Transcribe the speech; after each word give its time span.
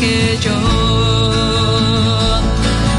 que 0.00 0.38
yo. 0.40 0.58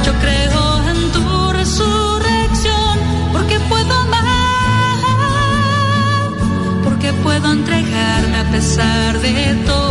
Yo 0.05 0.13
creo 0.23 0.89
en 0.91 1.11
tu 1.11 1.51
resurrección, 1.51 2.99
porque 3.33 3.59
puedo 3.71 3.93
amar, 4.05 4.99
porque 6.83 7.11
puedo 7.13 7.51
entregarme 7.51 8.37
a 8.37 8.51
pesar 8.51 9.19
de 9.19 9.55
todo 9.65 9.90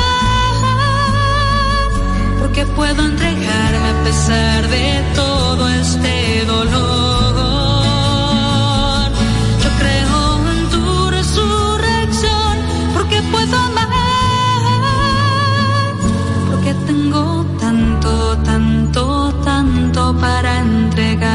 porque 2.53 2.65
puedo 2.75 3.05
entregarme 3.05 3.89
a 3.89 4.03
pesar 4.03 4.67
de 4.67 5.01
todo 5.15 5.69
este 5.69 6.43
dolor. 6.45 6.73
Yo 9.63 9.69
creo 9.79 10.51
en 10.51 10.69
tu 10.69 11.09
resurrección, 11.11 12.57
porque 12.93 13.21
puedo 13.31 13.55
amar, 13.55 13.87
porque 16.49 16.73
tengo 16.87 17.45
tanto, 17.57 18.37
tanto, 18.39 19.33
tanto 19.45 20.13
para 20.17 20.59
entregar. 20.59 21.31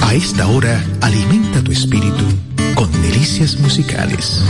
A 0.00 0.14
esta 0.14 0.46
hora, 0.46 0.82
alimenta 1.02 1.62
tu 1.62 1.72
espíritu 1.72 2.45
con 2.76 2.92
delicias 3.02 3.58
musicales. 3.58 4.44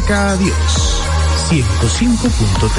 Acerca 0.00 0.30
a 0.30 0.36
Dios. 0.36 1.02
105.3. 1.50 2.70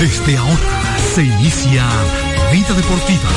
Desde 0.00 0.36
ahora 0.36 0.96
se 1.14 1.22
inicia 1.22 1.86
Vida 2.52 2.74
Deportiva. 2.74 3.30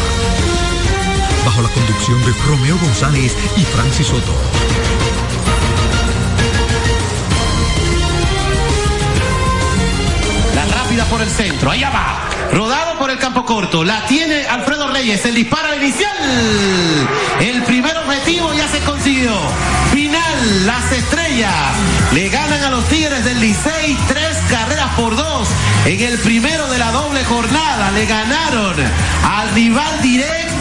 Bajo 1.45 1.61
la 1.61 1.69
conducción 1.69 2.19
de 2.23 2.33
Romeo 2.47 2.77
González 2.77 3.35
y 3.57 3.61
Francis 3.61 4.07
Soto. 4.07 4.33
La 10.55 10.65
rápida 10.65 11.05
por 11.05 11.21
el 11.21 11.29
centro, 11.29 11.71
allá 11.71 11.89
va. 11.89 12.32
Rodado 12.53 12.99
por 12.99 13.09
el 13.09 13.17
campo 13.17 13.45
corto. 13.45 13.83
La 13.83 14.05
tiene 14.05 14.45
Alfredo 14.45 14.87
Reyes. 14.87 15.25
El 15.25 15.35
disparo 15.35 15.69
al 15.69 15.81
inicial. 15.81 16.15
El 17.39 17.63
primer 17.63 17.97
objetivo 17.97 18.53
ya 18.53 18.67
se 18.67 18.79
consiguió. 18.81 19.33
Final, 19.91 20.65
las 20.67 20.91
estrellas 20.91 21.53
le 22.13 22.29
ganan 22.29 22.63
a 22.63 22.69
los 22.69 22.87
Tigres 22.89 23.25
del 23.25 23.39
Licey 23.39 23.97
tres 24.07 24.37
carreras 24.49 24.93
por 24.95 25.15
dos. 25.15 25.47
En 25.85 25.99
el 25.99 26.19
primero 26.19 26.69
de 26.69 26.77
la 26.77 26.91
doble 26.91 27.23
jornada 27.25 27.91
le 27.91 28.05
ganaron 28.05 28.75
al 29.23 29.49
rival 29.55 30.01
directo 30.01 30.52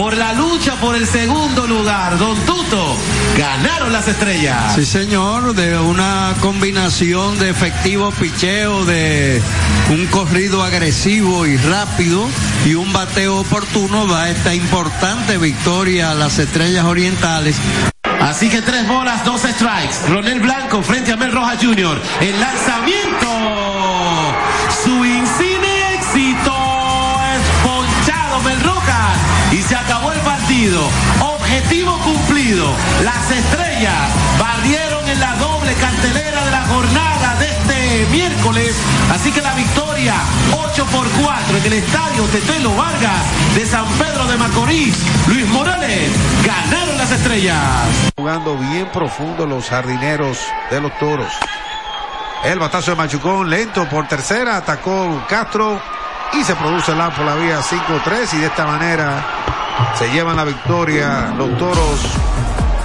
por 0.00 0.16
la 0.16 0.32
lucha 0.32 0.76
por 0.76 0.96
el 0.96 1.06
segundo 1.06 1.66
lugar. 1.66 2.16
Don 2.16 2.34
Tuto, 2.46 2.96
ganaron 3.36 3.92
las 3.92 4.08
estrellas. 4.08 4.74
Sí, 4.74 4.86
señor, 4.86 5.54
de 5.54 5.78
una 5.78 6.32
combinación 6.40 7.38
de 7.38 7.50
efectivo 7.50 8.10
picheo, 8.10 8.86
de 8.86 9.42
un 9.90 10.06
corrido 10.06 10.62
agresivo 10.62 11.46
y 11.46 11.58
rápido 11.58 12.26
y 12.64 12.76
un 12.76 12.90
bateo 12.94 13.40
oportuno 13.40 14.08
va 14.08 14.30
esta 14.30 14.54
importante 14.54 15.36
victoria 15.36 16.12
a 16.12 16.14
las 16.14 16.38
estrellas 16.38 16.86
orientales. 16.86 17.56
Así 18.22 18.48
que 18.48 18.62
tres 18.62 18.88
bolas, 18.88 19.22
dos 19.26 19.42
strikes. 19.42 20.08
Ronel 20.08 20.40
Blanco 20.40 20.82
frente 20.82 21.12
a 21.12 21.18
Mel 21.18 21.30
Rojas 21.30 21.58
Jr. 21.60 22.00
El 22.22 22.40
lanzamiento. 22.40 23.59
Objetivo 30.78 31.98
cumplido. 31.98 32.64
Las 33.02 33.28
estrellas 33.28 34.08
barrieron 34.38 35.08
en 35.08 35.18
la 35.18 35.34
doble 35.34 35.74
cartelera 35.74 36.44
de 36.44 36.50
la 36.52 36.62
jornada 36.62 37.34
de 37.40 37.48
este 37.48 38.06
miércoles. 38.12 38.76
Así 39.12 39.32
que 39.32 39.40
la 39.40 39.52
victoria 39.54 40.14
8 40.52 40.86
por 40.92 41.08
4 41.08 41.56
en 41.56 41.64
el 41.64 41.72
estadio 41.72 42.22
Tetelo 42.26 42.76
Vargas 42.76 43.24
de 43.56 43.66
San 43.66 43.84
Pedro 43.98 44.26
de 44.26 44.36
Macorís. 44.36 44.96
Luis 45.26 45.48
Morales 45.48 46.12
ganaron 46.44 46.96
las 46.96 47.10
estrellas. 47.10 47.58
Jugando 48.16 48.56
bien 48.56 48.86
profundo 48.92 49.46
los 49.46 49.68
jardineros 49.68 50.38
de 50.70 50.80
los 50.80 50.96
toros. 50.98 51.32
El 52.44 52.60
batazo 52.60 52.92
de 52.92 52.96
Machucón 52.96 53.50
lento 53.50 53.88
por 53.88 54.06
tercera, 54.06 54.58
atacó 54.58 55.20
Castro 55.28 55.80
y 56.32 56.44
se 56.44 56.54
produce 56.54 56.92
el 56.92 56.98
por 56.98 57.26
la 57.26 57.34
vía 57.34 57.60
5-3 57.60 58.34
y 58.34 58.38
de 58.38 58.46
esta 58.46 58.66
manera 58.66 59.39
se 59.94 60.10
llevan 60.12 60.36
la 60.36 60.44
victoria 60.44 61.32
los 61.36 61.56
toros 61.58 62.00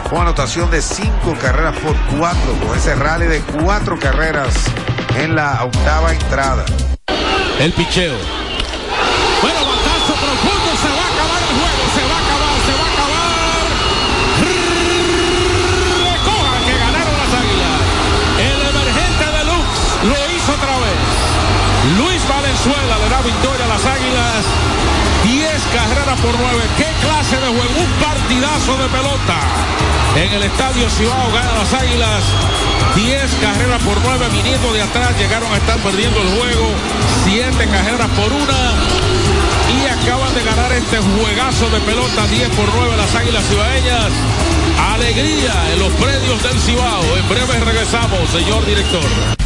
con 0.09 0.21
anotación 0.21 0.69
de 0.69 0.81
cinco 0.81 1.35
carreras 1.41 1.75
por 1.77 1.95
cuatro, 2.17 2.53
con 2.65 2.77
ese 2.77 2.95
rally 2.95 3.25
de 3.25 3.41
cuatro 3.41 3.97
carreras 3.99 4.53
en 5.17 5.35
la 5.35 5.63
octava 5.63 6.13
entrada. 6.13 6.65
El 7.59 7.71
picheo. 7.73 8.15
Bueno, 9.41 9.59
batazo 9.59 10.13
profundo, 10.13 10.71
se 10.81 10.89
va 10.89 11.01
a 11.01 11.09
acabar 11.13 11.41
el 11.41 11.53
juego, 11.55 11.83
se 11.95 12.03
va 12.05 12.15
a 12.15 12.21
acabar, 12.21 12.55
se 12.65 12.73
va 12.75 12.85
a 12.85 12.91
acabar. 12.93 13.63
Recojan 16.05 16.61
que 16.65 16.75
ganaron 16.77 17.15
las 17.17 17.31
águilas. 17.41 17.79
El 18.39 18.59
emergente 18.75 19.25
de 19.25 19.41
Lux 19.45 19.67
lo 20.03 20.17
hizo 20.35 20.51
otra 20.53 20.75
vez. 20.85 20.99
Luis 21.97 22.21
Valenzuela 22.27 22.97
le 22.97 23.09
da 23.09 23.21
victoria 23.21 23.65
a 23.65 23.69
las 23.69 23.85
águilas. 23.85 24.04
10 25.75 25.87
carreras 25.87 26.19
por 26.21 26.31
9. 26.39 26.63
¿Qué 26.77 26.87
clase 27.05 27.35
de 27.35 27.47
juego? 27.47 27.75
Un 27.75 27.91
partidazo 27.99 28.77
de 28.77 28.87
pelota. 28.87 29.37
En 30.15 30.31
el 30.31 30.43
estadio 30.43 30.89
Cibao 30.89 31.29
gana 31.33 31.51
las 31.51 31.73
águilas. 31.73 32.23
10 32.95 33.35
carreras 33.41 33.83
por 33.83 33.99
9. 34.01 34.25
Viniendo 34.31 34.71
de 34.71 34.81
atrás 34.81 35.11
llegaron 35.19 35.51
a 35.51 35.57
estar 35.57 35.77
perdiendo 35.79 36.21
el 36.21 36.29
juego. 36.39 36.71
7 37.25 37.67
carreras 37.67 38.07
por 38.11 38.31
una. 38.31 38.71
Y 39.75 39.85
acaban 39.87 40.33
de 40.33 40.43
ganar 40.43 40.71
este 40.71 40.97
juegazo 40.97 41.69
de 41.69 41.81
pelota 41.81 42.25
10 42.25 42.49
por 42.55 42.73
9 42.73 42.95
las 42.95 43.13
Águilas 43.13 43.43
Cibaeñas. 43.43 44.11
Alegría 44.93 45.73
en 45.73 45.79
los 45.79 45.91
predios 45.99 46.41
del 46.41 46.57
Cibao. 46.61 47.03
En 47.17 47.27
breve 47.27 47.59
regresamos, 47.59 48.29
señor 48.29 48.65
director. 48.65 49.44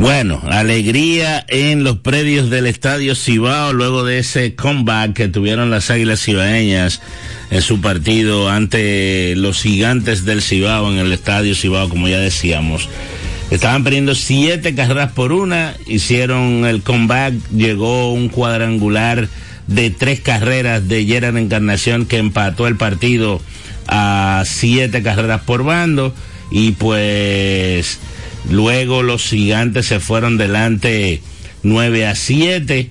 Bueno, 0.00 0.40
alegría 0.48 1.44
en 1.46 1.84
los 1.84 1.98
predios 1.98 2.48
del 2.48 2.66
Estadio 2.66 3.14
Cibao 3.14 3.74
luego 3.74 4.02
de 4.02 4.18
ese 4.18 4.54
comeback 4.54 5.12
que 5.12 5.28
tuvieron 5.28 5.68
las 5.70 5.90
Águilas 5.90 6.24
Cibaeñas 6.24 7.02
en 7.50 7.60
su 7.60 7.82
partido 7.82 8.48
ante 8.48 9.34
los 9.36 9.60
gigantes 9.60 10.24
del 10.24 10.40
Cibao 10.40 10.90
en 10.90 10.96
el 10.96 11.12
Estadio 11.12 11.54
Cibao, 11.54 11.90
como 11.90 12.08
ya 12.08 12.18
decíamos. 12.18 12.88
Estaban 13.50 13.84
perdiendo 13.84 14.14
siete 14.14 14.74
carreras 14.74 15.12
por 15.12 15.32
una, 15.32 15.74
hicieron 15.86 16.64
el 16.64 16.80
comeback, 16.80 17.34
llegó 17.54 18.14
un 18.14 18.30
cuadrangular 18.30 19.28
de 19.66 19.90
tres 19.90 20.20
carreras 20.20 20.88
de 20.88 21.04
Gerard 21.04 21.36
Encarnación 21.36 22.06
que 22.06 22.16
empató 22.16 22.66
el 22.66 22.76
partido 22.76 23.42
a 23.86 24.44
siete 24.46 25.02
carreras 25.02 25.42
por 25.42 25.62
bando 25.62 26.14
y 26.50 26.70
pues 26.70 27.98
luego 28.48 29.02
los 29.02 29.24
gigantes 29.24 29.86
se 29.86 30.00
fueron 30.00 30.36
delante 30.38 31.20
9 31.62 32.06
a 32.06 32.14
7 32.14 32.90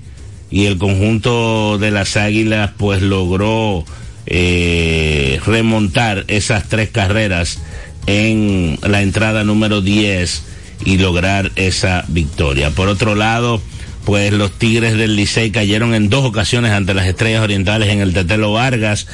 y 0.52 0.66
el 0.66 0.78
conjunto 0.78 1.78
de 1.78 1.92
las 1.92 2.18
águilas 2.18 2.72
pues 2.78 3.02
logró 3.02 3.86
eh, 4.26 5.40
remontar 5.46 6.26
esas 6.28 6.68
tres 6.70 6.90
carreras 6.90 7.60
en 8.08 8.78
la 8.82 9.02
entrada 9.02 9.44
número 9.44 9.82
10 9.82 10.44
y 10.86 10.98
lograr 10.98 11.52
esa 11.56 12.06
victoria. 12.08 12.72
Por 12.72 12.88
otro 12.88 13.16
lado, 13.16 13.62
pues 14.06 14.32
los 14.34 14.52
Tigres 14.52 14.98
del 14.98 15.16
Licey 15.16 15.52
cayeron 15.52 15.94
en 15.94 16.10
dos 16.10 16.26
ocasiones 16.26 16.72
ante 16.72 16.94
las 16.94 17.06
Estrellas 17.06 17.42
Orientales 17.42 17.90
en 17.90 18.00
el 18.00 18.14
Tetelo 18.14 18.54
Vargas. 18.54 19.08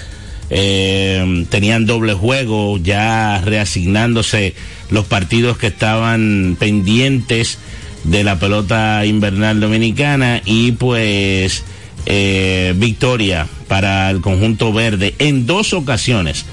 Eh, 0.49 1.45
tenían 1.49 1.85
doble 1.85 2.13
juego, 2.13 2.77
ya 2.77 3.41
reasignándose 3.43 4.53
los 4.89 5.05
partidos 5.05 5.57
que 5.57 5.67
estaban 5.67 6.57
pendientes 6.59 7.57
de 8.03 8.23
la 8.23 8.39
pelota 8.39 9.05
invernal 9.05 9.59
dominicana 9.59 10.41
y 10.45 10.73
pues 10.73 11.63
eh, 12.05 12.73
victoria 12.77 13.47
para 13.67 14.11
el 14.11 14.21
conjunto 14.21 14.71
verde 14.71 15.15
en 15.19 15.45
dos 15.45 15.73
ocasiones. 15.73 16.45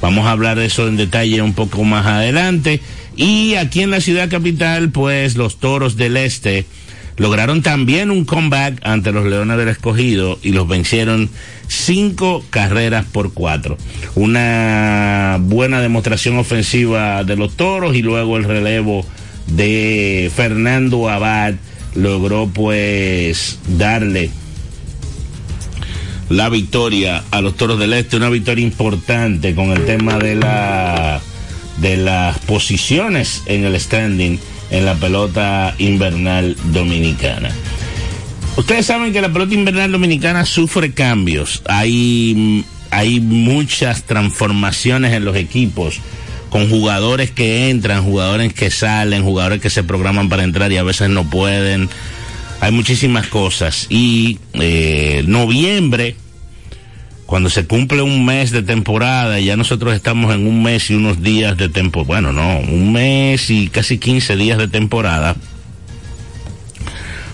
Vamos 0.00 0.26
a 0.26 0.30
hablar 0.30 0.58
de 0.58 0.66
eso 0.66 0.88
en 0.88 0.96
detalle 0.96 1.42
un 1.42 1.52
poco 1.52 1.84
más 1.84 2.06
adelante. 2.06 2.80
Y 3.16 3.54
aquí 3.56 3.82
en 3.82 3.90
la 3.90 4.00
ciudad 4.00 4.30
capital, 4.30 4.90
pues 4.90 5.36
los 5.36 5.58
toros 5.58 5.96
del 5.96 6.16
este 6.16 6.64
lograron 7.20 7.60
también 7.60 8.10
un 8.10 8.24
comeback 8.24 8.80
ante 8.82 9.12
los 9.12 9.26
Leones 9.26 9.58
del 9.58 9.68
Escogido 9.68 10.38
y 10.42 10.52
los 10.52 10.66
vencieron 10.66 11.28
cinco 11.68 12.42
carreras 12.48 13.04
por 13.04 13.34
cuatro. 13.34 13.76
Una 14.14 15.36
buena 15.38 15.82
demostración 15.82 16.38
ofensiva 16.38 17.22
de 17.24 17.36
los 17.36 17.58
toros 17.58 17.94
y 17.94 18.00
luego 18.00 18.38
el 18.38 18.44
relevo 18.44 19.04
de 19.48 20.32
Fernando 20.34 21.10
Abad 21.10 21.56
logró 21.94 22.48
pues 22.48 23.58
darle 23.68 24.30
la 26.30 26.48
victoria 26.48 27.22
a 27.30 27.42
los 27.42 27.54
toros 27.54 27.78
del 27.78 27.92
este, 27.92 28.16
una 28.16 28.30
victoria 28.30 28.64
importante 28.64 29.54
con 29.54 29.72
el 29.72 29.84
tema 29.84 30.16
de 30.18 30.36
la 30.36 31.20
de 31.82 31.98
las 31.98 32.38
posiciones 32.40 33.42
en 33.44 33.64
el 33.64 33.78
standing 33.78 34.38
en 34.70 34.84
la 34.84 34.94
pelota 34.94 35.74
invernal 35.78 36.56
dominicana. 36.72 37.50
Ustedes 38.56 38.86
saben 38.86 39.12
que 39.12 39.20
la 39.20 39.32
pelota 39.32 39.54
invernal 39.54 39.92
dominicana 39.92 40.44
sufre 40.44 40.92
cambios. 40.92 41.62
Hay, 41.66 42.64
hay 42.90 43.20
muchas 43.20 44.04
transformaciones 44.04 45.12
en 45.12 45.24
los 45.24 45.36
equipos 45.36 46.00
con 46.50 46.68
jugadores 46.68 47.30
que 47.30 47.70
entran, 47.70 48.04
jugadores 48.04 48.52
que 48.52 48.70
salen, 48.70 49.22
jugadores 49.22 49.60
que 49.60 49.70
se 49.70 49.84
programan 49.84 50.28
para 50.28 50.42
entrar 50.42 50.70
y 50.72 50.76
a 50.76 50.82
veces 50.82 51.08
no 51.08 51.28
pueden. 51.30 51.88
Hay 52.60 52.72
muchísimas 52.72 53.28
cosas. 53.28 53.86
Y 53.88 54.38
eh, 54.54 55.22
noviembre 55.26 56.16
cuando 57.30 57.48
se 57.48 57.64
cumple 57.64 58.02
un 58.02 58.24
mes 58.24 58.50
de 58.50 58.64
temporada 58.64 59.38
y 59.38 59.44
ya 59.44 59.56
nosotros 59.56 59.94
estamos 59.94 60.34
en 60.34 60.48
un 60.48 60.64
mes 60.64 60.90
y 60.90 60.94
unos 60.94 61.22
días 61.22 61.56
de 61.56 61.68
temporada, 61.68 62.08
bueno, 62.08 62.32
no, 62.32 62.58
un 62.58 62.92
mes 62.92 63.50
y 63.50 63.68
casi 63.68 63.98
15 63.98 64.34
días 64.34 64.58
de 64.58 64.66
temporada, 64.66 65.36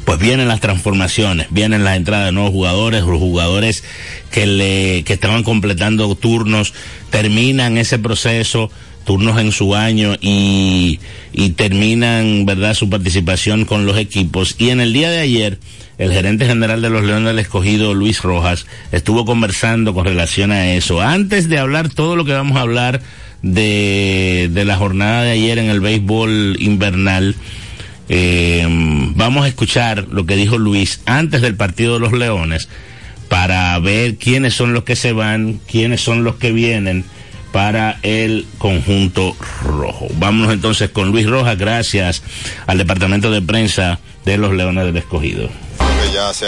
pues 0.05 0.19
vienen 0.19 0.49
las 0.49 0.61
transformaciones, 0.61 1.47
vienen 1.49 1.83
las 1.83 1.97
entradas 1.97 2.27
de 2.27 2.33
nuevos 2.33 2.53
jugadores, 2.53 3.05
los 3.05 3.19
jugadores 3.19 3.85
que 4.31 4.45
le, 4.45 5.03
que 5.05 5.15
estaban 5.15 5.43
completando 5.43 6.15
turnos, 6.15 6.75
terminan 7.09 7.79
ese 7.79 7.99
proceso, 7.99 8.71
turnos 9.07 9.41
en 9.41 9.53
su 9.53 9.75
año 9.75 10.17
y, 10.21 10.99
terminan, 11.57 12.45
verdad, 12.45 12.75
su 12.75 12.91
participación 12.91 13.65
con 13.65 13.87
los 13.87 13.97
equipos. 13.97 14.57
Y 14.59 14.71
en 14.71 14.81
el 14.81 14.93
día 14.93 15.09
de 15.09 15.21
ayer, 15.21 15.59
el 15.97 16.13
gerente 16.13 16.45
general 16.45 16.83
de 16.83 16.91
los 16.91 17.05
Leones 17.05 17.29
del 17.29 17.39
Escogido, 17.39 17.95
Luis 17.95 18.21
Rojas, 18.21 18.67
estuvo 18.93 19.25
conversando 19.25 19.95
con 19.95 20.05
relación 20.05 20.53
a 20.53 20.73
eso. 20.75 21.01
Antes 21.01 21.49
de 21.49 21.59
hablar 21.59 21.89
todo 21.89 22.17
lo 22.17 22.25
que 22.25 22.33
vamos 22.33 22.59
a 22.59 22.63
hablar 22.63 23.01
de, 23.43 24.51
de 24.53 24.65
la 24.65 24.77
jornada 24.77 25.23
de 25.23 25.31
ayer 25.31 25.59
en 25.59 25.71
el 25.71 25.81
béisbol 25.81 26.57
invernal, 26.59 27.37
eh, 28.09 28.67
vamos 28.69 29.45
a 29.45 29.49
escuchar 29.49 30.09
lo 30.11 30.27
que 30.27 30.37
dijo 30.37 30.59
Luis 30.59 31.01
antes 31.07 31.43
del 31.43 31.55
partido 31.55 31.95
de 31.95 32.01
los 32.01 32.13
Leones 32.13 32.69
para 33.29 33.79
ver 33.81 34.17
quiénes 34.17 34.55
son 34.55 34.73
los 34.73 34.85
que 34.85 34.95
se 34.95 35.13
van, 35.13 35.61
quiénes 35.67 36.01
son 36.01 36.23
los 36.23 36.37
que 36.37 36.53
vienen 36.53 37.05
para 37.57 37.99
el 38.03 38.47
conjunto 38.59 39.35
rojo. 39.63 40.09
Vámonos 40.19 40.53
entonces 40.53 40.91
con 40.91 41.11
Luis 41.11 41.27
Rojas, 41.27 41.57
gracias 41.57 42.23
al 42.67 42.77
departamento 42.77 43.31
de 43.31 43.41
prensa 43.41 43.99
de 44.27 44.37
los 44.37 44.53
Leones 44.53 44.85
del 44.85 44.99
Escogido 44.99 45.49
ya 46.13 46.35
se 46.35 46.47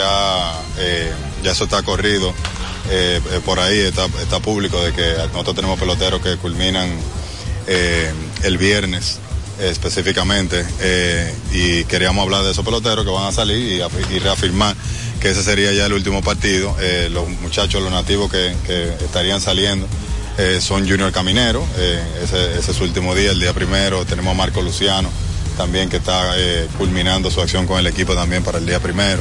eh, 0.78 1.10
ya 1.42 1.52
eso 1.52 1.64
está 1.64 1.82
corrido. 1.82 2.34
Eh, 2.90 3.22
eh, 3.32 3.40
por 3.42 3.58
ahí 3.58 3.78
está, 3.78 4.04
está, 4.20 4.38
público 4.40 4.78
de 4.82 4.92
que 4.92 5.14
nosotros 5.32 5.56
tenemos 5.56 5.78
peloteros 5.80 6.20
que 6.20 6.36
culminan 6.36 6.90
el 8.42 8.58
viernes 8.58 9.18
específicamente 9.60 10.62
y 11.52 11.84
queríamos 11.84 12.22
hablar 12.22 12.42
de 12.42 12.52
esos 12.52 12.66
peloteros 12.66 13.04
que 13.06 13.10
van 13.10 13.26
a 13.26 13.32
salir 13.32 13.82
y, 14.12 14.18
reafirmar 14.18 14.76
que 15.20 15.30
ese 15.30 15.42
sería 15.42 15.72
ya 15.72 15.86
el 15.86 15.94
último 15.94 16.22
partido. 16.22 16.76
los 17.10 17.28
muchachos, 17.40 17.82
los 17.82 17.90
nativos 17.90 18.30
que, 18.30 18.52
estarían 19.04 19.40
saliendo 19.40 19.86
son 20.60 20.88
Junior 20.88 21.10
Caminero, 21.12 21.66
ese, 22.22 22.58
ese, 22.58 22.70
es 22.70 22.76
su 22.76 22.84
último 22.84 23.14
día, 23.14 23.32
el 23.32 23.40
día 23.40 23.52
primero. 23.52 24.04
Tenemos 24.04 24.32
a 24.32 24.34
Marco 24.34 24.62
Luciano 24.62 25.10
también 25.56 25.88
que 25.88 25.96
está 25.96 26.34
culminando 26.76 27.30
su 27.30 27.40
acción 27.40 27.66
con 27.66 27.78
el 27.78 27.86
equipo 27.86 28.14
también 28.14 28.42
para 28.44 28.58
el 28.58 28.66
día 28.66 28.80
primero. 28.80 29.20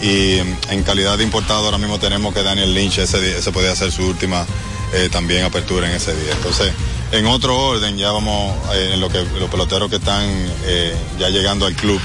Y 0.00 0.38
en 0.70 0.82
calidad 0.84 1.18
de 1.18 1.24
importado 1.24 1.64
ahora 1.64 1.78
mismo 1.78 1.98
tenemos 1.98 2.34
que 2.34 2.42
Daniel 2.42 2.74
Lynch 2.74 2.98
ese, 2.98 3.38
ese 3.38 3.52
puede 3.52 3.70
hacer 3.70 3.92
su 3.92 4.06
última 4.06 4.46
eh, 4.94 5.08
también 5.10 5.42
apertura 5.42 5.88
en 5.88 5.96
ese 5.96 6.14
día. 6.14 6.32
Entonces, 6.32 6.70
en 7.12 7.24
otro 7.26 7.56
orden, 7.56 7.96
ya 7.96 8.10
vamos 8.12 8.54
eh, 8.74 8.90
en 8.92 9.00
lo 9.00 9.08
que 9.08 9.24
los 9.40 9.48
peloteros 9.48 9.88
que 9.88 9.96
están 9.96 10.28
eh, 10.66 10.94
ya 11.18 11.30
llegando 11.30 11.64
al 11.66 11.74
club, 11.74 12.00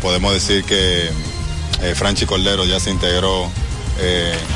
podemos 0.00 0.32
decir 0.32 0.64
que 0.64 1.10
Franchi 1.94 2.24
Cordero 2.24 2.64
ya 2.64 2.80
se 2.80 2.90
integró 2.90 3.50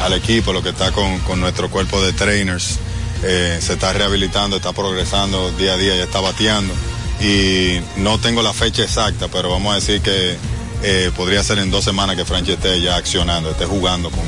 al 0.02 0.14
equipo, 0.14 0.54
lo 0.54 0.62
que 0.62 0.70
está 0.70 0.92
con, 0.92 1.18
con 1.20 1.38
nuestro 1.40 1.68
cuerpo 1.68 2.00
de 2.00 2.14
trainers, 2.14 2.78
se 3.24 3.72
está 3.72 3.92
rehabilitando, 3.92 4.56
está 4.56 4.72
progresando 4.72 5.50
día 5.52 5.74
a 5.74 5.76
día, 5.76 5.96
ya 5.96 6.04
está 6.04 6.20
bateando. 6.20 6.74
Y 7.20 7.80
no 7.96 8.18
tengo 8.18 8.42
la 8.42 8.52
fecha 8.52 8.82
exacta, 8.82 9.28
pero 9.28 9.50
vamos 9.50 9.72
a 9.72 9.76
decir 9.76 10.00
que 10.00 10.36
eh, 10.82 11.10
podría 11.16 11.42
ser 11.42 11.58
en 11.58 11.70
dos 11.70 11.82
semanas 11.82 12.16
que 12.16 12.26
Franchi 12.26 12.52
esté 12.52 12.78
ya 12.80 12.96
accionando, 12.96 13.50
esté 13.50 13.64
jugando 13.64 14.10
con, 14.10 14.24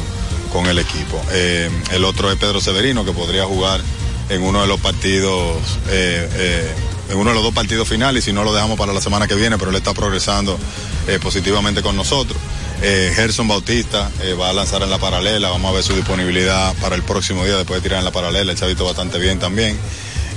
con 0.51 0.67
el 0.67 0.79
equipo. 0.79 1.21
Eh, 1.33 1.69
el 1.93 2.05
otro 2.05 2.31
es 2.31 2.39
Pedro 2.39 2.61
Severino, 2.61 3.05
que 3.05 3.13
podría 3.13 3.45
jugar 3.45 3.83
en 4.31 4.43
uno 4.43 4.63
de 4.63 4.67
los 4.67 4.81
partidos, 4.81 5.59
eh, 5.89 6.75
en 7.11 7.19
uno 7.19 7.31
de 7.31 7.35
los 7.35 7.45
dos 7.45 7.55
partidos 7.55 7.87
finales, 7.87 8.25
si 8.25 8.33
no 8.33 8.43
lo 8.45 8.55
dejamos 8.55 8.79
para 8.79 8.95
la 8.95 9.01
semana 9.03 9.29
que 9.29 9.35
viene, 9.35 9.59
pero 9.59 9.71
él 9.71 9.77
está 9.77 9.93
progresando 9.93 10.59
positivamente 11.21 11.83
con 11.83 11.95
nosotros. 11.95 12.39
Gerson 12.81 13.49
Bautista 13.49 14.11
va 14.39 14.51
a 14.51 14.53
lanzar 14.53 14.83
en 14.83 14.91
la 14.91 14.99
paralela, 14.99 15.49
vamos 15.49 15.71
a 15.71 15.75
ver 15.75 15.83
su 15.83 15.95
disponibilidad 15.95 16.75
para 16.75 16.95
el 16.95 17.03
próximo 17.03 17.45
día 17.45 17.57
después 17.57 17.83
de 17.83 17.89
tirar 17.89 18.01
en 18.01 18.05
la 18.05 18.13
paralela, 18.13 18.53
el 18.53 18.59
chavito 18.59 18.85
bastante 18.85 19.19
bien 19.19 19.39
también. 19.39 19.79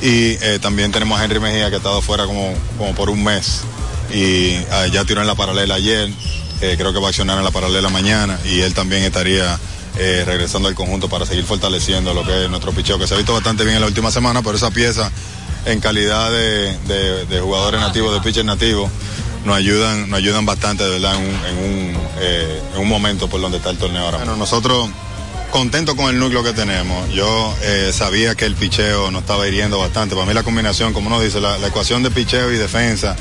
Y 0.02 0.36
también 0.60 0.91
tenemos 0.91 1.19
a 1.19 1.25
Henry 1.25 1.39
Mejía 1.39 1.69
que 1.69 1.75
ha 1.75 1.78
estado 1.80 2.02
fuera 2.02 2.25
como, 2.25 2.54
como 2.78 2.95
por 2.95 3.10
un 3.10 3.23
mes. 3.23 3.63
Y 4.13 4.56
ah, 4.71 4.88
ya 4.88 5.06
tiró 5.06 5.21
en 5.21 5.28
la 5.28 5.36
paralela 5.36 5.75
ayer, 5.75 6.10
eh, 6.62 6.75
creo 6.78 6.93
que 6.93 6.99
va 6.99 7.08
a 7.08 7.10
accionar 7.10 7.38
en 7.38 7.43
la 7.43 7.52
paralela 7.52 7.89
mañana. 7.89 8.39
Y 8.45 8.62
él 8.62 8.73
también 8.73 9.04
estaría 9.04 9.60
eh, 9.97 10.23
regresando 10.25 10.67
al 10.67 10.75
conjunto 10.75 11.10
para 11.10 11.25
seguir 11.25 11.45
fortaleciendo 11.45 12.13
lo 12.13 12.23
que 12.23 12.45
es 12.45 12.49
nuestro 12.49 12.71
picheo, 12.71 12.97
que 12.97 13.08
se 13.08 13.13
ha 13.13 13.17
visto 13.17 13.34
bastante 13.34 13.63
bien 13.63 13.75
en 13.75 13.82
la 13.82 13.88
última 13.88 14.12
semana, 14.12 14.41
pero 14.41 14.58
esa 14.58 14.71
pieza 14.71 15.12
en 15.65 15.80
calidad 15.80 16.32
de, 16.32 17.39
jugadores 17.41 17.80
nativos, 17.82 18.13
de 18.13 18.21
pitchers 18.21 18.45
nativos, 18.45 18.89
nos 19.45 19.56
ayudan, 19.56 20.10
nos 20.10 20.17
ayudan 20.17 20.45
bastante 20.45 20.84
de 20.84 20.89
verdad 20.91 21.15
en 21.15 21.21
un, 21.21 21.45
en 21.45 21.58
un, 21.58 21.97
eh, 22.19 22.62
en 22.75 22.82
un 22.82 22.88
momento 22.88 23.28
por 23.30 23.39
donde 23.41 23.58
está 23.58 23.69
el 23.69 23.78
torneo 23.78 24.04
ahora. 24.06 24.17
Bueno, 24.17 24.36
nosotros 24.36 24.89
contentos 25.52 25.95
con 25.95 26.10
el 26.10 26.19
núcleo 26.19 26.43
que 26.43 26.54
tenemos. 26.54 27.10
Yo 27.12 27.56
sabía 27.91 28.36
que 28.36 28.45
el 28.45 28.56
picheo 28.56 29.10
nos 29.12 29.21
estaba 29.21 29.47
hiriendo 29.47 29.80
bastante. 29.80 30.13
Para 30.15 30.28
mí 30.28 30.34
la 30.34 30.43
combinación, 30.43 30.93
como 30.93 31.08
uno 31.08 31.19
dice, 31.19 31.39
la, 31.41 31.58
la 31.58 31.67
ecuación 31.67 32.04
de 32.04 32.12
picheo 32.12 32.52
y 32.52 32.58
defensa 32.58 33.15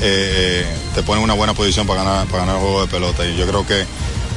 eh, 0.00 0.64
te 0.94 1.02
pone 1.02 1.18
en 1.20 1.24
una 1.24 1.34
buena 1.34 1.52
posición 1.54 1.86
para 1.86 2.02
ganar, 2.02 2.26
para 2.26 2.40
ganar 2.40 2.54
el 2.56 2.62
juego 2.62 2.80
de 2.82 2.88
pelota. 2.88 3.26
Y 3.26 3.36
yo 3.36 3.46
creo 3.46 3.66
que 3.66 3.80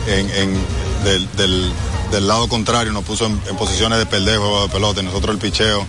en, 0.07 0.29
en- 0.31 0.61
del, 1.05 1.27
del- 1.37 1.71
del 2.11 2.27
lado 2.27 2.47
contrario 2.49 2.91
nos 2.93 3.03
puso 3.03 3.25
en, 3.27 3.39
en 3.49 3.55
posiciones 3.57 3.97
de 3.99 4.05
perder 4.05 4.33
el 4.35 4.39
juego 4.39 4.63
de 4.63 4.69
pelota. 4.73 5.01
Y 5.01 5.03
nosotros 5.03 5.33
el 5.35 5.39
picheo 5.41 5.85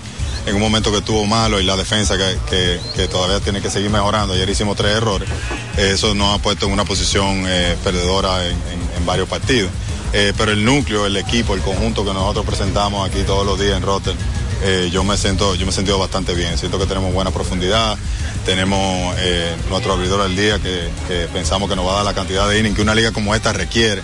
en 0.47 0.55
un 0.55 0.61
momento 0.61 0.91
que 0.91 0.99
estuvo 0.99 1.25
malo 1.27 1.61
y 1.61 1.65
la 1.65 1.77
defensa 1.77 2.17
que, 2.17 2.81
todavía 3.11 3.41
tiene 3.41 3.61
que 3.61 3.71
seguir 3.71 3.91
mejorando. 3.91 4.35
Ayer 4.35 4.49
hicimos 4.49 4.77
tres 4.77 4.97
errores. 4.97 5.29
Eso 5.77 6.15
nos 6.15 6.39
ha 6.39 6.43
puesto 6.43 6.67
en 6.67 6.73
una 6.73 6.85
posición 6.85 7.45
eh, 7.47 7.77
perdedora 7.83 8.47
en, 8.47 8.59
varios 9.07 9.29
partidos. 9.29 9.71
Eh, 10.13 10.33
pero 10.37 10.53
el 10.53 10.65
núcleo, 10.65 11.07
el 11.07 11.17
equipo, 11.17 11.55
el 11.55 11.61
conjunto 11.61 12.05
que 12.05 12.13
nosotros 12.13 12.45
presentamos 12.45 13.09
aquí 13.09 13.23
todos 13.23 13.47
los 13.47 13.59
días 13.59 13.77
en 13.77 13.83
Rotter, 13.83 14.15
eh, 14.63 14.89
yo 14.93 15.05
me 15.05 15.17
siento, 15.17 15.55
yo 15.55 15.65
me 15.65 15.71
he 15.71 15.75
sentido 15.75 15.99
bastante 15.99 16.35
bien. 16.35 16.59
Siento 16.59 16.79
que 16.79 16.87
tenemos 16.87 17.13
buena 17.13 17.31
profundidad, 17.31 17.97
tenemos 18.45 19.15
eh, 19.19 19.55
nuestro 19.71 19.93
abridor 19.93 20.21
al 20.21 20.35
día 20.35 20.59
que, 20.59 21.29
pensamos 21.33 21.69
que 21.69 21.77
nos 21.77 21.87
va 21.87 21.93
a 21.93 21.97
dar 21.97 22.05
la 22.05 22.15
cantidad 22.15 22.49
de 22.49 22.59
innings 22.59 22.77
que 22.77 22.83
una 22.83 22.95
liga 22.95 23.13
como 23.13 23.35
esta 23.35 23.53
requiere. 23.53 24.03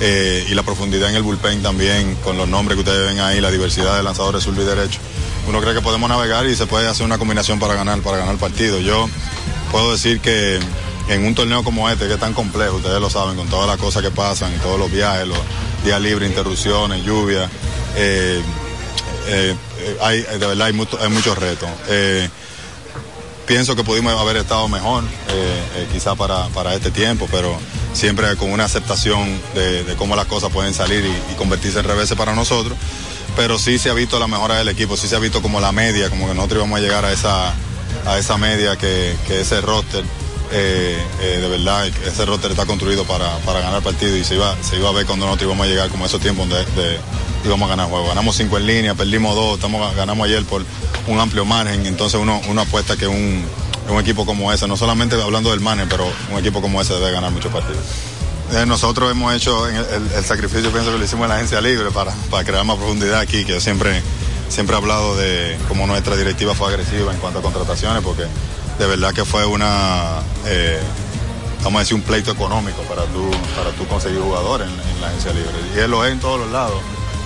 eh, 0.00 0.46
y 0.48 0.54
la 0.54 0.62
profundidad 0.62 1.10
en 1.10 1.16
el 1.16 1.22
bullpen 1.22 1.62
también, 1.62 2.14
con 2.24 2.38
los 2.38 2.48
nombres 2.48 2.76
que 2.76 2.80
ustedes 2.80 3.06
ven 3.06 3.20
ahí, 3.20 3.38
la 3.40 3.50
diversidad 3.50 3.96
de 3.96 4.02
lanzadores 4.02 4.42
sur 4.42 4.54
y 4.56 4.64
derecho. 4.64 4.98
Uno 5.48 5.60
cree 5.60 5.74
que 5.74 5.80
podemos 5.80 6.08
navegar 6.08 6.46
y 6.46 6.54
se 6.54 6.66
puede 6.66 6.86
hacer 6.88 7.04
una 7.06 7.18
combinación 7.18 7.58
para 7.58 7.74
ganar, 7.74 8.00
para 8.00 8.18
ganar 8.18 8.34
el 8.34 8.40
partido. 8.40 8.78
Yo 8.80 9.08
puedo 9.72 9.92
decir 9.92 10.20
que 10.20 10.60
en 11.08 11.24
un 11.26 11.34
torneo 11.34 11.64
como 11.64 11.88
este, 11.90 12.06
que 12.06 12.14
es 12.14 12.20
tan 12.20 12.34
complejo, 12.34 12.76
ustedes 12.76 13.00
lo 13.00 13.10
saben, 13.10 13.36
con 13.36 13.48
todas 13.48 13.66
las 13.66 13.78
cosas 13.78 14.02
que 14.02 14.10
pasan, 14.10 14.52
todos 14.62 14.78
los 14.78 14.90
viajes, 14.92 15.26
los 15.26 15.38
días 15.84 16.00
libres, 16.00 16.28
interrupciones, 16.28 17.04
lluvia, 17.04 17.50
eh, 17.96 18.40
eh, 19.26 19.56
hay, 20.00 20.22
de 20.22 20.38
verdad 20.46 20.66
hay, 20.66 20.72
mucho- 20.72 20.98
hay 21.00 21.08
muchos 21.08 21.36
retos. 21.36 21.68
Eh, 21.88 22.28
pienso 23.46 23.74
que 23.74 23.82
pudimos 23.82 24.14
haber 24.20 24.36
estado 24.36 24.68
mejor, 24.68 25.02
quizá 25.92 26.14
para, 26.14 26.46
para 26.48 26.74
este 26.74 26.90
tiempo, 26.92 27.26
pero 27.30 27.58
siempre 27.92 28.36
con 28.36 28.52
una 28.52 28.64
aceptación 28.66 29.40
de, 29.54 29.94
cómo 29.98 30.14
las 30.14 30.26
cosas 30.26 30.50
pueden 30.52 30.72
salir 30.74 31.04
y, 31.04 31.32
y 31.32 31.34
convertirse 31.36 31.80
en 31.80 31.86
revés 31.86 32.12
para 32.16 32.34
nosotros. 32.36 32.76
Pero 33.36 33.58
sí 33.58 33.78
se 33.78 33.90
ha 33.90 33.94
visto 33.94 34.18
la 34.18 34.26
mejora 34.26 34.56
del 34.56 34.68
equipo, 34.68 34.96
sí 34.96 35.08
se 35.08 35.16
ha 35.16 35.18
visto 35.18 35.40
como 35.40 35.60
la 35.60 35.72
media, 35.72 36.10
como 36.10 36.28
que 36.28 36.34
nosotros 36.34 36.58
íbamos 36.58 36.78
a 36.78 36.82
llegar 36.82 37.04
a 37.04 37.12
esa, 37.12 37.54
a 38.06 38.18
esa 38.18 38.36
media 38.36 38.76
que, 38.76 39.16
que 39.26 39.40
ese 39.40 39.60
roster, 39.60 40.04
eh, 40.52 40.98
eh, 41.22 41.38
de 41.40 41.48
verdad, 41.48 41.86
ese 41.86 42.26
roster 42.26 42.50
está 42.50 42.66
construido 42.66 43.04
para, 43.04 43.38
para 43.38 43.60
ganar 43.60 43.82
partido 43.82 44.16
y 44.16 44.24
se 44.24 44.34
iba, 44.34 44.54
se 44.62 44.76
iba 44.76 44.88
a 44.88 44.92
ver 44.92 45.06
cuando 45.06 45.26
nosotros 45.26 45.46
íbamos 45.48 45.66
a 45.66 45.70
llegar 45.70 45.88
como 45.90 46.04
esos 46.06 46.20
tiempos 46.20 46.48
donde 46.48 46.64
de- 46.82 46.98
íbamos 47.44 47.66
a 47.68 47.70
ganar 47.70 47.88
juegos. 47.88 48.08
Ganamos 48.08 48.36
cinco 48.36 48.58
en 48.58 48.66
línea, 48.66 48.94
perdimos 48.94 49.34
dos, 49.34 49.54
estamos, 49.54 49.94
ganamos 49.96 50.26
ayer 50.26 50.44
por 50.44 50.62
un 51.06 51.18
amplio 51.20 51.44
margen, 51.44 51.86
entonces 51.86 52.20
uno, 52.20 52.40
uno 52.48 52.60
apuesta 52.62 52.96
que 52.96 53.06
un, 53.06 53.44
un 53.88 53.98
equipo 54.00 54.26
como 54.26 54.52
ese, 54.52 54.66
no 54.66 54.76
solamente 54.76 55.14
hablando 55.22 55.50
del 55.50 55.60
margen, 55.60 55.88
pero 55.88 56.06
un 56.32 56.38
equipo 56.38 56.60
como 56.60 56.82
ese 56.82 56.94
debe 56.94 57.12
ganar 57.12 57.30
muchos 57.30 57.50
partidos. 57.52 57.80
Eh, 58.52 58.66
nosotros 58.66 59.10
hemos 59.12 59.32
hecho 59.32 59.68
el, 59.68 60.24
sacrificio, 60.24 60.72
pienso 60.72 60.90
que 60.90 60.98
lo 60.98 61.04
hicimos 61.04 61.24
en 61.24 61.28
la 61.28 61.36
agencia 61.36 61.60
libre 61.60 61.90
para, 61.92 62.12
para 62.30 62.42
crear 62.44 62.64
más 62.64 62.76
profundidad 62.76 63.20
aquí, 63.20 63.44
que 63.44 63.52
yo 63.52 63.60
siempre, 63.60 64.02
siempre 64.48 64.74
he 64.74 64.78
hablado 64.78 65.16
de 65.16 65.56
cómo 65.68 65.86
nuestra 65.86 66.16
directiva 66.16 66.52
fue 66.54 66.68
agresiva 66.68 67.12
en 67.12 67.20
cuanto 67.20 67.38
a 67.38 67.42
contrataciones, 67.42 68.02
porque 68.02 68.24
de 68.78 68.86
verdad 68.86 69.14
que 69.14 69.24
fue 69.24 69.46
una, 69.46 70.18
eh, 70.46 70.80
vamos 71.62 71.76
a 71.76 71.80
decir, 71.80 71.94
un 71.94 72.02
pleito 72.02 72.32
económico 72.32 72.82
para 72.82 73.04
tú, 73.04 73.30
para 73.56 73.70
tú 73.70 73.86
conseguir 73.86 74.20
jugadores 74.20 74.68
en, 74.68 75.00
la 75.00 75.06
agencia 75.06 75.32
libre. 75.32 75.52
Y 75.76 75.78
él 75.78 75.90
lo 75.90 76.04
es 76.04 76.12
en 76.12 76.18
todos 76.18 76.40
los 76.40 76.50
lados, 76.50 76.80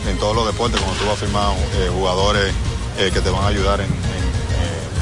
en 0.06 0.18
todos 0.18 0.36
los 0.36 0.46
deportes, 0.46 0.78
cuando 0.78 1.00
tú 1.00 1.06
vas 1.06 1.14
a 1.14 1.20
firmar 1.20 1.54
eh, 1.76 1.90
jugadores 1.90 2.52
que 2.96 3.20
te 3.20 3.28
van 3.28 3.42
a 3.42 3.48
ayudar 3.48 3.80
en, 3.80 3.88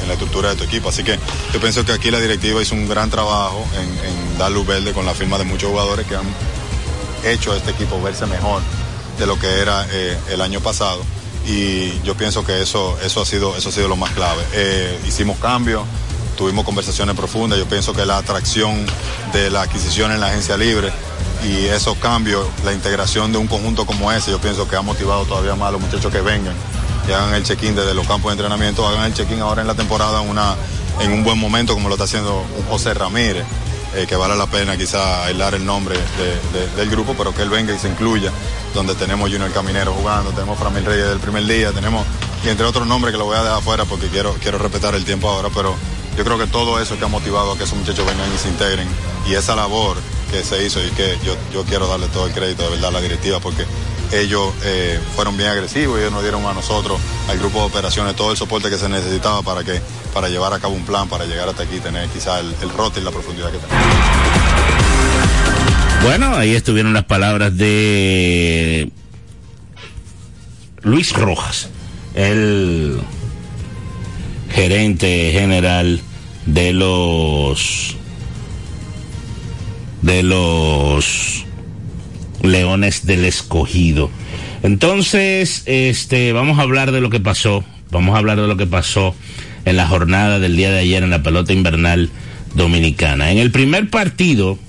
en- 0.03 0.07
la 0.07 0.13
estructura 0.13 0.49
de 0.49 0.55
tu 0.55 0.63
equipo. 0.65 0.89
Así 0.89 1.03
que 1.03 1.17
yo 1.53 1.59
pienso 1.59 1.83
que 1.85 1.91
aquí 1.93 2.11
la 2.11 2.19
directiva 2.19 2.61
hizo 2.61 2.75
un 2.75 2.87
gran 2.87 3.09
trabajo 3.09 3.65
en, 3.75 4.05
en 4.09 4.37
dar 4.37 4.51
luz 4.51 4.67
verde 4.67 4.93
con 4.93 5.05
la 5.05 5.13
firma 5.13 5.37
de 5.37 5.45
muchos 5.45 5.69
jugadores 5.71 6.05
que 6.05 6.15
han 6.15 6.25
hecho 7.25 7.53
a 7.53 7.57
este 7.57 7.71
equipo 7.71 8.01
verse 8.01 8.25
mejor 8.25 8.61
de 9.17 9.25
lo 9.25 9.39
que 9.39 9.47
era 9.59 9.87
eh, 9.91 10.17
el 10.31 10.41
año 10.41 10.59
pasado. 10.59 11.01
Y 11.47 11.99
yo 12.03 12.15
pienso 12.15 12.45
que 12.45 12.61
eso 12.61 12.97
eso 13.03 13.21
ha 13.21 13.25
sido 13.25 13.55
eso 13.57 13.69
ha 13.69 13.71
sido 13.71 13.87
lo 13.87 13.95
más 13.95 14.11
clave. 14.11 14.43
Eh, 14.53 14.99
hicimos 15.07 15.37
cambios 15.39 15.83
tuvimos 16.37 16.65
conversaciones 16.65 17.15
profundas. 17.15 17.59
Yo 17.59 17.65
pienso 17.67 17.93
que 17.93 18.05
la 18.05 18.17
atracción 18.17 18.85
de 19.33 19.49
la 19.51 19.61
adquisición 19.61 20.11
en 20.11 20.19
la 20.19 20.27
agencia 20.27 20.57
libre 20.57 20.91
y 21.47 21.65
esos 21.65 21.97
cambios 21.97 22.45
la 22.65 22.73
integración 22.73 23.31
de 23.31 23.37
un 23.37 23.47
conjunto 23.47 23.85
como 23.85 24.11
ese 24.11 24.31
yo 24.31 24.39
pienso 24.39 24.67
que 24.67 24.75
ha 24.75 24.81
motivado 24.81 25.25
todavía 25.25 25.55
más 25.55 25.69
a 25.69 25.71
los 25.73 25.81
muchachos 25.81 26.11
que 26.11 26.21
vengan 26.21 26.55
y 27.07 27.11
hagan 27.11 27.33
el 27.33 27.43
check-in 27.43 27.75
desde 27.75 27.93
los 27.93 28.07
campos 28.07 28.29
de 28.29 28.33
entrenamiento 28.33 28.87
hagan 28.87 29.05
el 29.05 29.13
check-in 29.13 29.41
ahora 29.41 29.61
en 29.61 29.67
la 29.67 29.75
temporada 29.75 30.21
en 30.23 30.29
una 30.29 30.55
en 31.01 31.11
un 31.11 31.23
buen 31.23 31.37
momento 31.39 31.73
como 31.73 31.89
lo 31.89 31.95
está 31.95 32.05
haciendo 32.05 32.43
José 32.69 32.93
Ramírez 32.93 33.45
eh, 33.95 34.05
que 34.07 34.15
vale 34.15 34.35
la 34.35 34.47
pena 34.47 34.75
quizá 34.77 35.25
aislar 35.25 35.53
el 35.55 35.65
nombre 35.65 35.95
de- 35.97 36.59
de- 36.59 36.67
del 36.75 36.89
grupo, 36.89 37.13
pero 37.17 37.33
que 37.33 37.43
él 37.43 37.49
venga 37.51 37.73
y 37.75 37.77
se 37.77 37.87
incluya, 37.89 38.31
donde 38.73 38.95
tenemos 38.95 39.29
Junior 39.29 39.51
Caminero 39.51 39.93
jugando, 39.93 40.31
tenemos 40.31 40.57
Framil 40.57 40.83
Reyes 40.83 41.07
del 41.09 41.19
primer 41.19 41.45
día, 41.45 41.71
tenemos, 41.71 42.03
y 42.43 42.49
entre 42.49 42.65
otros 42.65 42.87
nombres 42.87 43.11
que 43.11 43.19
lo 43.19 43.25
voy 43.25 43.37
a 43.37 43.43
dejar 43.43 43.59
afuera 43.59 43.85
porque 43.85 44.07
quiero, 44.07 44.33
quiero 44.41 44.57
respetar 44.57 44.95
el 44.95 45.05
tiempo 45.05 45.29
ahora, 45.29 45.49
pero 45.53 45.75
yo 46.17 46.23
creo 46.23 46.39
que 46.39 46.47
todo 46.47 46.79
eso 46.81 46.97
que 46.97 47.05
ha 47.05 47.07
motivado 47.07 47.51
a 47.51 47.57
que 47.57 47.65
esos 47.65 47.77
muchachos 47.77 48.03
vengan 48.07 48.33
y 48.33 48.37
se 48.39 48.47
integren, 48.49 48.87
y 49.27 49.35
esa 49.35 49.55
labor 49.55 49.97
que 50.31 50.43
se 50.43 50.65
hizo 50.65 50.83
y 50.83 50.89
que 50.89 51.19
yo, 51.23 51.35
yo 51.53 51.63
quiero 51.63 51.85
darle 51.87 52.07
todo 52.07 52.25
el 52.25 52.33
crédito 52.33 52.63
de 52.63 52.69
verdad 52.71 52.89
a 52.89 52.93
la 52.93 53.01
directiva 53.01 53.39
porque 53.39 53.63
ellos 54.11 54.53
eh, 54.63 54.99
fueron 55.15 55.37
bien 55.37 55.49
agresivos 55.49 55.99
ellos 55.99 56.11
nos 56.11 56.21
dieron 56.21 56.45
a 56.45 56.53
nosotros, 56.53 56.99
al 57.29 57.39
grupo 57.39 57.59
de 57.59 57.65
operaciones, 57.65 58.15
todo 58.15 58.31
el 58.31 58.37
soporte 58.37 58.69
que 58.69 58.77
se 58.77 58.89
necesitaba 58.89 59.41
para 59.41 59.63
que 59.63 59.81
para 60.13 60.29
llevar 60.29 60.53
a 60.53 60.59
cabo 60.59 60.75
un 60.75 60.85
plan, 60.85 61.09
para 61.09 61.25
llegar 61.25 61.49
hasta 61.49 61.63
aquí, 61.63 61.79
tener 61.79 62.07
quizás 62.09 62.43
el 62.61 62.69
rote 62.69 62.99
y 62.99 63.03
la 63.03 63.11
profundidad 63.11 63.51
que 63.51 63.57
tenemos. 63.57 64.43
Bueno, 66.03 66.35
ahí 66.35 66.53
estuvieron 66.53 66.93
las 66.93 67.05
palabras 67.05 67.55
de 67.55 68.91
Luis 70.81 71.13
Rojas, 71.13 71.69
el 72.13 72.99
gerente 74.51 75.31
general 75.31 76.01
de 76.45 76.73
los 76.73 77.95
de 80.01 80.23
los 80.23 81.45
Leones 82.43 83.05
del 83.05 83.25
Escogido. 83.25 84.11
Entonces, 84.61 85.63
este, 85.65 86.31
vamos 86.33 86.59
a 86.59 86.61
hablar 86.61 86.91
de 86.91 87.01
lo 87.01 87.09
que 87.09 87.19
pasó, 87.19 87.63
vamos 87.91 88.15
a 88.15 88.19
hablar 88.19 88.39
de 88.39 88.47
lo 88.47 88.57
que 88.57 88.67
pasó 88.67 89.15
en 89.65 89.77
la 89.77 89.87
jornada 89.87 90.39
del 90.39 90.55
día 90.55 90.71
de 90.71 90.79
ayer 90.79 91.03
en 91.03 91.09
la 91.09 91.23
pelota 91.23 91.53
invernal 91.53 92.09
dominicana. 92.53 93.31
En 93.31 93.39
el 93.39 93.51
primer 93.51 93.89
partido 93.89 94.59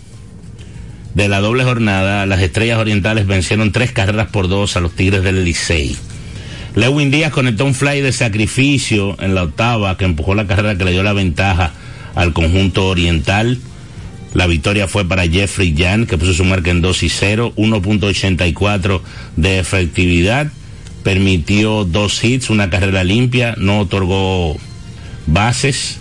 de 1.14 1.28
la 1.28 1.40
doble 1.40 1.64
jornada, 1.64 2.26
las 2.26 2.40
Estrellas 2.40 2.78
Orientales 2.78 3.26
vencieron 3.26 3.72
tres 3.72 3.92
carreras 3.92 4.28
por 4.28 4.48
dos 4.48 4.76
a 4.76 4.80
los 4.80 4.92
Tigres 4.92 5.22
del 5.22 5.44
Licey. 5.44 5.96
Lewin 6.74 7.10
Díaz 7.10 7.32
conectó 7.32 7.64
un 7.64 7.74
fly 7.74 8.00
de 8.00 8.12
sacrificio 8.12 9.16
en 9.20 9.34
la 9.34 9.44
octava 9.44 9.96
que 9.96 10.04
empujó 10.04 10.34
la 10.34 10.46
carrera 10.46 10.76
que 10.76 10.84
le 10.84 10.90
dio 10.90 11.04
la 11.04 11.12
ventaja 11.12 11.72
al 12.16 12.32
conjunto 12.32 12.86
oriental. 12.86 13.58
La 14.34 14.48
victoria 14.48 14.88
fue 14.88 15.08
para 15.08 15.28
Jeffrey 15.28 15.74
Jan, 15.76 16.06
que 16.06 16.18
puso 16.18 16.34
su 16.34 16.44
marca 16.44 16.72
en 16.72 16.82
2 16.82 17.04
y 17.04 17.08
0, 17.08 17.52
1.84 17.56 19.00
de 19.36 19.58
efectividad, 19.60 20.50
permitió 21.04 21.84
dos 21.84 22.22
hits, 22.24 22.50
una 22.50 22.68
carrera 22.68 23.04
limpia, 23.04 23.54
no 23.58 23.78
otorgó 23.78 24.56
bases, 25.26 26.00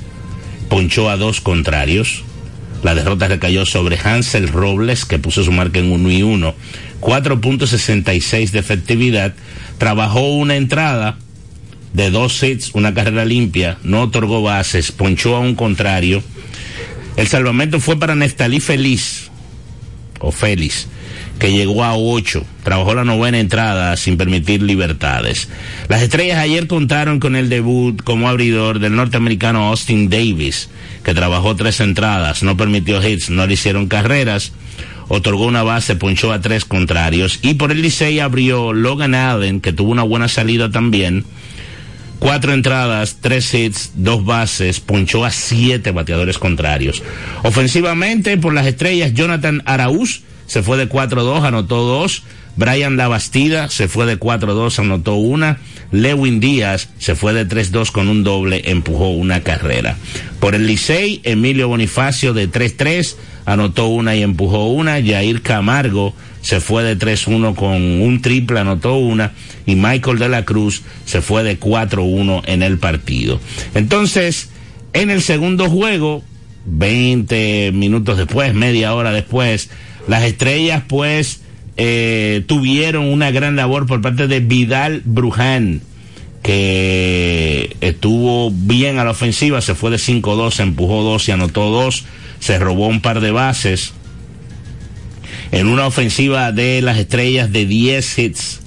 ponchó 0.67 1.11
a 1.11 1.17
dos 1.17 1.41
contrarios. 1.41 2.23
La 2.81 2.95
derrota 2.95 3.27
recayó 3.27 3.67
sobre 3.67 3.99
Hansel 4.03 4.47
Robles, 4.47 5.05
que 5.05 5.19
puso 5.19 5.43
su 5.43 5.51
marca 5.51 5.79
en 5.79 5.91
1 5.91 6.11
y 6.11 6.23
1, 6.23 6.55
4.66 7.01 8.49
de 8.49 8.59
efectividad, 8.59 9.35
trabajó 9.77 10.33
una 10.33 10.55
entrada 10.55 11.17
de 11.93 12.09
dos 12.09 12.41
hits, 12.41 12.71
una 12.73 12.95
carrera 12.95 13.25
limpia, 13.25 13.77
no 13.83 14.01
otorgó 14.01 14.41
bases, 14.41 14.91
ponchó 14.91 15.35
a 15.35 15.39
un 15.39 15.53
contrario. 15.53 16.23
El 17.15 17.27
salvamento 17.27 17.79
fue 17.79 17.99
para 17.99 18.15
Neftalí 18.15 18.59
Feliz, 18.59 19.29
o 20.19 20.31
Félix, 20.31 20.87
que 21.37 21.51
llegó 21.51 21.83
a 21.83 21.95
8, 21.95 22.43
trabajó 22.63 22.95
la 22.95 23.03
novena 23.03 23.39
entrada 23.39 23.95
sin 23.97 24.17
permitir 24.17 24.63
libertades. 24.63 25.47
Las 25.89 26.01
estrellas 26.01 26.39
ayer 26.39 26.67
contaron 26.67 27.19
con 27.19 27.35
el 27.35 27.49
debut 27.49 28.01
como 28.01 28.29
abridor 28.29 28.79
del 28.79 28.95
norteamericano 28.95 29.67
Austin 29.67 30.09
Davis, 30.09 30.69
que 31.03 31.13
trabajó 31.13 31.55
tres 31.55 31.81
entradas, 31.81 32.41
no 32.41 32.57
permitió 32.57 33.05
hits, 33.05 33.29
no 33.29 33.45
le 33.45 33.53
hicieron 33.53 33.87
carreras, 33.87 34.53
otorgó 35.07 35.45
una 35.45 35.61
base, 35.61 35.95
ponchó 35.95 36.31
a 36.31 36.41
tres 36.41 36.65
contrarios, 36.65 37.39
y 37.41 37.55
por 37.55 37.71
el 37.71 37.81
Licey 37.81 38.19
abrió 38.19 38.73
Logan 38.73 39.13
Allen, 39.13 39.61
que 39.61 39.73
tuvo 39.73 39.91
una 39.91 40.03
buena 40.03 40.27
salida 40.27 40.71
también, 40.71 41.25
cuatro 42.19 42.53
entradas, 42.53 43.17
tres 43.21 43.53
hits, 43.53 43.91
dos 43.95 44.25
bases, 44.25 44.79
ponchó 44.79 45.25
a 45.25 45.31
siete 45.31 45.91
bateadores 45.91 46.37
contrarios. 46.37 47.03
Ofensivamente, 47.43 48.37
por 48.37 48.53
las 48.53 48.67
estrellas, 48.67 49.13
Jonathan 49.13 49.61
Araúz 49.65 50.23
se 50.47 50.63
fue 50.63 50.77
de 50.77 50.89
4-2, 50.89 51.43
anotó 51.43 51.83
dos. 51.83 52.23
Brian 52.55 52.97
Labastida 52.97 53.69
se 53.69 53.87
fue 53.87 54.05
de 54.05 54.19
4-2, 54.19 54.79
anotó 54.79 55.15
una. 55.15 55.57
Lewin 55.91 56.39
Díaz 56.39 56.89
se 56.99 57.15
fue 57.15 57.33
de 57.33 57.47
3-2 57.47 57.91
con 57.91 58.07
un 58.07 58.23
doble, 58.23 58.61
empujó 58.65 59.09
una 59.09 59.41
carrera. 59.41 59.97
Por 60.39 60.53
el 60.53 60.67
Licey, 60.67 61.21
Emilio 61.23 61.67
Bonifacio 61.67 62.33
de 62.33 62.49
3-3, 62.49 63.15
anotó 63.45 63.87
una 63.87 64.15
y 64.15 64.21
empujó 64.21 64.67
una. 64.67 65.01
Jair 65.03 65.41
Camargo 65.41 66.13
se 66.43 66.59
fue 66.59 66.83
de 66.83 66.99
3-1 66.99 67.55
con 67.55 67.81
un 68.01 68.21
triple, 68.21 68.59
anotó 68.59 68.95
una. 68.95 69.31
Y 69.65 69.75
Michael 69.75 70.19
de 70.19 70.29
la 70.29 70.43
Cruz 70.45 70.83
se 71.05 71.21
fue 71.21 71.41
de 71.41 71.59
4-1 71.59 72.43
en 72.45 72.61
el 72.61 72.77
partido. 72.77 73.39
Entonces, 73.73 74.49
en 74.91 75.09
el 75.09 75.21
segundo 75.21 75.69
juego, 75.69 76.21
20 76.65 77.71
minutos 77.71 78.17
después, 78.17 78.53
media 78.53 78.93
hora 78.93 79.11
después, 79.11 79.69
las 80.07 80.23
estrellas 80.23 80.83
pues 80.87 81.41
eh, 81.77 82.43
tuvieron 82.45 83.05
una 83.05 83.31
gran 83.31 83.55
labor 83.55 83.87
por 83.87 84.01
parte 84.01 84.27
de 84.27 84.41
Vidal 84.41 85.01
Bruján, 85.05 85.81
que 86.41 87.77
estuvo 87.79 88.51
bien 88.51 88.99
a 88.99 89.05
la 89.05 89.11
ofensiva, 89.11 89.61
se 89.61 89.75
fue 89.75 89.91
de 89.91 89.97
5-2, 89.97 90.59
empujó 90.59 91.03
2 91.03 91.29
y 91.29 91.31
anotó 91.31 91.69
2, 91.69 92.03
se 92.39 92.59
robó 92.59 92.87
un 92.87 93.01
par 93.01 93.21
de 93.21 93.31
bases. 93.31 93.93
En 95.53 95.67
una 95.67 95.85
ofensiva 95.85 96.51
de 96.51 96.81
las 96.81 96.97
estrellas 96.97 97.51
de 97.51 97.67
10 97.67 98.17
hits. 98.17 98.61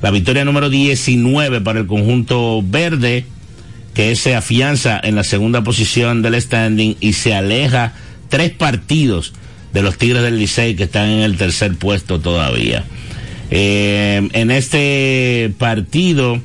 La 0.00 0.10
victoria 0.10 0.46
número 0.46 0.70
19 0.70 1.60
para 1.60 1.80
el 1.80 1.86
conjunto 1.86 2.62
verde, 2.64 3.26
que 3.92 4.16
se 4.16 4.34
afianza 4.34 4.98
en 5.02 5.14
la 5.14 5.24
segunda 5.24 5.64
posición 5.64 6.22
del 6.22 6.40
standing 6.40 6.96
y 7.00 7.12
se 7.12 7.34
aleja 7.34 7.92
tres 8.30 8.50
partidos 8.50 9.34
de 9.74 9.82
los 9.82 9.98
Tigres 9.98 10.22
del 10.22 10.38
Licey 10.38 10.74
que 10.74 10.84
están 10.84 11.10
en 11.10 11.18
el 11.18 11.36
tercer 11.36 11.76
puesto 11.76 12.18
todavía. 12.18 12.84
Eh, 13.50 14.26
en 14.32 14.50
este 14.50 15.52
partido, 15.58 16.40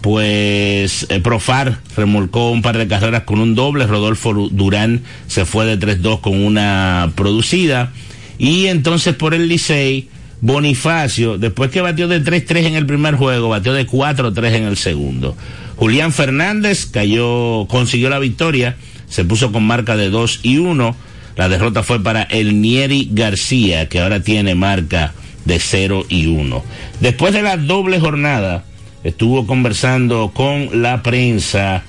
pues 0.00 1.04
eh, 1.10 1.20
Profar 1.20 1.80
remolcó 1.94 2.50
un 2.50 2.62
par 2.62 2.78
de 2.78 2.88
carreras 2.88 3.24
con 3.24 3.38
un 3.38 3.54
doble, 3.54 3.86
Rodolfo 3.86 4.32
Durán 4.50 5.02
se 5.26 5.44
fue 5.44 5.66
de 5.66 5.78
3-2 5.78 6.22
con 6.22 6.42
una 6.42 7.12
producida 7.14 7.92
y 8.38 8.66
entonces 8.66 9.14
por 9.14 9.34
el 9.34 9.48
Licey, 9.48 10.08
Bonifacio, 10.40 11.38
después 11.38 11.70
que 11.70 11.80
batió 11.80 12.08
de 12.08 12.22
3-3 12.22 12.66
en 12.66 12.74
el 12.74 12.86
primer 12.86 13.16
juego, 13.16 13.48
batió 13.48 13.72
de 13.72 13.86
4-3 13.86 14.54
en 14.54 14.64
el 14.64 14.76
segundo. 14.76 15.36
Julián 15.76 16.12
Fernández 16.12 16.86
cayó, 16.86 17.66
consiguió 17.68 18.10
la 18.10 18.18
victoria, 18.18 18.76
se 19.08 19.24
puso 19.24 19.52
con 19.52 19.64
marca 19.64 19.96
de 19.96 20.10
2 20.10 20.40
y 20.42 20.58
1. 20.58 20.96
La 21.36 21.48
derrota 21.48 21.82
fue 21.82 22.02
para 22.02 22.22
el 22.22 22.60
Nieri 22.60 23.08
García, 23.12 23.88
que 23.88 24.00
ahora 24.00 24.20
tiene 24.20 24.54
marca 24.54 25.14
de 25.44 25.58
0 25.58 26.06
y 26.08 26.26
1. 26.26 26.62
Después 27.00 27.32
de 27.32 27.42
la 27.42 27.56
doble 27.56 28.00
jornada, 28.00 28.64
estuvo 29.04 29.46
conversando 29.46 30.32
con 30.34 30.82
la 30.82 31.02
prensa 31.02 31.82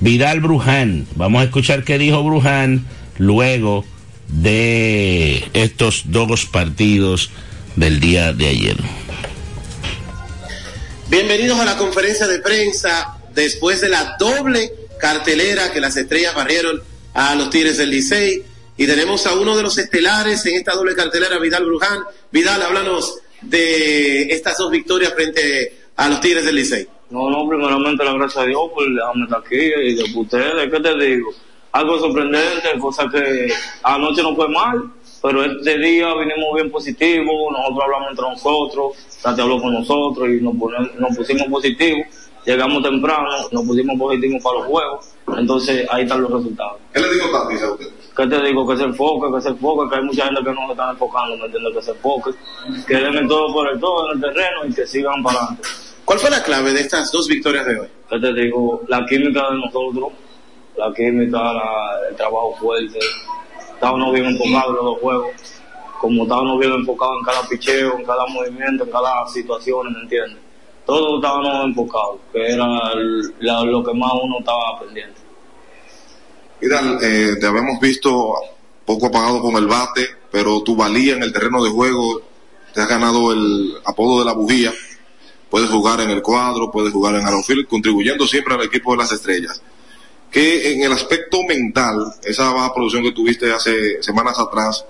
Vidal 0.00 0.40
Bruján. 0.40 1.06
Vamos 1.16 1.42
a 1.42 1.44
escuchar 1.44 1.84
qué 1.84 1.98
dijo 1.98 2.22
Bruján 2.24 2.84
luego 3.18 3.84
de 4.32 5.50
estos 5.52 6.04
dos 6.06 6.46
partidos 6.46 7.30
del 7.76 8.00
día 8.00 8.32
de 8.32 8.48
ayer. 8.48 8.76
Bienvenidos 11.08 11.60
a 11.60 11.64
la 11.64 11.76
conferencia 11.76 12.26
de 12.26 12.38
prensa 12.38 13.18
después 13.34 13.80
de 13.82 13.90
la 13.90 14.16
doble 14.18 14.72
cartelera 14.98 15.72
que 15.72 15.80
las 15.80 15.96
estrellas 15.96 16.34
barrieron 16.34 16.82
a 17.12 17.34
los 17.34 17.50
Tigres 17.50 17.76
del 17.76 17.90
Licey. 17.90 18.42
Y 18.78 18.86
tenemos 18.86 19.26
a 19.26 19.34
uno 19.34 19.54
de 19.54 19.62
los 19.62 19.76
estelares 19.76 20.44
en 20.46 20.54
esta 20.54 20.72
doble 20.72 20.94
cartelera, 20.94 21.38
Vidal 21.38 21.66
Bruján. 21.66 22.04
Vidal, 22.30 22.62
háblanos 22.62 23.18
de 23.42 24.32
estas 24.32 24.56
dos 24.56 24.70
victorias 24.70 25.12
frente 25.14 25.76
a 25.96 26.08
los 26.08 26.20
Tigres 26.20 26.46
del 26.46 26.56
Licey. 26.56 26.88
No, 27.10 27.28
no, 27.28 27.46
primeramente 27.46 28.02
la 28.02 28.14
gracia 28.14 28.40
a 28.40 28.46
Dios 28.46 28.62
por 28.74 28.90
dejarme 28.90 29.24
estar 29.24 29.40
aquí 29.40 29.56
y 29.56 29.94
de 29.94 30.18
ustedes, 30.18 30.70
¿qué 30.70 30.80
te 30.80 31.04
digo? 31.04 31.34
Algo 31.72 31.98
sorprendente, 31.98 32.78
cosa 32.78 33.08
que 33.10 33.52
anoche 33.82 34.22
no 34.22 34.34
fue 34.36 34.48
mal, 34.48 34.90
pero 35.22 35.44
este 35.44 35.78
día 35.78 36.14
vinimos 36.14 36.54
bien 36.54 36.70
positivos, 36.70 37.52
nosotros 37.52 37.80
hablamos 37.84 38.10
entre 38.10 38.24
nosotros, 38.28 38.92
Tati 39.22 39.40
habló 39.40 39.60
con 39.60 39.72
nosotros 39.72 40.28
y 40.28 40.40
nos, 40.40 40.54
nos 40.98 41.16
pusimos 41.16 41.46
positivos 41.48 42.06
llegamos 42.44 42.82
temprano, 42.82 43.28
nos 43.50 43.64
pusimos 43.64 43.98
positivos 43.98 44.42
para 44.42 44.58
los 44.58 44.66
juegos, 44.66 45.14
entonces 45.36 45.86
ahí 45.90 46.02
están 46.02 46.22
los 46.22 46.30
resultados. 46.30 46.78
¿Qué 46.92 47.00
le 47.00 47.12
digo 47.12 47.26
Tati 47.30 47.62
a 47.62 47.70
usted? 47.70 47.86
¿Qué 48.16 48.26
te 48.26 48.42
digo? 48.42 48.66
Que 48.68 48.76
se 48.76 48.84
enfoque, 48.84 49.34
que 49.34 49.40
se 49.40 49.48
enfoque, 49.48 49.88
que 49.88 49.96
hay 49.96 50.04
mucha 50.04 50.24
gente 50.26 50.42
que 50.44 50.50
no 50.50 50.66
se 50.66 50.72
está 50.72 50.90
enfocando, 50.90 51.36
¿me 51.36 51.44
entiendes? 51.46 51.74
Que 51.74 51.82
se 51.82 51.90
enfoque, 51.92 52.30
que 52.86 52.94
den 52.94 53.14
el 53.14 53.28
todo 53.28 53.52
por 53.52 53.70
el 53.70 53.80
todo 53.80 54.10
en 54.10 54.16
el 54.16 54.20
terreno 54.20 54.66
y 54.68 54.74
que 54.74 54.86
sigan 54.86 55.22
para 55.22 55.38
adelante. 55.38 55.68
¿Cuál 56.04 56.18
fue 56.18 56.30
la 56.30 56.42
clave 56.42 56.72
de 56.72 56.80
estas 56.80 57.10
dos 57.12 57.28
victorias 57.28 57.64
de 57.64 57.80
hoy? 57.80 57.88
¿Qué 58.10 58.18
te 58.18 58.32
digo? 58.34 58.82
La 58.88 59.06
química 59.06 59.50
de 59.50 59.56
nosotros, 59.56 60.12
la 60.76 60.92
química, 60.94 61.38
el 62.08 62.16
trabajo 62.16 62.56
fuerte, 62.60 62.98
estábamos 63.74 64.12
bien 64.12 64.26
enfocados 64.26 64.68
en 64.68 64.74
los 64.74 64.84
dos 64.84 64.98
juegos, 65.00 65.30
como 66.00 66.22
estábamos 66.22 66.58
bien 66.58 66.72
enfocados 66.72 67.16
en 67.18 67.24
cada 67.24 67.48
picheo, 67.48 67.98
en 67.98 68.04
cada 68.04 68.26
movimiento, 68.26 68.84
en 68.84 68.90
cada 68.90 69.26
situación, 69.28 69.92
¿me 69.92 70.00
entiendes? 70.00 70.38
Todos 70.86 71.16
estábamos 71.16 71.64
enfocados, 71.66 72.20
que 72.32 72.52
era 72.52 72.66
lo 73.64 73.84
que 73.84 73.94
más 73.94 74.12
uno 74.22 74.38
estaba 74.40 74.80
pendiente. 74.80 75.20
Vidal, 76.60 76.98
eh, 77.02 77.36
te 77.40 77.46
habíamos 77.46 77.80
visto 77.80 78.34
poco 78.84 79.06
apagado 79.06 79.40
con 79.40 79.56
el 79.56 79.66
bate, 79.66 80.06
pero 80.30 80.62
tu 80.62 80.76
valía 80.76 81.14
en 81.14 81.22
el 81.22 81.32
terreno 81.32 81.62
de 81.62 81.70
juego, 81.70 82.22
te 82.72 82.80
has 82.80 82.88
ganado 82.88 83.32
el 83.32 83.74
apodo 83.84 84.20
de 84.20 84.24
la 84.24 84.32
bujía. 84.32 84.72
Puedes 85.50 85.68
jugar 85.68 86.00
en 86.00 86.10
el 86.10 86.22
cuadro, 86.22 86.70
puedes 86.70 86.92
jugar 86.92 87.16
en 87.16 87.26
Aerofield, 87.26 87.68
contribuyendo 87.68 88.26
siempre 88.26 88.54
al 88.54 88.62
equipo 88.62 88.92
de 88.92 88.98
las 88.98 89.12
estrellas. 89.12 89.62
Que 90.32 90.72
en 90.72 90.82
el 90.82 90.92
aspecto 90.92 91.42
mental, 91.42 91.96
esa 92.24 92.50
baja 92.52 92.72
producción 92.74 93.02
que 93.02 93.12
tuviste 93.12 93.52
hace 93.52 94.02
semanas 94.02 94.38
atrás, 94.38 94.86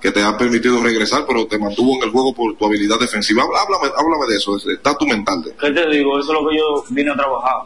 que 0.00 0.12
te 0.12 0.22
ha 0.22 0.36
permitido 0.36 0.80
regresar, 0.82 1.24
pero 1.26 1.46
te 1.46 1.58
mantuvo 1.58 1.96
en 1.96 2.04
el 2.04 2.10
juego 2.10 2.32
por 2.32 2.56
tu 2.56 2.66
habilidad 2.66 3.00
defensiva. 3.00 3.42
Háblame, 3.42 3.92
háblame 3.96 4.26
de 4.30 4.36
eso, 4.36 4.56
está 4.70 4.96
tu 4.96 5.06
mental. 5.06 5.42
De... 5.42 5.52
¿Qué 5.56 5.70
te 5.72 5.88
digo? 5.90 6.18
Eso 6.20 6.32
es 6.32 6.40
lo 6.40 6.48
que 6.48 6.56
yo 6.56 6.84
vine 6.90 7.10
a 7.10 7.16
trabajar. 7.16 7.56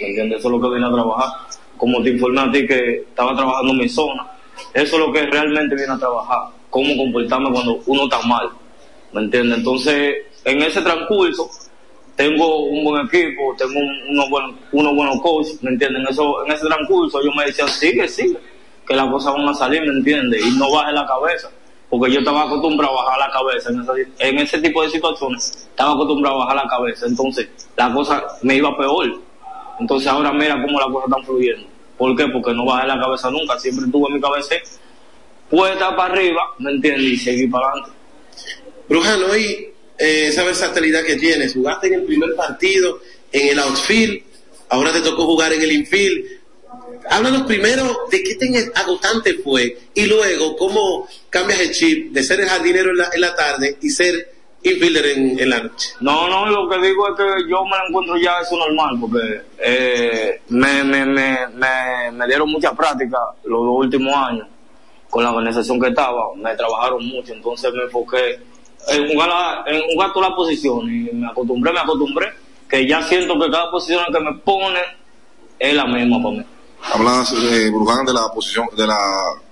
¿Me 0.00 0.08
entiendes? 0.08 0.40
Eso 0.40 0.48
es 0.48 0.52
lo 0.52 0.60
que 0.60 0.74
vine 0.74 0.86
a 0.86 0.92
trabajar. 0.92 1.30
Como 1.76 2.02
te 2.02 2.10
informé 2.10 2.40
a 2.40 2.50
ti 2.50 2.66
que 2.66 3.04
estaba 3.08 3.36
trabajando 3.36 3.72
en 3.72 3.78
mi 3.78 3.88
zona, 3.88 4.32
eso 4.74 4.96
es 4.96 5.06
lo 5.06 5.12
que 5.12 5.22
realmente 5.26 5.76
viene 5.76 5.92
a 5.92 5.98
trabajar. 5.98 6.48
Cómo 6.68 6.96
comportarme 6.96 7.52
cuando 7.52 7.80
uno 7.86 8.04
está 8.04 8.20
mal. 8.22 8.50
¿Me 9.12 9.20
entiendes? 9.20 9.58
Entonces, 9.58 10.16
en 10.44 10.62
ese 10.62 10.80
transcurso, 10.82 11.50
tengo 12.16 12.64
un 12.64 12.84
buen 12.84 13.06
equipo, 13.06 13.54
tengo 13.56 13.78
unos 14.10 14.30
buenos, 14.30 14.54
unos 14.72 14.94
buenos 14.94 15.20
coaches, 15.20 15.62
¿me 15.62 15.70
entienden? 15.70 16.06
Eso, 16.08 16.44
en 16.44 16.52
ese 16.52 16.66
transcurso 16.66 17.20
yo 17.22 17.30
me 17.36 17.46
decía, 17.46 17.66
sigue, 17.68 18.06
sigue 18.08 18.38
que 18.90 18.96
las 18.96 19.08
cosas 19.08 19.32
van 19.34 19.48
a 19.48 19.54
salir, 19.54 19.82
¿me 19.82 19.98
entiendes? 19.98 20.44
Y 20.44 20.58
no 20.58 20.68
baje 20.72 20.92
la 20.92 21.06
cabeza. 21.06 21.48
Porque 21.88 22.10
yo 22.12 22.18
estaba 22.18 22.42
acostumbrado 22.42 22.98
a 22.98 23.04
bajar 23.04 23.18
la 23.20 23.30
cabeza 23.30 23.70
en, 24.18 24.38
ese 24.38 24.60
tipo 24.60 24.82
de 24.82 24.90
situaciones. 24.90 25.68
Estaba 25.70 25.92
acostumbrado 25.92 26.42
a 26.42 26.44
bajar 26.44 26.64
la 26.64 26.68
cabeza. 26.68 27.06
Entonces, 27.06 27.48
la 27.76 27.92
cosa 27.92 28.20
me 28.42 28.56
iba 28.56 28.76
peor. 28.76 29.20
Entonces, 29.78 30.08
ahora 30.08 30.32
mira 30.32 30.60
cómo 30.60 30.80
las 30.80 30.88
cosas 30.88 31.08
están 31.08 31.24
fluyendo. 31.24 31.68
¿Por 31.96 32.16
qué? 32.16 32.26
Porque 32.26 32.52
no 32.52 32.64
bajé 32.64 32.88
la 32.88 32.98
cabeza 32.98 33.30
nunca. 33.30 33.56
Siempre 33.60 33.86
tuve 33.92 34.12
mi 34.12 34.20
cabeza 34.20 34.56
puesta 35.48 35.94
para 35.94 36.12
arriba, 36.12 36.42
¿me 36.58 36.72
entiendes? 36.72 37.04
Y 37.04 37.16
seguir 37.16 37.48
para 37.48 37.68
adelante. 37.68 37.92
Brujano, 38.88 39.26
hoy 39.26 39.69
eh, 40.00 40.28
esa 40.28 40.42
versatilidad 40.44 41.04
que 41.04 41.16
tienes, 41.16 41.54
jugaste 41.54 41.86
en 41.88 41.94
el 41.94 42.02
primer 42.02 42.34
partido 42.34 43.00
en 43.30 43.48
el 43.48 43.58
outfield, 43.60 44.22
ahora 44.70 44.92
te 44.92 45.00
tocó 45.02 45.24
jugar 45.26 45.52
en 45.52 45.62
el 45.62 45.72
infield 45.72 46.40
háblanos 47.08 47.42
primero 47.42 48.06
de 48.10 48.22
qué 48.22 48.34
tan 48.36 48.54
agotante 48.74 49.34
fue 49.34 49.76
y 49.94 50.06
luego 50.06 50.56
cómo 50.56 51.08
cambias 51.28 51.60
el 51.60 51.72
chip 51.72 52.12
de 52.12 52.22
ser 52.22 52.40
el 52.40 52.48
jardinero 52.48 52.90
en 52.90 52.98
la, 52.98 53.08
en 53.12 53.20
la 53.20 53.34
tarde 53.34 53.76
y 53.80 53.90
ser 53.90 54.32
infielder 54.62 55.06
en, 55.06 55.38
en, 55.38 55.48
la 55.48 55.62
noche. 55.62 55.90
No, 56.00 56.28
no, 56.28 56.46
lo 56.46 56.68
que 56.68 56.86
digo 56.86 57.08
es 57.08 57.14
que 57.16 57.50
yo 57.50 57.64
me 57.64 57.76
encuentro 57.88 58.16
ya 58.18 58.40
eso 58.40 58.58
normal 58.58 58.96
porque 59.00 59.40
eh, 59.58 60.40
me, 60.48 60.84
me, 60.84 61.06
me, 61.06 62.10
me, 62.12 62.26
dieron 62.26 62.50
mucha 62.50 62.72
práctica 62.74 63.18
los 63.44 63.60
dos 63.60 63.76
últimos 63.78 64.14
años 64.14 64.46
con 65.08 65.24
la 65.24 65.30
organización 65.30 65.80
que 65.80 65.88
estaba, 65.88 66.34
me 66.36 66.54
trabajaron 66.54 67.04
mucho, 67.04 67.32
entonces 67.32 67.72
me 67.72 67.84
enfoqué 67.84 68.38
en 68.88 69.08
jugar, 69.08 69.64
en 69.66 69.82
jugar 69.92 70.12
todas 70.12 70.30
las 70.30 70.36
posiciones 70.36 71.12
y 71.12 71.14
me 71.14 71.26
acostumbré, 71.26 71.72
me 71.72 71.80
acostumbré, 71.80 72.32
que 72.68 72.86
ya 72.86 73.02
siento 73.02 73.38
que 73.38 73.50
cada 73.50 73.70
posición 73.70 74.04
que 74.12 74.20
me 74.20 74.34
pone 74.38 74.80
es 75.58 75.74
la 75.74 75.86
misma 75.86 76.22
para 76.22 76.36
mí. 76.36 76.44
Hablas, 76.82 77.32
eh, 77.32 77.70
Bruján, 77.70 78.06
de 78.06 78.14
la 78.14 78.28
posición, 78.32 78.66
de 78.76 78.86
la 78.86 78.98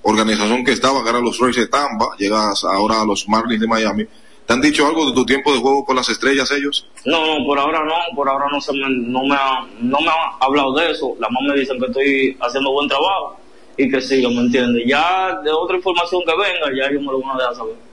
organización 0.02 0.64
que 0.64 0.72
estaba, 0.72 1.02
que 1.02 1.10
eran 1.10 1.22
los 1.22 1.38
Rays 1.38 1.56
de 1.56 1.66
Tampa, 1.66 2.06
llegas 2.18 2.64
ahora 2.64 3.02
a 3.02 3.04
los 3.04 3.28
Marlins 3.28 3.60
de 3.60 3.66
Miami. 3.66 4.04
¿Te 4.46 4.54
han 4.54 4.62
dicho 4.62 4.86
algo 4.86 5.04
de 5.04 5.12
tu 5.12 5.26
tiempo 5.26 5.52
de 5.52 5.58
juego 5.58 5.84
con 5.84 5.94
las 5.94 6.08
estrellas 6.08 6.50
ellos? 6.52 6.86
No, 7.04 7.38
no, 7.38 7.44
por 7.44 7.58
ahora 7.58 7.84
no, 7.84 8.16
por 8.16 8.26
ahora 8.30 8.46
no, 8.50 8.58
se 8.62 8.72
me, 8.72 8.88
no, 8.88 9.22
me 9.24 9.34
ha, 9.34 9.60
no 9.78 10.00
me 10.00 10.08
han 10.08 10.16
hablado 10.40 10.72
de 10.72 10.90
eso. 10.90 11.14
La 11.20 11.28
más 11.28 11.42
me 11.46 11.60
dicen 11.60 11.78
que 11.78 11.84
estoy 11.84 12.36
haciendo 12.40 12.72
buen 12.72 12.88
trabajo 12.88 13.36
y 13.76 13.90
que 13.90 14.00
siga, 14.00 14.30
¿me 14.30 14.40
entiendes? 14.40 14.84
Ya 14.86 15.38
de 15.44 15.50
otra 15.52 15.76
información 15.76 16.22
que 16.24 16.32
venga, 16.32 16.66
ya 16.74 16.88
ellos 16.88 17.02
me 17.02 17.12
lo 17.12 17.20
van 17.20 17.36
a 17.36 17.38
dejar 17.40 17.56
saber. 17.56 17.87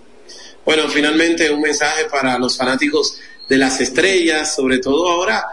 Bueno, 0.65 0.89
finalmente 0.89 1.51
un 1.51 1.61
mensaje 1.61 2.05
para 2.05 2.39
los 2.39 2.57
fanáticos 2.57 3.19
de 3.47 3.57
las 3.57 3.79
estrellas, 3.79 4.55
sobre 4.55 4.79
todo 4.79 5.07
ahora 5.09 5.45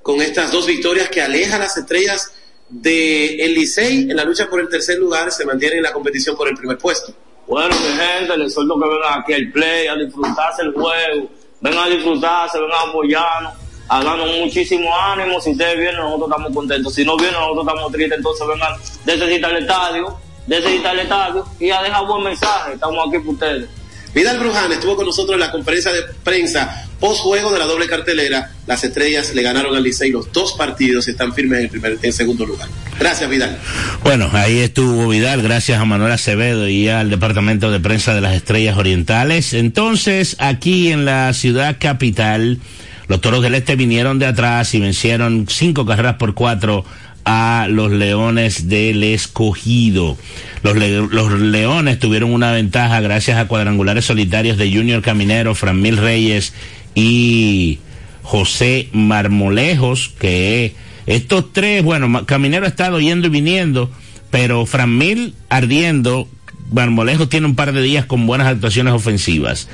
con 0.00 0.22
estas 0.22 0.52
dos 0.52 0.66
victorias 0.66 1.08
que 1.08 1.20
alejan 1.20 1.60
las 1.60 1.76
estrellas 1.76 2.32
de 2.68 3.44
el 3.44 3.54
Licey 3.54 4.08
en 4.10 4.16
la 4.16 4.24
lucha 4.24 4.48
por 4.48 4.60
el 4.60 4.68
tercer 4.68 4.98
lugar, 4.98 5.32
se 5.32 5.44
mantienen 5.44 5.78
en 5.78 5.84
la 5.84 5.92
competición 5.92 6.36
por 6.36 6.48
el 6.48 6.56
primer 6.56 6.78
puesto. 6.78 7.12
Bueno, 7.48 7.74
mi 7.74 7.98
gente, 7.98 8.36
les 8.36 8.54
suelto 8.54 8.78
que 8.78 8.88
vengan 8.88 9.20
aquí 9.20 9.32
al 9.32 9.50
play, 9.50 9.88
a 9.88 9.96
disfrutarse 9.96 10.62
el 10.62 10.72
juego, 10.72 11.28
vengan 11.60 11.86
a 11.86 11.88
disfrutarse, 11.88 12.60
vengan 12.60 12.78
a 12.78 12.90
apoyarnos, 12.90 13.54
a 13.88 14.04
darnos 14.04 14.38
muchísimo 14.38 14.96
ánimo. 14.96 15.40
Si 15.40 15.50
ustedes 15.50 15.76
vienen, 15.76 15.96
nosotros 15.96 16.30
estamos 16.30 16.54
contentos. 16.54 16.94
Si 16.94 17.04
no 17.04 17.16
vienen, 17.16 17.40
nosotros 17.40 17.66
estamos 17.66 17.92
tristes. 17.92 18.18
Entonces 18.18 18.46
vengan 18.46 18.72
desde 19.04 19.34
el 19.34 19.56
estadio, 19.56 20.16
desde 20.46 20.76
el 20.76 21.00
estadio 21.00 21.44
y 21.58 21.70
a 21.70 21.82
dejar 21.82 22.06
buen 22.06 22.22
mensaje. 22.22 22.74
Estamos 22.74 23.08
aquí 23.08 23.18
por 23.18 23.34
ustedes. 23.34 23.79
Vidal 24.14 24.40
Bruján 24.40 24.72
estuvo 24.72 24.96
con 24.96 25.06
nosotros 25.06 25.34
en 25.34 25.40
la 25.40 25.52
conferencia 25.52 25.92
de 25.92 26.02
prensa 26.24 26.84
post 26.98 27.20
juego 27.20 27.52
de 27.52 27.58
la 27.58 27.64
doble 27.64 27.86
cartelera. 27.86 28.50
Las 28.66 28.82
estrellas 28.82 29.34
le 29.34 29.42
ganaron 29.42 29.74
al 29.76 29.82
Licey 29.82 30.10
los 30.10 30.32
dos 30.32 30.54
partidos 30.54 31.06
están 31.08 31.32
firmes 31.32 31.58
en 31.58 31.64
el 31.64 31.70
primer, 31.70 31.98
en 32.02 32.12
segundo 32.12 32.44
lugar. 32.44 32.68
Gracias, 32.98 33.30
Vidal. 33.30 33.56
Bueno, 34.02 34.28
ahí 34.32 34.58
estuvo 34.58 35.08
Vidal, 35.08 35.42
gracias 35.42 35.80
a 35.80 35.84
Manuel 35.84 36.12
Acevedo 36.12 36.68
y 36.68 36.88
al 36.88 37.08
departamento 37.08 37.70
de 37.70 37.80
prensa 37.80 38.14
de 38.14 38.20
las 38.20 38.34
Estrellas 38.34 38.76
Orientales. 38.76 39.54
Entonces, 39.54 40.36
aquí 40.38 40.90
en 40.90 41.04
la 41.04 41.32
ciudad 41.32 41.76
capital, 41.78 42.58
los 43.06 43.20
toros 43.20 43.42
del 43.42 43.54
este 43.54 43.76
vinieron 43.76 44.18
de 44.18 44.26
atrás 44.26 44.74
y 44.74 44.80
vencieron 44.80 45.46
cinco 45.48 45.86
carreras 45.86 46.16
por 46.16 46.34
cuatro 46.34 46.84
a 47.24 47.66
los 47.68 47.90
Leones 47.90 48.68
del 48.68 49.02
Escogido. 49.04 50.16
Los, 50.62 50.76
los, 50.76 51.32
Leones 51.40 51.98
tuvieron 51.98 52.32
una 52.32 52.52
ventaja 52.52 53.00
gracias 53.00 53.38
a 53.38 53.46
cuadrangulares 53.48 54.04
solitarios 54.04 54.56
de 54.56 54.72
Junior 54.72 55.02
Caminero, 55.02 55.54
Franmil 55.54 55.96
Reyes 55.96 56.52
y 56.94 57.78
José 58.22 58.88
Marmolejos, 58.92 60.12
que 60.18 60.74
estos 61.06 61.52
tres, 61.52 61.82
bueno, 61.82 62.26
Caminero 62.26 62.66
ha 62.66 62.68
estado 62.68 63.00
yendo 63.00 63.26
y 63.26 63.30
viniendo, 63.30 63.90
pero 64.30 64.66
Franmil 64.66 65.34
ardiendo, 65.48 66.28
Marmolejos 66.72 67.28
tiene 67.28 67.46
un 67.46 67.56
par 67.56 67.72
de 67.72 67.82
días 67.82 68.04
con 68.04 68.26
buenas 68.26 68.46
actuaciones 68.46 68.92
ofensivas. 68.92 69.68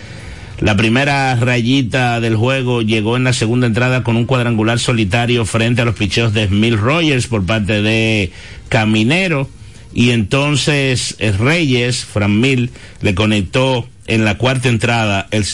La 0.61 0.75
primera 0.75 1.35
rayita 1.37 2.19
del 2.21 2.35
juego 2.35 2.81
llegó 2.81 3.17
en 3.19 3.25
la 3.25 3.35
segunda 3.35 3.67
entrada 3.67 4.03
con 4.03 4.17
un 4.17 4.25
cuadrangular 4.25 4.79
solitario 4.79 5.45
frente 5.45 5.83
a 5.83 5.85
los 5.85 5.97
picheos 5.97 6.33
de 6.33 6.47
Smil 6.47 6.79
Rogers 6.79 7.27
por 7.27 7.45
parte 7.45 7.83
de 7.83 8.33
Caminero. 8.71 9.51
Y 9.93 10.11
entonces 10.11 11.17
eh, 11.19 11.33
Reyes, 11.33 12.07
Fran 12.07 12.41
Mil, 12.41 12.71
le 13.03 13.15
conectó 13.15 13.87
en 14.07 14.25
la 14.25 14.39
cuarta 14.39 14.69
entrada 14.69 15.29
el, 15.31 15.45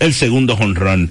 el 0.00 0.14
segundo 0.14 0.56
jonrón. 0.56 1.10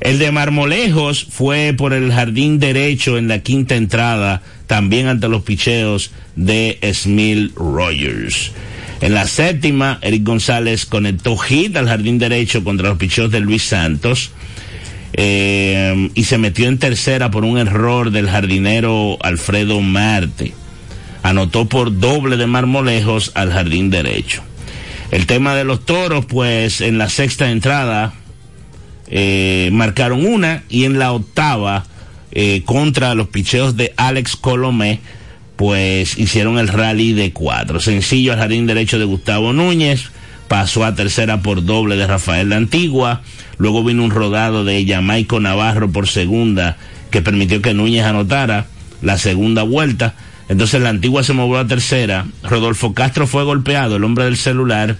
El 0.00 0.20
de 0.20 0.30
Marmolejos 0.30 1.26
fue 1.28 1.74
por 1.76 1.92
el 1.92 2.12
jardín 2.12 2.60
derecho 2.60 3.18
en 3.18 3.26
la 3.26 3.40
quinta 3.40 3.74
entrada, 3.74 4.42
también 4.68 5.08
ante 5.08 5.28
los 5.28 5.42
picheos 5.42 6.12
de 6.36 6.78
Smil 6.92 7.52
Rogers. 7.56 8.52
En 9.00 9.14
la 9.14 9.26
séptima, 9.26 9.98
Eric 10.02 10.24
González 10.24 10.86
conectó 10.86 11.36
hit 11.36 11.76
al 11.76 11.88
jardín 11.88 12.18
derecho 12.18 12.64
contra 12.64 12.88
los 12.88 12.98
picheos 12.98 13.30
de 13.30 13.40
Luis 13.40 13.62
Santos. 13.62 14.30
Eh, 15.12 16.10
y 16.14 16.24
se 16.24 16.38
metió 16.38 16.68
en 16.68 16.78
tercera 16.78 17.30
por 17.30 17.44
un 17.44 17.58
error 17.58 18.10
del 18.10 18.28
jardinero 18.28 19.18
Alfredo 19.22 19.80
Marte. 19.80 20.52
Anotó 21.22 21.66
por 21.66 21.98
doble 21.98 22.36
de 22.36 22.46
Marmolejos 22.46 23.32
al 23.34 23.52
jardín 23.52 23.90
derecho. 23.90 24.42
El 25.10 25.26
tema 25.26 25.54
de 25.54 25.64
los 25.64 25.84
toros, 25.84 26.24
pues 26.26 26.80
en 26.80 26.98
la 26.98 27.08
sexta 27.08 27.50
entrada 27.50 28.14
eh, 29.08 29.70
marcaron 29.72 30.26
una 30.26 30.64
y 30.68 30.84
en 30.84 30.98
la 30.98 31.12
octava 31.12 31.86
eh, 32.32 32.62
contra 32.64 33.14
los 33.14 33.28
picheos 33.28 33.76
de 33.76 33.94
Alex 33.96 34.36
Colomé 34.36 35.00
pues 35.56 36.18
hicieron 36.18 36.58
el 36.58 36.68
rally 36.68 37.12
de 37.12 37.32
cuatro. 37.32 37.80
Sencillo 37.80 38.32
al 38.32 38.38
jardín 38.38 38.66
derecho 38.66 38.98
de 38.98 39.04
Gustavo 39.06 39.52
Núñez, 39.52 40.10
pasó 40.48 40.84
a 40.84 40.94
tercera 40.94 41.42
por 41.42 41.64
doble 41.64 41.96
de 41.96 42.06
Rafael 42.06 42.50
la 42.50 42.56
Antigua, 42.56 43.22
luego 43.58 43.82
vino 43.82 44.04
un 44.04 44.10
rodado 44.10 44.64
de 44.64 44.84
Jamaico 44.86 45.40
Navarro 45.40 45.90
por 45.90 46.08
segunda 46.08 46.76
que 47.10 47.22
permitió 47.22 47.62
que 47.62 47.74
Núñez 47.74 48.04
anotara 48.04 48.66
la 49.02 49.18
segunda 49.18 49.62
vuelta. 49.62 50.14
Entonces 50.48 50.80
la 50.80 50.90
Antigua 50.90 51.24
se 51.24 51.32
movió 51.32 51.58
a 51.58 51.66
tercera, 51.66 52.26
Rodolfo 52.42 52.94
Castro 52.94 53.26
fue 53.26 53.42
golpeado, 53.42 53.96
el 53.96 54.04
hombre 54.04 54.24
del 54.24 54.36
celular, 54.36 54.96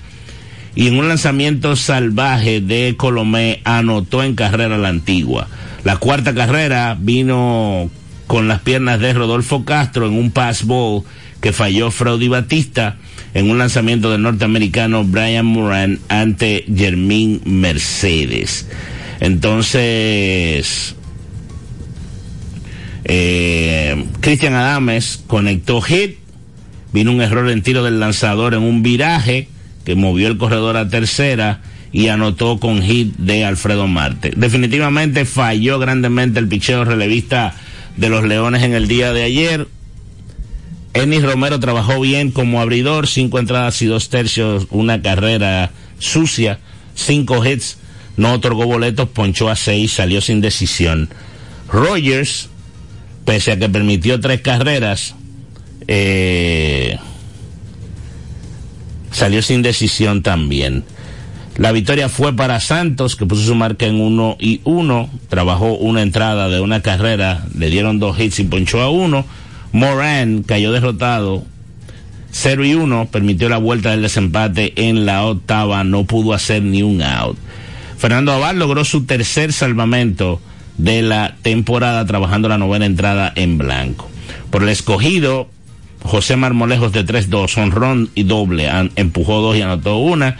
y 0.74 0.88
en 0.88 0.98
un 0.98 1.08
lanzamiento 1.08 1.76
salvaje 1.76 2.60
de 2.60 2.94
Colomé 2.96 3.60
anotó 3.64 4.22
en 4.22 4.34
carrera 4.34 4.76
la 4.76 4.88
Antigua. 4.88 5.48
La 5.84 5.98
cuarta 5.98 6.34
carrera 6.34 6.96
vino 6.98 7.90
con 8.26 8.48
las 8.48 8.60
piernas 8.60 9.00
de 9.00 9.12
Rodolfo 9.12 9.64
Castro 9.64 10.06
en 10.06 10.14
un 10.14 10.30
pass 10.30 10.64
ball 10.64 11.02
que 11.40 11.52
falló 11.52 11.90
Fraudy 11.90 12.28
Batista 12.28 12.96
en 13.34 13.50
un 13.50 13.58
lanzamiento 13.58 14.10
del 14.10 14.22
norteamericano 14.22 15.04
Brian 15.04 15.46
Moran 15.46 15.98
ante 16.08 16.64
Germín 16.74 17.42
Mercedes. 17.44 18.66
Entonces, 19.20 20.96
eh, 23.04 24.04
Cristian 24.20 24.54
Adames 24.54 25.22
conectó 25.26 25.80
hit, 25.80 26.16
vino 26.92 27.12
un 27.12 27.20
error 27.20 27.48
en 27.50 27.62
tiro 27.62 27.84
del 27.84 28.00
lanzador 28.00 28.54
en 28.54 28.62
un 28.62 28.82
viraje 28.82 29.48
que 29.84 29.94
movió 29.94 30.28
el 30.28 30.38
corredor 30.38 30.76
a 30.76 30.88
tercera 30.88 31.60
y 31.92 32.08
anotó 32.08 32.58
con 32.58 32.82
hit 32.82 33.14
de 33.16 33.44
Alfredo 33.44 33.86
Marte. 33.86 34.32
Definitivamente 34.36 35.24
falló 35.24 35.78
grandemente 35.78 36.40
el 36.40 36.48
picheo 36.48 36.84
relevista 36.84 37.54
de 37.96 38.08
los 38.08 38.24
Leones 38.24 38.62
en 38.62 38.74
el 38.74 38.88
día 38.88 39.12
de 39.12 39.22
ayer. 39.22 39.68
Enis 40.94 41.22
Romero 41.22 41.60
trabajó 41.60 42.00
bien 42.00 42.30
como 42.30 42.60
abridor, 42.60 43.06
cinco 43.06 43.38
entradas 43.38 43.80
y 43.82 43.86
dos 43.86 44.08
tercios, 44.08 44.66
una 44.70 45.02
carrera 45.02 45.70
sucia, 45.98 46.58
cinco 46.94 47.44
hits, 47.44 47.78
no 48.16 48.32
otorgó 48.32 48.64
boletos, 48.64 49.08
ponchó 49.10 49.50
a 49.50 49.56
seis, 49.56 49.92
salió 49.92 50.20
sin 50.20 50.40
decisión. 50.40 51.10
Rogers, 51.68 52.48
pese 53.24 53.52
a 53.52 53.58
que 53.58 53.68
permitió 53.68 54.20
tres 54.20 54.40
carreras, 54.40 55.14
eh, 55.86 56.98
salió 59.10 59.42
sin 59.42 59.62
decisión 59.62 60.22
también. 60.22 60.84
La 61.58 61.72
victoria 61.72 62.08
fue 62.08 62.34
para 62.34 62.60
Santos, 62.60 63.16
que 63.16 63.24
puso 63.24 63.42
su 63.42 63.54
marca 63.54 63.86
en 63.86 64.00
uno 64.00 64.36
y 64.38 64.60
uno. 64.64 65.08
Trabajó 65.28 65.72
una 65.74 66.02
entrada 66.02 66.48
de 66.48 66.60
una 66.60 66.82
carrera, 66.82 67.46
le 67.56 67.70
dieron 67.70 67.98
dos 67.98 68.18
hits 68.20 68.40
y 68.40 68.44
ponchó 68.44 68.82
a 68.82 68.90
uno. 68.90 69.24
Moran 69.72 70.42
cayó 70.42 70.70
derrotado. 70.72 71.44
0 72.30 72.66
y 72.66 72.74
1 72.74 73.08
permitió 73.10 73.48
la 73.48 73.56
vuelta 73.56 73.92
del 73.92 74.02
desempate 74.02 74.74
en 74.76 75.06
la 75.06 75.24
octava, 75.24 75.84
no 75.84 76.04
pudo 76.04 76.34
hacer 76.34 76.62
ni 76.62 76.82
un 76.82 77.00
out. 77.00 77.38
Fernando 77.96 78.32
Abad 78.32 78.54
logró 78.54 78.84
su 78.84 79.06
tercer 79.06 79.54
salvamento 79.54 80.40
de 80.76 81.00
la 81.00 81.36
temporada 81.40 82.04
trabajando 82.04 82.50
la 82.50 82.58
novena 82.58 82.84
entrada 82.84 83.32
en 83.34 83.56
blanco. 83.56 84.10
Por 84.50 84.62
el 84.64 84.68
escogido, 84.68 85.48
José 86.02 86.36
Marmolejos 86.36 86.92
de 86.92 87.06
3-2, 87.06 87.56
honrón 87.56 88.10
y 88.14 88.24
doble, 88.24 88.68
empujó 88.96 89.40
dos 89.40 89.56
y 89.56 89.62
anotó 89.62 89.96
una. 89.96 90.36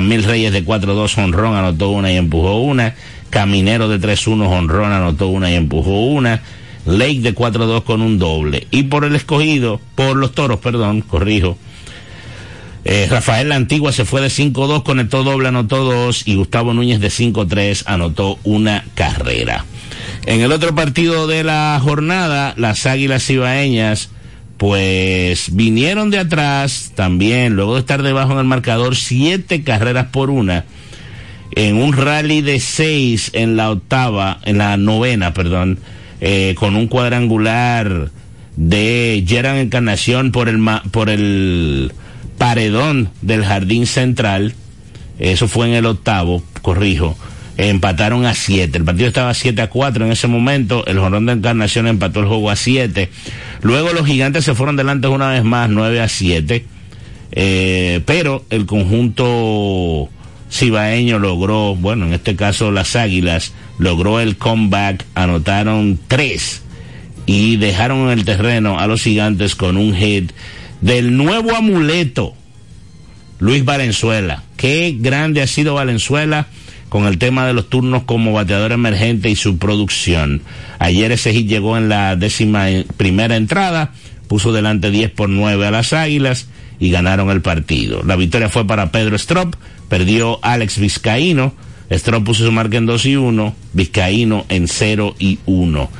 Mil 0.00 0.22
Reyes 0.22 0.52
de 0.52 0.64
4-2 0.64 1.18
honrón 1.18 1.54
anotó 1.54 1.90
una 1.90 2.12
y 2.12 2.16
empujó 2.16 2.60
una. 2.60 2.94
Caminero 3.30 3.88
de 3.88 4.00
3-1 4.00 4.46
honrón 4.46 4.92
anotó 4.92 5.28
una 5.28 5.50
y 5.50 5.54
empujó 5.54 6.06
una. 6.06 6.42
Lake 6.84 7.20
de 7.20 7.34
4-2 7.34 7.84
con 7.84 8.02
un 8.02 8.18
doble. 8.18 8.66
Y 8.70 8.84
por 8.84 9.04
el 9.04 9.14
escogido, 9.14 9.80
por 9.94 10.16
los 10.16 10.32
toros, 10.32 10.60
perdón, 10.60 11.02
corrijo. 11.02 11.58
Eh, 12.84 13.06
Rafael 13.10 13.48
La 13.48 13.56
Antigua 13.56 13.92
se 13.92 14.04
fue 14.04 14.20
de 14.20 14.28
5-2, 14.28 14.82
conectó 14.82 15.24
doble, 15.24 15.48
anotó 15.48 15.84
dos. 15.84 16.26
Y 16.26 16.36
Gustavo 16.36 16.74
Núñez 16.74 17.00
de 17.00 17.08
5-3 17.08 17.84
anotó 17.86 18.38
una 18.44 18.84
carrera. 18.94 19.64
En 20.26 20.40
el 20.40 20.52
otro 20.52 20.74
partido 20.74 21.26
de 21.26 21.44
la 21.44 21.80
jornada, 21.82 22.54
las 22.56 22.86
Águilas 22.86 23.28
Ibaeñas 23.30 24.10
pues 24.58 25.54
vinieron 25.54 26.10
de 26.10 26.18
atrás 26.18 26.92
también, 26.94 27.54
luego 27.54 27.74
de 27.74 27.80
estar 27.80 28.02
debajo 28.02 28.32
en 28.32 28.38
el 28.38 28.44
marcador, 28.44 28.96
siete 28.96 29.62
carreras 29.62 30.08
por 30.08 30.30
una, 30.30 30.64
en 31.54 31.76
un 31.76 31.92
rally 31.92 32.42
de 32.42 32.58
seis 32.58 33.30
en 33.34 33.56
la 33.56 33.70
octava, 33.70 34.40
en 34.44 34.58
la 34.58 34.76
novena, 34.76 35.32
perdón, 35.32 35.78
eh, 36.20 36.56
con 36.58 36.74
un 36.74 36.88
cuadrangular 36.88 38.10
de 38.56 39.24
Geran 39.26 39.56
Encarnación 39.56 40.32
por 40.32 40.48
el, 40.48 40.60
por 40.90 41.08
el 41.08 41.92
paredón 42.36 43.10
del 43.22 43.44
jardín 43.44 43.86
central, 43.86 44.54
eso 45.20 45.46
fue 45.46 45.68
en 45.68 45.74
el 45.74 45.86
octavo, 45.86 46.42
corrijo, 46.62 47.16
empataron 47.58 48.24
a 48.24 48.34
7. 48.34 48.78
El 48.78 48.84
partido 48.84 49.08
estaba 49.08 49.34
7 49.34 49.60
a 49.60 49.68
4 49.68 50.06
en 50.06 50.12
ese 50.12 50.28
momento. 50.28 50.86
El 50.86 50.98
Jorrón 51.00 51.26
de 51.26 51.32
Encarnación 51.32 51.88
empató 51.88 52.20
el 52.20 52.26
juego 52.26 52.50
a 52.50 52.56
7. 52.56 53.10
Luego 53.62 53.92
los 53.92 54.06
gigantes 54.06 54.44
se 54.44 54.54
fueron 54.54 54.76
delante 54.76 55.08
una 55.08 55.30
vez 55.30 55.44
más, 55.44 55.68
9 55.68 56.00
a 56.00 56.08
7. 56.08 56.64
Eh, 57.32 58.00
pero 58.06 58.44
el 58.50 58.64
conjunto 58.64 60.08
cibaeño 60.50 61.18
logró, 61.18 61.74
bueno, 61.74 62.06
en 62.06 62.14
este 62.14 62.36
caso 62.36 62.70
las 62.70 62.96
Águilas, 62.96 63.52
logró 63.78 64.20
el 64.20 64.36
comeback, 64.38 65.04
anotaron 65.14 65.98
3 66.06 66.62
y 67.26 67.56
dejaron 67.56 68.08
en 68.08 68.18
el 68.18 68.24
terreno 68.24 68.78
a 68.78 68.86
los 68.86 69.02
gigantes 69.02 69.54
con 69.54 69.76
un 69.76 69.94
hit 69.94 70.32
del 70.80 71.16
nuevo 71.16 71.54
amuleto, 71.54 72.34
Luis 73.40 73.64
Valenzuela. 73.64 74.44
Qué 74.56 74.96
grande 74.98 75.42
ha 75.42 75.46
sido 75.46 75.74
Valenzuela 75.74 76.46
con 76.88 77.06
el 77.06 77.18
tema 77.18 77.46
de 77.46 77.52
los 77.52 77.68
turnos 77.68 78.04
como 78.04 78.32
bateador 78.32 78.72
emergente 78.72 79.30
y 79.30 79.36
su 79.36 79.58
producción. 79.58 80.42
Ayer 80.78 81.12
ese 81.12 81.32
hit 81.32 81.48
llegó 81.48 81.76
en 81.76 81.88
la 81.88 82.16
décima 82.16 82.66
primera 82.96 83.36
entrada, 83.36 83.92
puso 84.26 84.52
delante 84.52 84.90
10 84.90 85.10
por 85.10 85.28
9 85.28 85.66
a 85.66 85.70
las 85.70 85.92
Águilas 85.92 86.48
y 86.78 86.90
ganaron 86.90 87.30
el 87.30 87.42
partido. 87.42 88.02
La 88.04 88.16
victoria 88.16 88.48
fue 88.48 88.66
para 88.66 88.92
Pedro 88.92 89.16
Strop, 89.16 89.54
perdió 89.88 90.38
Alex 90.42 90.78
Vizcaíno, 90.78 91.54
Strop 91.90 92.24
puso 92.24 92.44
su 92.44 92.52
marca 92.52 92.76
en 92.76 92.86
2 92.86 93.06
y 93.06 93.16
1, 93.16 93.54
Vizcaíno 93.72 94.44
en 94.48 94.68
0 94.68 95.14
y 95.18 95.38
1. 95.46 95.90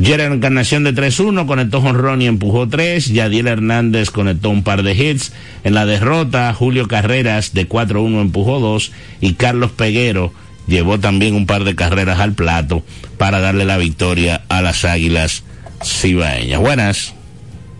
Gerard 0.00 0.32
Encarnación 0.32 0.82
de 0.82 0.92
3-1 0.92 1.46
conectó 1.46 1.80
Ron 1.80 2.22
y 2.22 2.26
empujó 2.26 2.68
3. 2.68 3.12
Yadiel 3.12 3.46
Hernández 3.46 4.10
conectó 4.10 4.50
un 4.50 4.64
par 4.64 4.82
de 4.82 4.94
hits. 4.94 5.32
En 5.62 5.74
la 5.74 5.86
derrota, 5.86 6.52
Julio 6.52 6.88
Carreras 6.88 7.54
de 7.54 7.68
4-1 7.68 8.20
empujó 8.20 8.58
2. 8.58 8.92
Y 9.20 9.34
Carlos 9.34 9.70
Peguero 9.70 10.32
llevó 10.66 10.98
también 10.98 11.34
un 11.34 11.46
par 11.46 11.64
de 11.64 11.76
carreras 11.76 12.18
al 12.18 12.32
plato 12.34 12.82
para 13.18 13.38
darle 13.40 13.64
la 13.64 13.76
victoria 13.76 14.42
a 14.48 14.62
las 14.62 14.84
Águilas 14.84 15.44
Cibaeñas. 15.84 16.60
Buenas. 16.60 17.14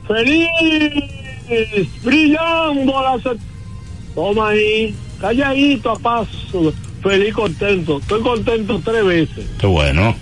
Feliz, 0.06 0.48
brillando 2.02 2.92
la... 2.92 3.36
Toma 4.14 4.50
ahí, 4.50 4.94
calladito 5.20 5.90
a 5.90 5.98
paso. 5.98 6.72
Feliz, 7.02 7.34
contento. 7.34 7.98
Estoy 7.98 8.22
contento 8.22 8.80
tres 8.84 9.04
veces. 9.04 9.46
Qué 9.58 9.66
bueno 9.66 10.14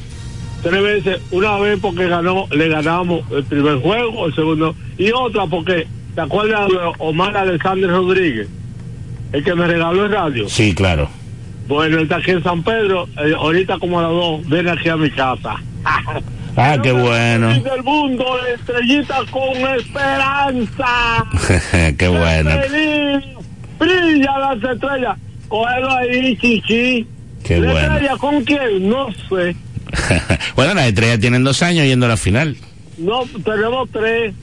tres 0.62 0.82
veces, 0.82 1.20
una 1.30 1.58
vez 1.58 1.78
porque 1.80 2.08
ganó, 2.08 2.46
le 2.50 2.68
ganamos 2.68 3.30
el 3.32 3.44
primer 3.44 3.80
juego, 3.80 4.26
el 4.26 4.34
segundo, 4.34 4.74
y 4.96 5.10
otra 5.12 5.46
porque, 5.46 5.86
¿te 6.14 6.20
acuerdas 6.20 6.68
de 6.68 6.78
Omar 6.98 7.36
Alexander 7.36 7.90
Rodríguez? 7.90 8.48
El 9.32 9.42
que 9.44 9.54
me 9.54 9.66
regaló 9.66 10.04
el 10.04 10.12
radio. 10.12 10.48
Sí, 10.48 10.74
claro. 10.74 11.08
Bueno, 11.66 11.98
está 12.00 12.16
aquí 12.16 12.32
en 12.32 12.42
San 12.42 12.62
Pedro, 12.62 13.08
eh, 13.18 13.34
ahorita 13.36 13.78
como 13.78 13.98
a 13.98 14.02
las 14.02 14.10
dos, 14.12 14.48
ven 14.48 14.68
aquí 14.68 14.88
a 14.88 14.96
mi 14.96 15.10
casa. 15.10 15.56
Ah, 16.54 16.76
qué 16.82 16.92
bueno. 16.92 17.48
del 17.48 17.82
mundo, 17.82 18.26
estrellita 18.54 19.20
con 19.30 19.56
esperanza. 19.74 21.24
qué 21.98 22.08
bueno. 22.08 22.50
Feliz, 22.50 23.24
brilla 23.78 24.38
las 24.38 24.62
estrellas. 24.62 25.18
Cógelo 25.48 25.90
ahí, 25.90 26.36
chichi. 26.36 27.06
Qué 27.42 27.58
bueno. 27.58 27.78
¿Estrella 27.78 28.16
con 28.18 28.44
quién? 28.44 28.86
No 28.86 29.08
sé. 29.30 29.56
bueno, 30.56 30.74
las 30.74 30.86
estrellas 30.86 31.20
tienen 31.20 31.44
dos 31.44 31.62
años 31.62 31.86
yendo 31.86 32.06
a 32.06 32.10
la 32.10 32.16
final. 32.16 32.56
No, 32.98 33.24
tenemos 33.44 33.88
tres. 33.90 34.34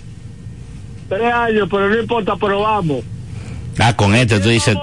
Tres 1.08 1.34
años, 1.34 1.68
pero 1.72 1.89
no 1.89 2.00
importa, 2.00 2.36
pero 2.36 2.62
vamos. 2.62 3.04
Ah, 3.80 3.95
con 3.95 4.14
este 4.14 4.39
tú 4.39 4.50
dices. 4.50 4.76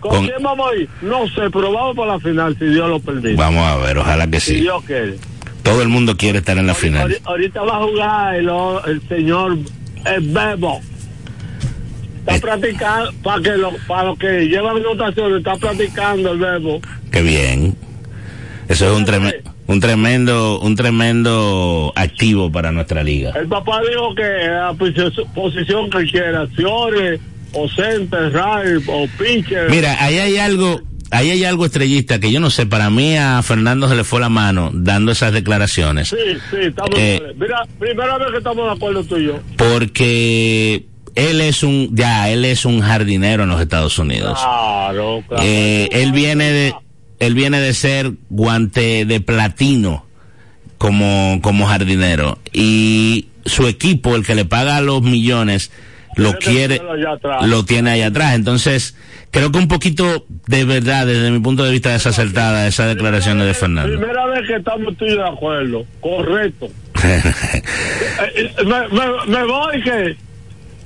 ¿Con, 0.00 0.10
¿Con, 0.10 0.26
quién 0.26 0.42
vamos 0.42 0.70
a 0.72 0.76
ir? 0.76 0.88
No 1.02 1.28
sé, 1.28 1.50
pero 1.52 1.72
vamos 1.72 1.96
para 1.96 2.14
la 2.14 2.20
final 2.20 2.56
si 2.58 2.64
Dios 2.66 2.88
lo 2.88 2.98
permite. 2.98 3.34
Vamos 3.34 3.64
a 3.64 3.76
ver, 3.76 3.98
ojalá 3.98 4.26
que 4.26 4.40
sí. 4.40 4.54
Si 4.54 4.60
Dios 4.62 4.82
quiere. 4.84 5.16
Todo 5.62 5.82
el 5.82 5.88
mundo 5.88 6.16
quiere 6.16 6.38
estar 6.38 6.56
en 6.56 6.66
la 6.66 6.74
final. 6.74 7.16
Ahorita 7.24 7.62
va 7.62 7.76
a 7.76 7.84
jugar 7.84 8.34
el, 8.36 8.50
el 8.86 9.08
señor 9.08 9.58
el 10.06 10.28
Bebo. 10.28 10.80
Está 12.20 12.36
eh. 12.36 12.40
practicando, 12.40 13.12
para 13.22 13.42
que 13.42 13.50
lo, 13.50 13.72
para 13.86 14.04
los 14.04 14.18
que 14.18 14.48
llevan 14.48 14.82
notaciones, 14.82 15.38
está 15.38 15.56
practicando 15.56 16.32
el 16.32 16.38
Bebo. 16.38 16.80
Qué 17.12 17.22
bien. 17.22 17.76
Eso 18.68 18.90
es 18.90 18.96
un 18.96 19.04
tremendo 19.04 19.57
un 19.68 19.80
tremendo, 19.80 20.58
un 20.60 20.74
tremendo 20.74 21.92
activo 21.94 22.50
para 22.50 22.72
nuestra 22.72 23.04
liga. 23.04 23.32
El 23.38 23.46
papá 23.48 23.80
dijo 23.88 24.14
que 24.14 24.22
la 24.22 24.74
posición 25.34 25.90
que 25.90 26.10
quiera, 26.10 26.40
acciones, 26.40 27.20
o 27.52 27.68
center, 27.68 28.32
right, 28.32 28.82
o 28.88 29.06
pitcher. 29.18 29.70
Mira, 29.70 30.02
ahí 30.02 30.18
hay 30.18 30.38
algo, 30.38 30.80
ahí 31.10 31.30
hay 31.30 31.44
algo 31.44 31.66
estrellista 31.66 32.18
que 32.18 32.32
yo 32.32 32.40
no 32.40 32.48
sé, 32.48 32.64
para 32.64 32.88
mí 32.88 33.16
a 33.16 33.42
Fernando 33.42 33.88
se 33.88 33.94
le 33.94 34.04
fue 34.04 34.20
la 34.20 34.30
mano 34.30 34.70
dando 34.72 35.12
esas 35.12 35.34
declaraciones. 35.34 36.08
Sí, 36.08 36.16
sí, 36.50 36.56
estamos 36.62 36.98
eh, 36.98 37.20
Mira, 37.36 37.66
primera 37.78 38.16
vez 38.16 38.28
que 38.30 38.38
estamos 38.38 38.64
de 38.64 38.72
acuerdo 38.72 39.04
tú 39.04 39.18
y 39.18 39.26
yo. 39.26 39.38
Porque 39.58 40.86
él 41.14 41.42
es 41.42 41.62
un, 41.62 41.94
ya, 41.94 42.30
él 42.30 42.46
es 42.46 42.64
un 42.64 42.80
jardinero 42.80 43.42
en 43.42 43.50
los 43.50 43.60
Estados 43.60 43.98
Unidos. 43.98 44.38
Claro, 44.40 45.22
claro. 45.28 45.42
Eh, 45.44 45.90
él 45.92 46.12
viene 46.12 46.50
de, 46.50 46.74
él 47.18 47.34
viene 47.34 47.60
de 47.60 47.74
ser 47.74 48.12
guante 48.30 49.04
de 49.04 49.20
platino 49.20 50.06
como, 50.78 51.40
como 51.42 51.66
jardinero. 51.66 52.38
Y 52.52 53.28
su 53.44 53.66
equipo, 53.66 54.14
el 54.14 54.24
que 54.24 54.34
le 54.34 54.44
paga 54.44 54.80
los 54.80 55.02
millones, 55.02 55.70
lo 56.16 56.34
quiere, 56.34 56.80
lo 57.42 57.64
tiene 57.64 57.90
ahí 57.90 58.02
atrás. 58.02 58.34
Entonces, 58.34 58.96
creo 59.30 59.50
que 59.50 59.58
un 59.58 59.68
poquito 59.68 60.26
de 60.46 60.64
verdad, 60.64 61.06
desde 61.06 61.30
mi 61.30 61.40
punto 61.40 61.64
de 61.64 61.72
vista, 61.72 61.90
desacertada 61.90 62.66
esa 62.66 62.86
declaración 62.86 63.38
de 63.38 63.54
Fernando. 63.54 63.98
Primera 63.98 64.26
vez 64.26 64.46
que 64.46 64.56
estamos 64.56 64.96
tú 64.96 65.04
de 65.04 65.22
acuerdo, 65.22 65.84
correcto. 66.00 66.68
Eh, 67.00 67.22
eh, 68.34 68.64
me, 68.64 68.88
me, 68.88 69.06
me 69.28 69.44
voy 69.44 69.80
que 69.82 70.16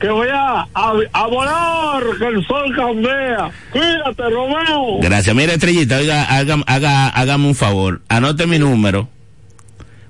que 0.02 0.10
voy 0.10 0.28
a, 0.28 0.66
a, 0.74 1.26
volar, 1.28 2.02
que 2.18 2.26
el 2.26 2.44
sol 2.44 2.74
cambia. 2.74 3.52
Cuídate, 3.70 4.30
Romeo. 4.30 4.98
Gracias. 5.00 5.34
Mira, 5.34 5.54
Estrellita, 5.54 5.96
oiga, 5.98 6.24
haga, 6.24 6.56
haga, 6.66 7.08
hágame 7.08 7.46
un 7.46 7.54
favor. 7.54 8.02
Anote 8.08 8.48
mi 8.48 8.58
número 8.58 9.08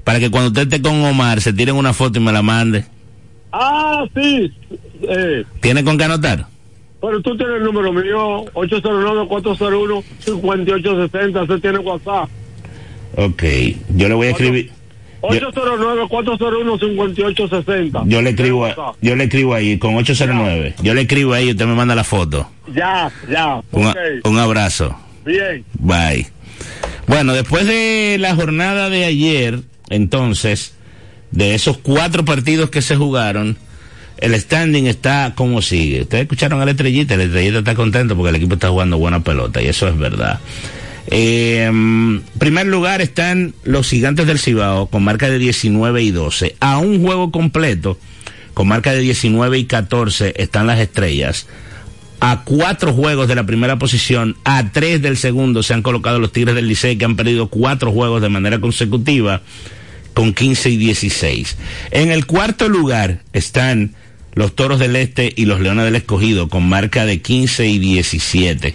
para 0.03 0.18
que 0.18 0.30
cuando 0.30 0.49
usted 0.49 0.62
esté 0.62 0.80
con 0.80 1.05
Omar 1.05 1.43
se 1.43 1.53
tiren 1.53 1.76
una 1.76 1.93
foto 1.93 2.18
y 2.18 2.22
me 2.22 2.32
la 2.32 2.40
mande. 2.40 2.86
Ah, 3.53 4.07
sí. 4.14 4.51
Eh. 5.03 5.45
¿Tiene 5.61 5.84
con 5.84 5.99
qué 5.99 6.05
anotar? 6.05 6.47
Pero 7.03 7.20
tú 7.20 7.36
tienes 7.36 7.57
el 7.57 7.64
número 7.64 7.93
mío, 7.93 8.47
809-401-5860, 8.55 11.43
usted 11.43 11.61
tiene 11.61 11.80
WhatsApp. 11.80 12.30
Ok, 13.16 13.43
yo 13.95 14.09
le 14.09 14.14
voy 14.14 14.28
a 14.28 14.30
escribir. 14.30 14.70
809-401-5860. 15.23 18.05
Yo 18.07 18.23
le 18.23 18.31
escribo, 18.31 18.68
yo 19.01 19.16
le 19.16 19.25
escribo 19.25 19.55
ahí 19.55 19.79
con 19.79 19.97
809. 19.97 20.75
Yo 20.83 20.95
le 20.95 21.03
escribo 21.03 21.33
ahí 21.33 21.49
y 21.49 21.53
usted 21.53 21.66
me 21.66 21.75
manda 21.75 21.95
la 21.95 22.05
foto. 22.05 22.49
Ya, 22.75 23.11
ya. 23.31 23.62
Un, 23.70 23.95
un 24.25 24.39
abrazo. 24.39 24.95
Bien. 25.25 25.64
Bye. 25.75 26.27
Bueno, 27.07 27.33
después 27.33 27.66
de 27.66 28.16
la 28.18 28.35
jornada 28.35 28.91
de 28.91 29.05
ayer, 29.05 29.61
entonces, 29.91 30.75
de 31.31 31.55
esos 31.55 31.79
cuatro 31.79 32.25
partidos 32.25 32.70
que 32.70 32.83
se 32.83 32.97
jugaron, 32.97 33.57
el 34.18 34.41
standing 34.41 34.87
está 34.87 35.33
como 35.35 35.62
sigue. 35.62 36.03
Ustedes 36.03 36.23
escucharon 36.23 36.61
a 36.61 36.64
la 36.64 36.70
estrellita, 36.70 37.16
la 37.16 37.25
estrellita 37.25 37.59
está 37.59 37.75
contento 37.75 38.16
porque 38.16 38.31
el 38.31 38.37
equipo 38.37 38.55
está 38.55 38.68
jugando 38.68 38.99
buena 38.99 39.20
pelota 39.20 39.61
y 39.61 39.66
eso 39.66 39.89
es 39.89 39.99
verdad. 39.99 40.39
Eh, 41.09 41.64
en 41.64 42.22
primer 42.38 42.66
lugar 42.66 43.00
están 43.00 43.55
los 43.64 43.88
gigantes 43.88 44.26
del 44.26 44.38
Cibao 44.38 44.86
con 44.86 45.05
marca 45.05 45.28
de 45.28 45.38
19 45.38 46.03
y 46.03 46.11
12. 46.11 46.57
A 46.61 46.78
un 46.78 47.03
juego 47.03 47.30
completo, 47.30 47.98
con 48.55 48.68
marca 48.68 48.92
de 48.92 49.00
19 49.00 49.59
y 49.59 49.64
14, 49.64 50.34
están 50.36 50.66
las 50.66 50.78
estrellas. 50.78 51.46
A 52.20 52.44
cuatro 52.44 52.92
juegos 52.92 53.26
de 53.26 53.34
la 53.34 53.46
primera 53.46 53.78
posición, 53.80 54.36
a 54.44 54.70
tres 54.70 55.03
del 55.03 55.16
segundo 55.16 55.64
se 55.64 55.74
han 55.74 55.82
colocado 55.82 56.20
los 56.20 56.30
Tigres 56.30 56.55
del 56.55 56.68
Licey 56.68 56.96
que 56.96 57.05
han 57.05 57.16
perdido 57.16 57.48
cuatro 57.48 57.90
juegos 57.90 58.22
de 58.22 58.28
manera 58.28 58.61
consecutiva 58.61 59.42
con 60.14 60.32
15 60.32 60.70
y 60.70 60.76
16. 60.76 61.57
En 61.90 62.12
el 62.12 62.26
cuarto 62.26 62.68
lugar 62.68 63.22
están 63.32 63.94
los 64.34 64.55
Toros 64.55 64.78
del 64.78 64.94
Este 64.96 65.32
y 65.34 65.46
los 65.46 65.61
Leones 65.61 65.84
del 65.84 65.96
Escogido 65.96 66.48
con 66.48 66.68
marca 66.68 67.07
de 67.07 67.20
15 67.20 67.66
y 67.66 67.78
17. 67.78 68.74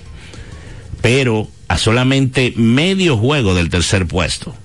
Pero 1.02 1.48
a 1.68 1.78
solamente 1.78 2.54
medio 2.56 3.18
juego 3.18 3.54
del 3.54 3.70
tercer 3.70 4.08
puesto. 4.08 4.56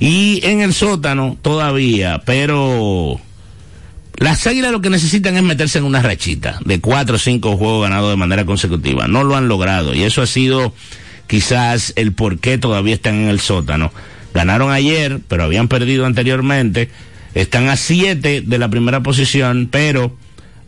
Y 0.00 0.40
en 0.44 0.60
el 0.60 0.74
sótano 0.74 1.38
todavía, 1.40 2.22
pero 2.26 3.20
las 4.16 4.46
águilas 4.46 4.72
lo 4.72 4.80
que 4.80 4.90
necesitan 4.90 5.36
es 5.36 5.42
meterse 5.42 5.78
en 5.78 5.84
una 5.84 6.02
rachita 6.02 6.58
de 6.64 6.80
cuatro 6.80 7.16
o 7.16 7.18
cinco 7.18 7.56
juegos 7.56 7.82
ganados 7.82 8.10
de 8.10 8.16
manera 8.16 8.44
consecutiva. 8.44 9.08
No 9.08 9.24
lo 9.24 9.36
han 9.36 9.48
logrado 9.48 9.94
y 9.94 10.02
eso 10.02 10.22
ha 10.22 10.26
sido 10.26 10.74
quizás 11.26 11.92
el 11.96 12.12
por 12.12 12.38
qué 12.38 12.58
todavía 12.58 12.94
están 12.94 13.14
en 13.14 13.28
el 13.28 13.40
sótano. 13.40 13.92
Ganaron 14.34 14.72
ayer, 14.72 15.20
pero 15.28 15.44
habían 15.44 15.68
perdido 15.68 16.06
anteriormente. 16.06 16.90
Están 17.34 17.68
a 17.68 17.76
siete 17.76 18.40
de 18.40 18.58
la 18.58 18.68
primera 18.68 19.02
posición, 19.02 19.68
pero 19.70 20.16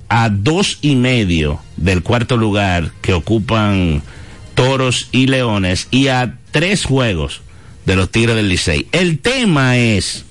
a 0.08 0.28
dos 0.28 0.78
y 0.82 0.96
medio 0.96 1.60
del 1.76 2.02
cuarto 2.02 2.36
lugar 2.36 2.90
que 3.00 3.12
ocupan 3.12 4.02
Toros 4.56 5.08
y 5.12 5.28
Leones 5.28 5.86
y 5.92 6.08
a 6.08 6.38
tres 6.50 6.84
juegos 6.84 7.42
de 7.84 7.94
los 7.94 8.10
Tigres 8.10 8.34
del 8.34 8.48
Licey. 8.48 8.88
El 8.90 9.20
tema 9.20 9.76
es 9.76 10.24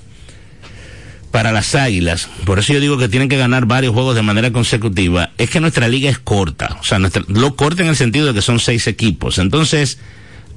para 1.32 1.52
las 1.52 1.76
Águilas, 1.76 2.30
por 2.46 2.60
eso 2.60 2.74
yo 2.74 2.80
digo 2.80 2.98
que 2.98 3.10
tienen 3.10 3.30
que 3.30 3.38
ganar 3.38 3.66
varios 3.66 3.94
juegos 3.94 4.16
de 4.16 4.22
manera 4.22 4.52
consecutiva, 4.52 5.32
es 5.38 5.50
que 5.50 5.60
nuestra 5.60 5.90
liga 5.90 6.10
es 6.10 6.18
corta, 6.18 6.78
o 6.80 6.84
sea, 6.84 6.98
nuestra, 6.98 7.24
lo 7.28 7.58
corta 7.58 7.84
en 7.84 7.90
el 7.90 7.98
sentido 7.98 8.28
de 8.28 8.34
que 8.34 8.42
son 8.42 8.58
seis 8.60 8.88
equipos, 8.88 9.38
entonces 9.38 10.00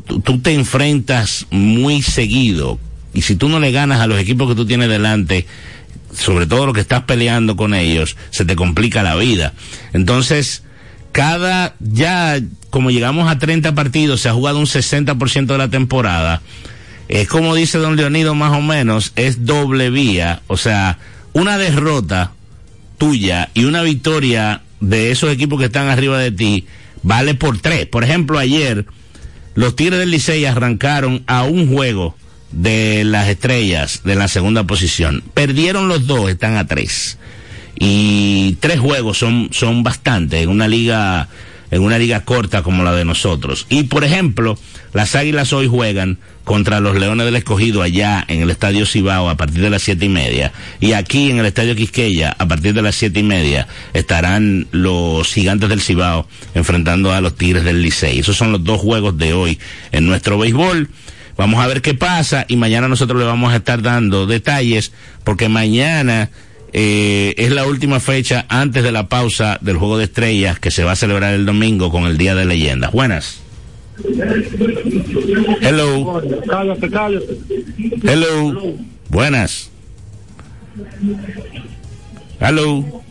tú, 0.07 0.21
tú 0.21 0.41
te 0.41 0.55
enfrentas 0.55 1.47
muy 1.51 2.01
seguido 2.03 2.79
y 3.12 3.23
si 3.23 3.35
tú 3.35 3.49
no 3.49 3.59
le 3.59 3.73
ganas 3.73 4.01
a 4.01 4.07
los 4.07 4.21
equipos 4.21 4.49
que 4.49 4.55
tú 4.55 4.66
tienes 4.66 4.89
delante, 4.89 5.47
sobre 6.12 6.47
todo 6.47 6.66
lo 6.66 6.73
que 6.73 6.81
estás 6.81 7.03
peleando 7.03 7.57
con 7.57 7.75
ellos, 7.75 8.16
se 8.31 8.45
te 8.45 8.55
complica 8.55 9.03
la 9.03 9.16
vida. 9.16 9.55
Entonces, 9.93 10.62
cada, 11.11 11.75
ya 11.81 12.39
como 12.71 12.91
llegamos 12.91 13.31
a 13.31 13.39
30 13.39 13.75
partidos, 13.75 14.21
se 14.21 14.29
ha 14.29 14.33
jugado 14.33 14.59
un 14.59 14.66
60% 14.66 15.47
de 15.47 15.59
la 15.59 15.69
temporada. 15.69 16.43
Es 17.09 17.29
como 17.29 17.55
dice 17.55 17.79
don 17.79 17.97
Leonido 17.97 18.35
más 18.35 18.53
o 18.53 18.61
menos, 18.61 19.12
es 19.16 19.47
doble 19.47 19.91
vía, 19.91 20.43
o 20.47 20.57
sea, 20.57 20.99
una 21.33 21.57
derrota 21.57 22.33
tuya 22.99 23.51
y 23.55 23.64
una 23.64 23.83
victoria 23.83 24.62
de 24.81 25.11
esos 25.11 25.33
equipos 25.33 25.59
que 25.59 25.66
están 25.66 25.89
arriba 25.89 26.19
de 26.19 26.31
ti 26.31 26.66
vale 27.03 27.35
por 27.35 27.59
tres. 27.61 27.87
Por 27.87 28.05
ejemplo, 28.05 28.39
ayer 28.39 28.85
los 29.55 29.75
Tigres 29.75 29.99
del 29.99 30.11
Licey 30.11 30.45
arrancaron 30.45 31.23
a 31.27 31.45
un 31.45 31.73
juego 31.73 32.16
de 32.53 33.05
las 33.05 33.29
estrellas 33.29 34.03
de 34.05 34.14
la 34.14 34.29
segunda 34.29 34.64
posición. 34.64 35.23
Perdieron 35.35 35.89
los 35.89 36.07
dos, 36.07 36.31
están 36.31 36.57
a 36.57 36.66
tres. 36.66 37.19
Y 37.79 38.57
tres 38.61 38.81
juegos 38.81 39.19
son, 39.19 39.49
son 39.53 39.83
bastante 39.83 40.43
en 40.43 40.49
una 40.49 40.66
liga, 40.66 41.29
en 41.71 41.83
una 41.83 41.99
liga 41.99 42.25
corta 42.25 42.62
como 42.62 42.85
la 42.85 42.93
de 42.93 43.05
nosotros. 43.05 43.66
Y 43.69 43.85
por 43.85 44.05
ejemplo, 44.05 44.59
las 44.93 45.14
águilas 45.14 45.53
hoy 45.53 45.66
juegan 45.66 46.19
contra 46.45 46.81
los 46.81 46.97
Leones 46.97 47.27
del 47.27 47.37
Escogido 47.37 47.83
allá 47.83 48.25
en 48.27 48.41
el 48.41 48.51
Estadio 48.51 48.87
Cibao 48.87 49.29
a 49.29 49.37
partir 49.37 49.61
de 49.61 49.71
las 49.71 49.83
siete 49.83 50.07
y 50.07 50.09
media. 50.09 50.53
Y 50.81 50.93
aquí 50.93 51.31
en 51.31 51.39
el 51.39 51.47
Estadio 51.47 51.77
Quisqueya 51.77 52.35
a 52.39 52.49
partir 52.49 52.73
de 52.73 52.81
las 52.81 52.95
siete 52.95 53.21
y 53.21 53.23
media 53.23 53.69
estarán 53.93 54.66
los 54.71 55.33
gigantes 55.33 55.69
del 55.69 55.83
Cibao 55.83 56.27
enfrentando 56.55 57.12
a 57.12 57.21
los 57.21 57.37
Tigres 57.37 57.64
del 57.64 57.83
Licey. 57.83 58.19
Esos 58.19 58.37
son 58.37 58.53
los 58.53 58.64
dos 58.64 58.81
juegos 58.81 59.19
de 59.19 59.35
hoy 59.35 59.59
en 59.93 60.07
nuestro 60.07 60.39
béisbol. 60.39 60.89
Vamos 61.37 61.62
a 61.62 61.66
ver 61.66 61.83
qué 61.83 61.95
pasa 61.95 62.47
y 62.49 62.57
mañana 62.57 62.89
nosotros 62.89 63.21
le 63.21 63.27
vamos 63.27 63.53
a 63.53 63.57
estar 63.57 63.83
dando 63.83 64.27
detalles 64.27 64.93
porque 65.25 65.49
mañana 65.49 66.31
eh, 66.73 67.35
es 67.39 67.51
la 67.51 67.66
última 67.66 68.01
fecha 68.01 68.47
antes 68.49 68.83
de 68.83 68.93
la 68.93 69.09
pausa 69.09 69.59
del 69.61 69.77
Juego 69.77 69.99
de 69.99 70.05
Estrellas 70.05 70.59
que 70.59 70.71
se 70.71 70.85
va 70.85 70.93
a 70.93 70.97
celebrar 70.97 71.35
el 71.35 71.47
domingo 71.47 71.91
con 71.91 72.05
el 72.05 72.19
Día 72.19 72.35
de 72.35 72.45
Leyendas. 72.45 72.93
Buenas. 72.93 73.41
Hello. 75.61 76.23
Cállate, 76.49 76.91
cállate. 76.91 77.39
Hello. 78.05 78.75
Buenas. 79.09 79.71
Hello. 82.41 83.03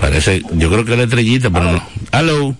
Parece, 0.00 0.42
yo 0.52 0.70
creo 0.70 0.84
que 0.84 0.92
es 0.92 0.98
la 0.98 1.04
estrellita, 1.04 1.50
pero 1.50 1.72
no. 1.72 1.82
Hello. 2.12 2.54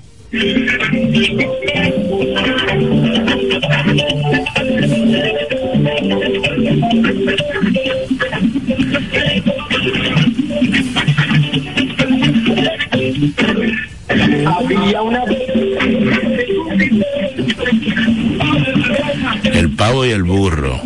El 19.54 19.70
pavo 19.70 20.04
y 20.04 20.10
el 20.10 20.22
burro. 20.24 20.80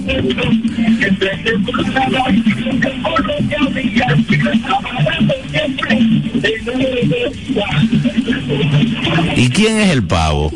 ¿Y 9.36 9.48
quién 9.50 9.78
es 9.78 9.90
el 9.90 10.04
pavo? 10.04 10.52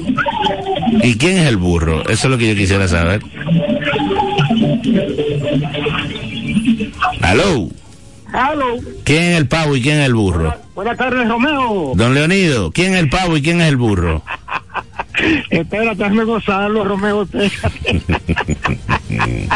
¿Y 1.02 1.16
quién 1.16 1.38
es 1.38 1.48
el 1.48 1.56
burro? 1.56 2.02
Eso 2.08 2.26
es 2.26 2.30
lo 2.30 2.38
que 2.38 2.48
yo 2.48 2.54
quisiera 2.54 2.86
saber. 2.86 3.20
¿Aló? 7.22 7.68
Hello. 8.28 8.76
¿Quién 9.04 9.22
es 9.22 9.38
el 9.38 9.48
pavo 9.48 9.76
y 9.76 9.82
quién 9.82 9.98
es 10.00 10.06
el 10.06 10.14
burro? 10.14 10.54
Buenas 10.74 10.98
tardes, 10.98 11.28
Romeo. 11.28 11.92
Don 11.94 12.14
Leonido, 12.14 12.72
¿quién 12.72 12.94
es 12.94 13.00
el 13.00 13.08
pavo 13.08 13.36
y 13.36 13.42
quién 13.42 13.60
es 13.60 13.68
el 13.68 13.76
burro? 13.76 14.22
Espérate, 15.50 16.04
hazme 16.04 16.24
gozarlo, 16.24 16.84
Romeo. 16.84 17.22
espérate. 17.22 17.56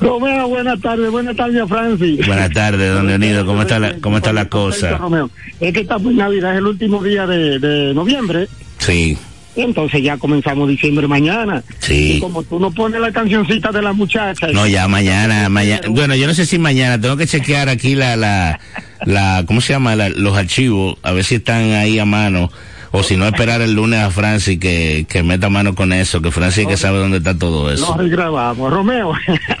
Romeo, 0.00 0.48
buenas 0.48 0.80
tardes, 0.80 1.10
buenas 1.10 1.34
tardes, 1.34 1.68
Francis. 1.68 2.26
Buenas 2.26 2.50
tardes, 2.52 2.92
don 2.94 3.06
Leonido, 3.06 3.46
¿cómo 3.46 3.62
está 3.62 3.78
la, 3.78 3.94
cómo 4.00 4.18
está 4.18 4.32
la 4.32 4.48
cosa? 4.48 4.98
Romeo. 4.98 5.30
Es 5.58 5.72
que 5.72 5.80
estamos 5.80 6.12
en 6.12 6.18
Navidad, 6.18 6.52
es 6.52 6.58
el 6.58 6.66
último 6.66 7.02
día 7.02 7.26
de, 7.26 7.58
de 7.58 7.94
noviembre. 7.94 8.46
Sí, 8.78 9.16
Y 9.56 9.62
entonces 9.62 10.02
ya 10.02 10.16
comenzamos 10.16 10.68
diciembre 10.68 11.08
mañana. 11.08 11.62
Sí. 11.80 12.14
Y 12.16 12.20
como 12.20 12.42
tú 12.44 12.60
no 12.60 12.70
pones 12.70 13.00
la 13.00 13.10
cancioncita 13.10 13.72
de 13.72 13.82
la 13.82 13.92
muchacha. 13.92 14.46
no, 14.52 14.66
ya 14.66 14.86
mañana, 14.88 15.48
mañana, 15.50 15.82
bueno, 15.88 16.14
yo 16.14 16.26
no 16.26 16.34
sé 16.34 16.46
si 16.46 16.58
mañana, 16.58 17.00
tengo 17.00 17.16
que 17.16 17.26
chequear 17.26 17.68
aquí 17.68 17.94
la, 17.96 18.16
la, 18.16 18.60
la, 19.04 19.44
¿cómo 19.46 19.60
se 19.60 19.72
llama? 19.72 19.96
La- 19.96 20.08
los 20.08 20.36
archivos, 20.36 20.96
a 21.02 21.12
ver 21.12 21.24
si 21.24 21.36
están 21.36 21.72
ahí 21.72 21.98
a 21.98 22.04
mano, 22.04 22.50
o 22.92 23.02
si 23.02 23.16
no 23.16 23.26
esperar 23.26 23.60
el 23.60 23.72
lunes 23.74 24.00
a 24.00 24.10
Francis 24.10 24.58
que, 24.60 25.04
que 25.08 25.22
meta 25.24 25.48
mano 25.50 25.74
con 25.74 25.92
eso, 25.92 26.22
que 26.22 26.30
Francis 26.30 26.66
que 26.66 26.76
sabe 26.76 26.98
dónde 26.98 27.18
está 27.18 27.36
todo 27.36 27.72
eso. 27.72 27.96
Nos 27.96 28.08
grabamos. 28.10 28.72
Romeo, 28.72 29.12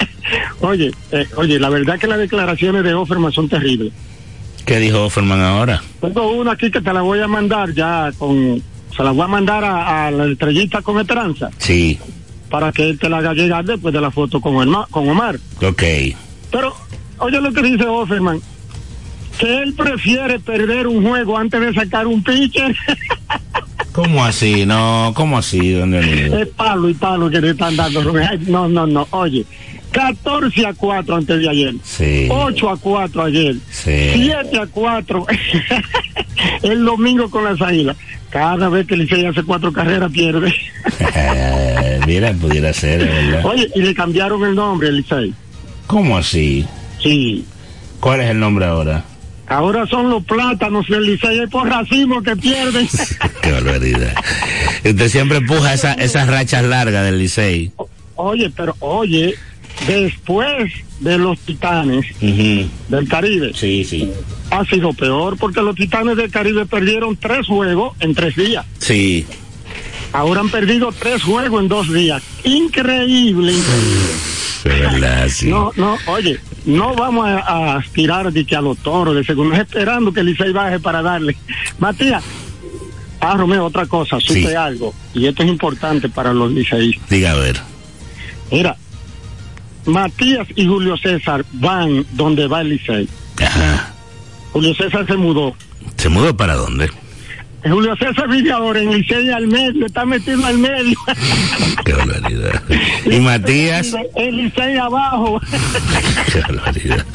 oye, 0.60 0.90
eh, 1.12 1.26
oye, 1.36 1.58
la 1.58 1.68
verdad 1.68 1.98
que 1.98 2.06
las 2.06 2.18
declaraciones 2.18 2.84
de 2.84 2.94
Offerman 2.94 3.32
son 3.32 3.48
terribles. 3.48 3.92
¿Qué 4.66 4.78
dijo 4.78 5.04
Offerman 5.04 5.40
ahora? 5.40 5.82
Tengo 6.00 6.30
una 6.32 6.52
aquí 6.52 6.70
que 6.70 6.80
te 6.80 6.92
la 6.92 7.02
voy 7.02 7.20
a 7.20 7.26
mandar 7.26 7.72
ya 7.72 8.12
con, 8.18 8.62
se 8.96 9.02
la 9.02 9.10
voy 9.12 9.22
a 9.22 9.28
mandar 9.28 9.64
a, 9.64 10.06
a 10.06 10.10
la 10.10 10.26
estrellita 10.26 10.82
con 10.82 10.98
esperanza 11.00 11.50
Sí, 11.58 11.98
para 12.50 12.72
que 12.72 12.82
él 12.90 12.98
te 12.98 13.08
la 13.08 13.18
haga 13.18 13.32
llegar 13.34 13.64
después 13.64 13.94
de 13.94 14.00
la 14.00 14.10
foto 14.10 14.40
con, 14.40 14.54
Elma- 14.56 14.86
con 14.90 15.08
Omar. 15.08 15.38
ok. 15.62 15.82
Pero, 16.50 16.74
oye 17.18 17.40
lo 17.40 17.52
que 17.52 17.62
dice 17.62 17.84
Offerman, 17.86 18.40
que 19.38 19.58
él 19.62 19.72
prefiere 19.74 20.40
perder 20.40 20.86
un 20.88 21.06
juego 21.06 21.38
antes 21.38 21.60
de 21.60 21.72
sacar 21.72 22.06
un 22.06 22.22
pitcher. 22.22 22.74
¿Cómo 23.92 24.24
así? 24.24 24.66
No, 24.66 25.12
¿cómo 25.16 25.38
así, 25.38 25.72
don 25.72 25.90
Leonido? 25.92 26.38
es 26.38 26.48
palo 26.48 26.88
y 26.88 26.94
palo 26.94 27.28
que 27.30 27.40
le 27.40 27.50
están 27.50 27.74
dando. 27.76 28.02
No, 28.46 28.68
no, 28.68 28.86
no. 28.86 29.06
Oye, 29.10 29.44
14 29.90 30.66
a 30.66 30.74
4 30.74 31.16
antes 31.16 31.40
de 31.40 31.48
ayer. 31.48 31.74
Sí. 31.82 32.28
8 32.30 32.70
a 32.70 32.76
4 32.76 33.22
ayer. 33.24 33.56
Sí. 33.70 34.10
7 34.14 34.58
a 34.60 34.66
4 34.66 35.26
el 36.62 36.84
domingo 36.84 37.28
con 37.30 37.44
las 37.44 37.60
águilas. 37.60 37.96
Cada 38.30 38.68
vez 38.68 38.86
que 38.86 38.96
Licey 38.96 39.26
hace 39.26 39.42
cuatro 39.42 39.72
carreras 39.72 40.10
pierde. 40.10 40.54
Eh, 41.14 42.00
mira, 42.06 42.32
pudiera 42.32 42.72
ser, 42.72 43.00
¿verdad? 43.00 43.44
Oye, 43.44 43.68
y 43.74 43.82
le 43.82 43.94
cambiaron 43.94 44.44
el 44.44 44.54
nombre, 44.54 44.88
el 44.88 44.98
Licey. 44.98 45.34
¿Cómo 45.86 46.16
así? 46.16 46.64
Sí. 47.02 47.44
¿Cuál 47.98 48.20
es 48.20 48.30
el 48.30 48.38
nombre 48.38 48.64
ahora? 48.64 49.04
Ahora 49.46 49.86
son 49.86 50.08
los 50.08 50.24
plátanos 50.24 50.86
del 50.86 51.04
Licey, 51.04 51.40
es 51.40 51.50
por 51.50 51.68
racimo 51.68 52.22
que 52.22 52.36
pierden. 52.36 52.88
Qué 53.42 53.52
barbaridad. 53.52 54.14
Usted 54.84 55.08
siempre 55.08 55.38
empuja 55.38 55.74
esa, 55.74 55.94
esas 55.94 56.28
rachas 56.28 56.64
largas 56.64 57.04
del 57.04 57.18
Licey. 57.18 57.72
Oye, 58.14 58.50
pero 58.54 58.76
oye, 58.78 59.34
después 59.86 60.72
de 61.00 61.18
los 61.18 61.38
titanes 61.40 62.06
del 62.20 63.08
Caribe, 63.08 63.52
Sí, 63.54 63.84
sí. 63.84 64.10
ha 64.50 64.64
sido 64.64 64.92
peor 64.92 65.36
porque 65.38 65.62
los 65.62 65.74
titanes 65.74 66.16
del 66.16 66.30
Caribe 66.30 66.66
perdieron 66.66 67.16
tres 67.16 67.46
juegos 67.46 67.96
en 68.00 68.14
tres 68.14 68.36
días. 68.36 68.64
Sí. 68.78 69.26
Ahora 70.12 70.40
han 70.40 70.48
perdido 70.50 70.90
tres 70.92 71.22
juegos 71.22 71.62
en 71.62 71.68
dos 71.68 71.92
días. 71.92 72.22
Increíble, 72.44 73.52
increíble. 73.52 75.28
Sí. 75.30 75.48
No, 75.48 75.72
no, 75.76 75.96
oye, 76.06 76.38
no 76.66 76.94
vamos 76.94 77.26
a, 77.26 77.38
a 77.38 77.76
aspirar 77.76 78.30
de 78.32 78.44
que 78.44 78.56
a 78.56 78.60
los 78.60 78.76
toros 78.78 79.14
de 79.14 79.24
segundo, 79.24 79.54
esperando 79.54 80.12
que 80.12 80.20
el 80.20 80.26
Licey 80.26 80.52
baje 80.52 80.78
para 80.80 81.00
darle. 81.00 81.36
Matías, 81.78 82.22
ah, 83.20 83.36
Romeo, 83.36 83.64
otra 83.64 83.86
cosa, 83.86 84.18
supe 84.20 84.46
Sí. 84.48 84.54
algo, 84.54 84.92
y 85.14 85.26
esto 85.26 85.42
es 85.44 85.48
importante 85.48 86.08
para 86.08 86.34
los 86.34 86.50
liceístas. 86.52 87.08
Diga 87.08 87.30
a 87.32 87.36
ver. 87.36 87.56
Mira, 88.50 88.76
Matías 89.86 90.46
y 90.54 90.66
Julio 90.66 90.96
César 90.96 91.44
van 91.52 92.04
donde 92.12 92.46
va 92.46 92.60
el 92.60 92.70
Licey. 92.70 93.08
Julio 94.52 94.74
César 94.74 95.06
se 95.06 95.16
mudó. 95.16 95.54
¿Se 95.96 96.08
mudó 96.08 96.36
para 96.36 96.54
dónde? 96.54 96.90
Julio 97.68 97.94
César 97.96 98.26
vive 98.28 98.50
ahora 98.52 98.80
en 98.80 98.90
Licey 98.92 99.28
al 99.30 99.46
medio, 99.46 99.86
está 99.86 100.06
metido 100.06 100.44
al 100.46 100.56
medio. 100.56 100.96
Qué 101.84 101.92
barbaridad. 101.92 102.62
Y 103.04 103.20
Matías. 103.20 103.94
El 104.16 104.36
Licey 104.36 104.76
abajo. 104.76 105.40
Qué 106.32 106.40
barbaridad. 106.40 107.06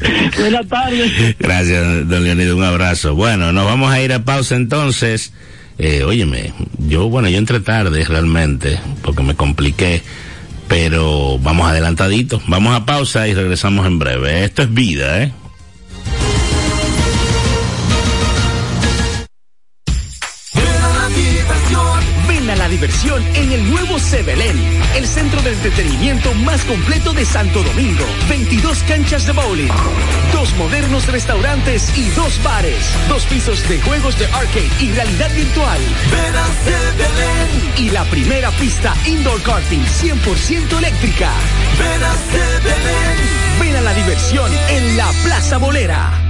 Buenas 0.38 0.66
tardes. 0.68 1.38
Gracias, 1.38 2.08
don 2.08 2.24
Leonido, 2.24 2.56
un 2.56 2.64
abrazo. 2.64 3.14
Bueno, 3.14 3.52
nos 3.52 3.66
vamos 3.66 3.92
a 3.92 4.00
ir 4.00 4.12
a 4.12 4.24
pausa 4.24 4.56
entonces. 4.56 5.32
Eh, 5.78 6.04
óyeme, 6.04 6.52
yo, 6.78 7.08
bueno, 7.08 7.28
yo 7.28 7.38
entré 7.38 7.60
tarde 7.60 8.04
realmente, 8.04 8.78
porque 9.02 9.22
me 9.22 9.34
compliqué, 9.34 10.02
pero 10.70 11.36
vamos 11.40 11.68
adelantaditos. 11.68 12.42
Vamos 12.46 12.76
a 12.76 12.86
pausa 12.86 13.26
y 13.26 13.34
regresamos 13.34 13.84
en 13.86 13.98
breve. 13.98 14.44
Esto 14.44 14.62
es 14.62 14.72
vida, 14.72 15.20
¿eh? 15.20 15.32
Ven 22.28 22.50
a 22.50 22.54
la 22.54 22.68
diversión 22.68 23.20
en 23.34 23.50
el 23.50 23.68
nuevo 23.68 23.98
Sebelén, 23.98 24.56
el 24.94 25.06
centro 25.08 25.42
de 25.42 25.54
entretenimiento 25.54 26.32
más 26.34 26.64
completo 26.64 27.12
de 27.14 27.24
Santo 27.24 27.64
Domingo. 27.64 28.04
22 28.28 28.78
canchas 28.84 29.26
de 29.26 29.32
bowling, 29.32 29.72
dos 30.32 30.54
modernos 30.54 31.08
restaurantes 31.08 31.92
y 31.98 32.10
dos 32.10 32.40
bares, 32.44 32.94
dos 33.08 33.24
pisos 33.24 33.68
de 33.68 33.80
juegos 33.82 34.16
de 34.20 34.26
arcade 34.26 34.70
y 34.78 34.92
realidad 34.92 35.34
virtual. 35.34 35.80
Ven 36.12 36.36
a 36.36 36.46
Sebelén. 36.64 37.39
Y 37.80 37.88
la 37.88 38.04
primera 38.04 38.50
pista 38.50 38.94
indoor 39.06 39.42
karting 39.42 39.80
100% 39.80 40.78
eléctrica. 40.78 41.30
Ven 41.78 42.02
a. 42.04 42.12
Ven 43.58 43.76
a 43.76 43.80
la 43.80 43.94
diversión 43.94 44.52
en 44.68 44.98
la 44.98 45.10
Plaza 45.24 45.56
Bolera. 45.56 46.29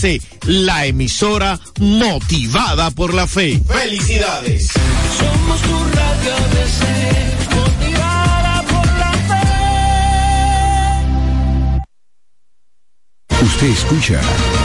la 0.47 0.85
emisora 0.87 1.59
motivada 1.79 2.89
por 2.89 3.13
la 3.13 3.27
fe. 3.27 3.61
Felicidades. 3.67 4.71
Somos 5.17 5.61
tu 5.61 5.77
radio 5.93 6.35
ABC, 6.37 6.81
motivada 7.55 8.63
por 8.63 8.87
la 8.97 9.11
fe. 13.29 13.43
Usted 13.45 13.67
escucha 13.67 14.19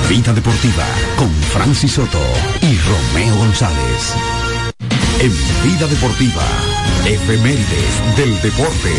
Vida 0.09 0.33
Deportiva 0.33 0.87
con 1.19 1.31
Francis 1.53 1.93
Soto 1.93 2.23
y 2.63 2.79
Romeo 2.79 3.37
González. 3.37 4.15
En 5.21 5.33
Vida 5.65 5.87
Deportiva, 5.87 6.47
efemérides 7.05 8.17
del 8.17 8.41
deporte. 8.41 8.93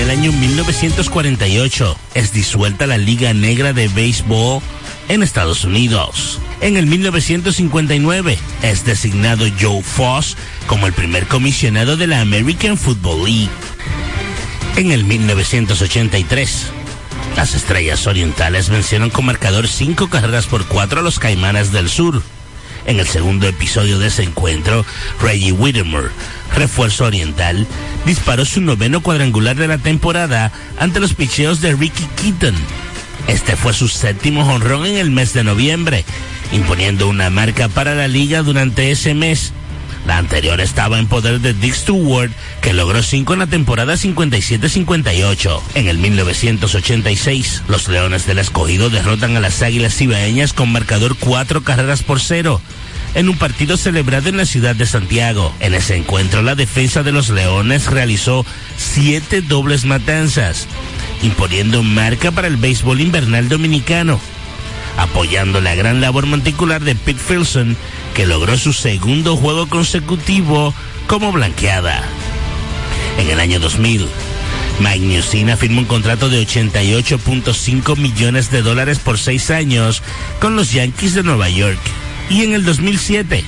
En 0.00 0.08
el 0.08 0.18
año 0.18 0.32
1948 0.32 1.96
es 2.14 2.32
disuelta 2.32 2.86
la 2.86 2.96
Liga 2.96 3.34
Negra 3.34 3.74
de 3.74 3.86
Béisbol 3.88 4.62
en 5.10 5.22
Estados 5.22 5.64
Unidos. 5.64 6.40
En 6.62 6.78
el 6.78 6.86
1959 6.86 8.38
es 8.62 8.86
designado 8.86 9.44
Joe 9.60 9.82
Foss 9.82 10.38
como 10.66 10.86
el 10.86 10.94
primer 10.94 11.26
comisionado 11.26 11.98
de 11.98 12.06
la 12.06 12.22
American 12.22 12.78
Football 12.78 13.26
League. 13.26 13.50
En 14.76 14.90
el 14.90 15.04
1983, 15.04 16.68
las 17.36 17.54
Estrellas 17.54 18.06
Orientales 18.06 18.70
vencieron 18.70 19.10
con 19.10 19.26
marcador 19.26 19.68
5 19.68 20.08
carreras 20.08 20.46
por 20.46 20.64
4 20.64 21.00
a 21.00 21.02
los 21.02 21.18
Caimanes 21.18 21.72
del 21.72 21.90
Sur. 21.90 22.22
En 22.86 22.98
el 22.98 23.06
segundo 23.06 23.46
episodio 23.46 23.98
de 23.98 24.08
ese 24.08 24.22
encuentro, 24.22 24.84
Reggie 25.20 25.52
Whittemore, 25.52 26.08
refuerzo 26.54 27.04
oriental, 27.04 27.66
disparó 28.06 28.44
su 28.44 28.60
noveno 28.60 29.02
cuadrangular 29.02 29.56
de 29.56 29.68
la 29.68 29.78
temporada 29.78 30.52
ante 30.78 31.00
los 31.00 31.14
picheos 31.14 31.60
de 31.60 31.74
Ricky 31.74 32.04
Keaton. 32.20 32.54
Este 33.28 33.56
fue 33.56 33.72
su 33.72 33.88
séptimo 33.88 34.44
jonrón 34.44 34.86
en 34.86 34.96
el 34.96 35.10
mes 35.10 35.32
de 35.34 35.44
noviembre, 35.44 36.04
imponiendo 36.52 37.08
una 37.08 37.30
marca 37.30 37.68
para 37.68 37.94
la 37.94 38.08
liga 38.08 38.42
durante 38.42 38.90
ese 38.90 39.14
mes. 39.14 39.52
La 40.06 40.18
anterior 40.18 40.60
estaba 40.60 40.98
en 40.98 41.06
poder 41.06 41.40
de 41.40 41.54
Dick 41.54 41.74
Stewart, 41.74 42.30
que 42.60 42.72
logró 42.72 43.02
cinco 43.02 43.32
en 43.34 43.40
la 43.40 43.46
temporada 43.46 43.94
57-58. 43.94 45.60
En 45.74 45.88
el 45.88 45.98
1986, 45.98 47.62
los 47.68 47.88
Leones 47.88 48.26
del 48.26 48.38
Escogido 48.38 48.90
derrotan 48.90 49.36
a 49.36 49.40
las 49.40 49.62
Águilas 49.62 49.94
Cibaeñas 49.94 50.52
con 50.52 50.72
marcador 50.72 51.16
cuatro 51.18 51.62
carreras 51.62 52.02
por 52.02 52.20
cero 52.20 52.60
en 53.14 53.28
un 53.28 53.36
partido 53.36 53.76
celebrado 53.76 54.28
en 54.28 54.36
la 54.36 54.46
ciudad 54.46 54.76
de 54.76 54.86
Santiago. 54.86 55.52
En 55.60 55.74
ese 55.74 55.96
encuentro, 55.96 56.42
la 56.42 56.54
defensa 56.54 57.02
de 57.02 57.12
los 57.12 57.28
Leones 57.28 57.86
realizó 57.86 58.46
siete 58.76 59.42
dobles 59.42 59.84
matanzas, 59.84 60.66
imponiendo 61.22 61.82
marca 61.82 62.30
para 62.30 62.48
el 62.48 62.56
béisbol 62.56 63.00
invernal 63.00 63.48
dominicano, 63.48 64.20
apoyando 64.96 65.60
la 65.60 65.74
gran 65.74 66.00
labor 66.00 66.26
monticular 66.26 66.82
de 66.82 66.94
Pete 66.94 67.20
Filson, 67.20 67.76
que 68.14 68.26
logró 68.26 68.56
su 68.56 68.72
segundo 68.72 69.36
juego 69.36 69.68
consecutivo 69.68 70.74
como 71.06 71.32
blanqueada. 71.32 72.02
En 73.18 73.30
el 73.30 73.40
año 73.40 73.60
2000, 73.60 74.06
Mike 74.80 75.06
Newsina 75.06 75.56
firmó 75.56 75.80
un 75.80 75.86
contrato 75.86 76.30
de 76.30 76.42
88.5 76.46 77.96
millones 77.96 78.50
de 78.50 78.62
dólares 78.62 78.98
por 78.98 79.18
seis 79.18 79.50
años 79.50 80.02
con 80.40 80.56
los 80.56 80.72
Yankees 80.72 81.14
de 81.14 81.22
Nueva 81.22 81.48
York. 81.50 81.78
Y 82.30 82.44
en 82.44 82.54
el 82.54 82.64
2007, 82.64 83.44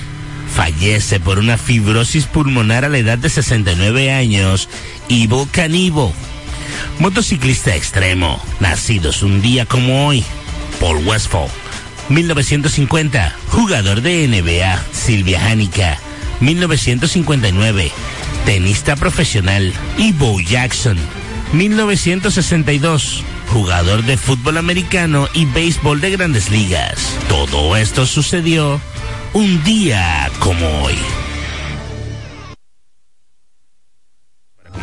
fallece 0.53 1.21
por 1.21 1.39
una 1.39 1.57
fibrosis 1.57 2.27
pulmonar 2.27 2.85
a 2.85 2.89
la 2.89 2.99
edad 2.99 3.17
de 3.17 3.31
69 3.31 4.13
años, 4.13 4.69
Ivo 5.09 5.49
Canivo, 5.51 6.13
motociclista 6.99 7.75
extremo, 7.75 8.41
nacidos 8.61 9.23
un 9.23 9.41
día 9.41 9.65
como 9.65 10.07
hoy, 10.07 10.25
Paul 10.83 11.07
Westphal. 11.07 11.47
1950, 12.09 13.37
jugador 13.51 14.03
de 14.03 14.27
NBA, 14.27 14.83
Silvia 14.91 15.47
Hanica. 15.47 15.97
1959, 16.41 17.93
tenista 18.45 18.97
profesional, 18.97 19.73
Ivo 19.97 20.41
Jackson. 20.41 20.99
1962, 21.53 23.23
jugador 23.53 24.03
de 24.03 24.17
fútbol 24.17 24.57
americano 24.57 25.29
y 25.33 25.45
béisbol 25.45 26.01
de 26.01 26.11
grandes 26.11 26.51
ligas. 26.51 27.17
Todo 27.29 27.77
esto 27.77 28.05
sucedió 28.05 28.81
un 29.35 29.63
día 29.63 30.29
como 30.41 30.67
hoy. 30.83 30.97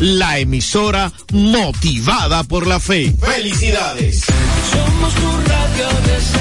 la 0.00 0.38
emisora 0.38 1.10
motivada 1.32 2.44
por 2.44 2.66
la 2.66 2.78
fe. 2.78 3.14
Felicidades. 3.18 4.26
Somos 4.70 5.14
tu 5.14 5.30
radio 5.48 5.88
DC, 6.04 6.38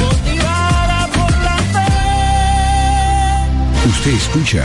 motivada 0.00 1.08
por 1.08 1.30
la 1.42 1.56
fe. 1.74 1.88
Usted 3.90 4.12
escucha 4.12 4.64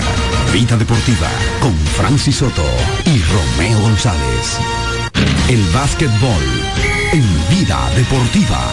Vida 0.53 0.77
Deportiva 0.77 1.29
con 1.59 1.75
Francis 1.97 2.37
Soto 2.37 2.63
y 3.05 3.21
Romeo 3.21 3.81
González. 3.81 4.59
El 5.49 5.61
básquetbol 5.73 6.43
en 7.11 7.25
Vida 7.49 7.91
Deportiva. 7.97 8.65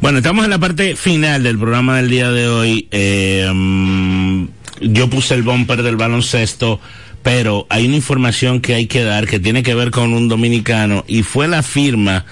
Bueno, 0.00 0.18
estamos 0.18 0.44
en 0.44 0.50
la 0.50 0.58
parte 0.58 0.96
final 0.96 1.42
del 1.42 1.58
programa 1.58 1.98
del 1.98 2.08
día 2.08 2.30
de 2.30 2.48
hoy. 2.48 2.88
Eh, 2.90 3.46
um, 3.50 4.48
yo 4.80 5.10
puse 5.10 5.34
el 5.34 5.42
bumper 5.42 5.82
del 5.82 5.96
baloncesto, 5.96 6.80
pero 7.26 7.66
hay 7.70 7.86
una 7.86 7.96
información 7.96 8.60
que 8.60 8.76
hay 8.76 8.86
que 8.86 9.02
dar 9.02 9.26
que 9.26 9.40
tiene 9.40 9.64
que 9.64 9.74
ver 9.74 9.90
con 9.90 10.14
un 10.14 10.28
dominicano 10.28 11.04
y 11.08 11.24
fue 11.24 11.48
la 11.48 11.64
firma, 11.64 12.24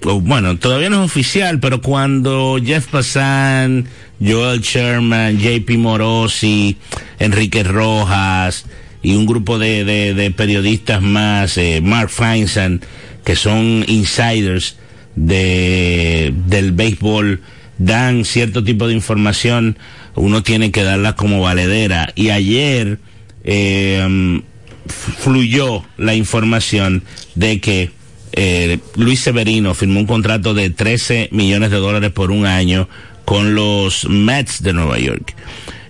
bueno, 0.00 0.56
todavía 0.56 0.88
no 0.88 1.04
es 1.04 1.10
oficial, 1.10 1.60
pero 1.60 1.82
cuando 1.82 2.56
Jeff 2.64 2.86
Passan, 2.86 3.86
Joel 4.18 4.62
Sherman, 4.62 5.38
JP 5.38 5.76
Morosi, 5.76 6.78
Enrique 7.18 7.62
Rojas 7.64 8.64
y 9.02 9.14
un 9.14 9.26
grupo 9.26 9.58
de, 9.58 9.84
de, 9.84 10.14
de 10.14 10.30
periodistas 10.30 11.02
más, 11.02 11.58
eh, 11.58 11.82
Mark 11.82 12.08
Feinstein, 12.08 12.80
que 13.26 13.36
son 13.36 13.84
insiders 13.88 14.78
de, 15.16 16.32
del 16.46 16.72
béisbol, 16.72 17.42
dan 17.76 18.24
cierto 18.24 18.64
tipo 18.64 18.88
de 18.88 18.94
información, 18.94 19.76
uno 20.14 20.42
tiene 20.42 20.70
que 20.70 20.82
darla 20.82 21.14
como 21.14 21.42
valedera. 21.42 22.10
Y 22.14 22.30
ayer 22.30 23.00
um, 23.44 24.42
fluyó 24.86 25.84
la 25.96 26.14
información 26.14 27.04
de 27.34 27.60
que 27.60 27.90
eh, 28.32 28.78
Luis 28.96 29.20
Severino 29.20 29.74
firmó 29.74 30.00
un 30.00 30.06
contrato 30.06 30.54
de 30.54 30.70
13 30.70 31.28
millones 31.32 31.70
de 31.70 31.78
dólares 31.78 32.12
por 32.12 32.30
un 32.30 32.46
año 32.46 32.88
con 33.24 33.54
los 33.54 34.08
Mets 34.08 34.62
de 34.62 34.72
Nueva 34.72 34.98
York. 34.98 35.34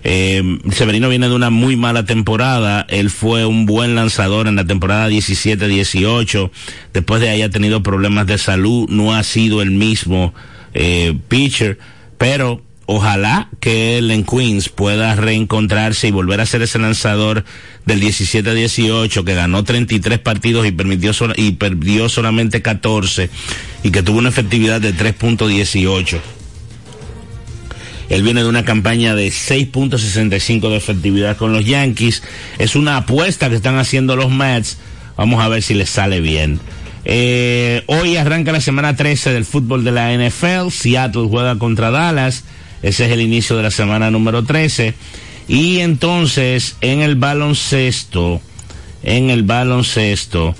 Eh, 0.03 0.59
Severino 0.71 1.09
viene 1.09 1.29
de 1.29 1.35
una 1.35 1.49
muy 1.49 1.75
mala 1.75 2.05
temporada. 2.05 2.85
Él 2.89 3.09
fue 3.09 3.45
un 3.45 3.65
buen 3.65 3.95
lanzador 3.95 4.47
en 4.47 4.55
la 4.55 4.65
temporada 4.65 5.09
17-18. 5.09 6.51
Después 6.93 7.21
de 7.21 7.29
ahí 7.29 7.47
tenido 7.49 7.83
problemas 7.83 8.27
de 8.27 8.37
salud. 8.37 8.87
No 8.89 9.13
ha 9.13 9.23
sido 9.23 9.61
el 9.61 9.71
mismo 9.71 10.33
eh, 10.73 11.17
pitcher. 11.27 11.77
Pero 12.17 12.61
ojalá 12.91 13.49
que 13.59 13.99
él 13.99 14.09
en 14.09 14.23
Queens 14.23 14.69
pueda 14.69 15.15
reencontrarse 15.15 16.07
y 16.07 16.11
volver 16.11 16.41
a 16.41 16.47
ser 16.47 16.63
ese 16.63 16.79
lanzador 16.79 17.45
del 17.85 18.01
17-18 18.01 19.23
que 19.23 19.35
ganó 19.35 19.63
33 19.63 20.17
partidos 20.17 20.65
y 20.65 20.71
permitió 20.71 21.13
so 21.13 21.27
y 21.35 21.51
perdió 21.51 22.09
solamente 22.09 22.63
14 22.63 23.29
y 23.83 23.91
que 23.91 24.01
tuvo 24.01 24.17
una 24.17 24.29
efectividad 24.29 24.81
de 24.81 24.95
3.18. 24.95 26.19
Él 28.09 28.23
viene 28.23 28.41
de 28.41 28.49
una 28.49 28.65
campaña 28.65 29.13
de 29.13 29.27
6.65 29.27 30.71
de 30.71 30.77
efectividad 30.77 31.37
con 31.37 31.53
los 31.53 31.63
Yankees. 31.65 32.23
Es 32.57 32.75
una 32.75 32.97
apuesta 32.97 33.51
que 33.51 33.55
están 33.55 33.77
haciendo 33.77 34.15
los 34.15 34.31
Mets. 34.31 34.79
Vamos 35.15 35.43
a 35.43 35.47
ver 35.47 35.61
si 35.61 35.75
les 35.75 35.91
sale 35.91 36.21
bien. 36.21 36.59
Eh, 37.05 37.83
hoy 37.85 38.17
arranca 38.17 38.51
la 38.51 38.61
semana 38.61 38.95
13 38.95 39.31
del 39.31 39.45
fútbol 39.45 39.83
de 39.83 39.91
la 39.91 40.11
NFL. 40.11 40.71
Seattle 40.71 41.27
juega 41.29 41.59
contra 41.59 41.91
Dallas. 41.91 42.45
Ese 42.81 43.05
es 43.05 43.11
el 43.11 43.21
inicio 43.21 43.57
de 43.57 43.63
la 43.63 43.71
semana 43.71 44.11
número 44.11 44.43
13. 44.43 44.93
Y 45.47 45.79
entonces, 45.79 46.75
en 46.81 47.01
el 47.01 47.15
baloncesto, 47.15 48.41
en 49.03 49.29
el 49.29 49.43
baloncesto, 49.43 50.55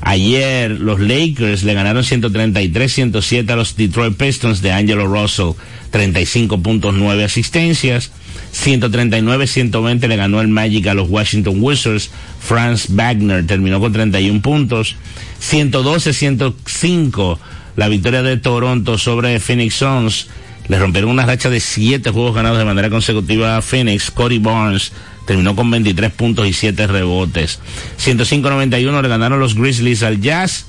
ayer 0.00 0.70
los 0.70 1.00
Lakers 1.00 1.62
le 1.64 1.74
ganaron 1.74 2.02
133-107 2.02 3.50
a 3.50 3.56
los 3.56 3.76
Detroit 3.76 4.16
Pistons 4.16 4.60
de 4.62 4.72
Angelo 4.72 5.06
Russell, 5.06 5.52
35.9 5.92 7.24
asistencias. 7.24 8.10
139-120 8.54 10.06
le 10.06 10.16
ganó 10.16 10.40
el 10.40 10.48
Magic 10.48 10.86
a 10.86 10.94
los 10.94 11.08
Washington 11.08 11.56
Wizards. 11.60 12.10
Franz 12.40 12.86
Wagner 12.90 13.46
terminó 13.46 13.80
con 13.80 13.92
31 13.92 14.42
puntos. 14.42 14.96
112-105 15.40 17.38
la 17.76 17.88
victoria 17.88 18.22
de 18.22 18.36
Toronto 18.36 18.98
sobre 18.98 19.40
Phoenix 19.40 19.76
Suns. 19.76 20.28
Le 20.68 20.78
rompieron 20.78 21.10
una 21.10 21.26
racha 21.26 21.50
de 21.50 21.60
7 21.60 22.10
juegos 22.10 22.34
ganados 22.34 22.58
de 22.58 22.64
manera 22.64 22.88
consecutiva 22.88 23.56
a 23.56 23.62
Phoenix. 23.62 24.10
Cody 24.10 24.38
Barnes 24.38 24.92
terminó 25.26 25.54
con 25.54 25.70
23 25.70 26.10
puntos 26.12 26.46
y 26.46 26.52
7 26.52 26.86
rebotes. 26.86 27.60
105-91 28.02 29.02
le 29.02 29.08
ganaron 29.08 29.40
los 29.40 29.54
Grizzlies 29.54 30.02
al 30.02 30.20
Jazz. 30.20 30.66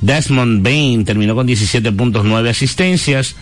Desmond 0.00 0.62
Bain 0.62 1.04
terminó 1.04 1.34
con 1.34 1.48
17.9 1.48 2.48
asistencias. 2.48 3.36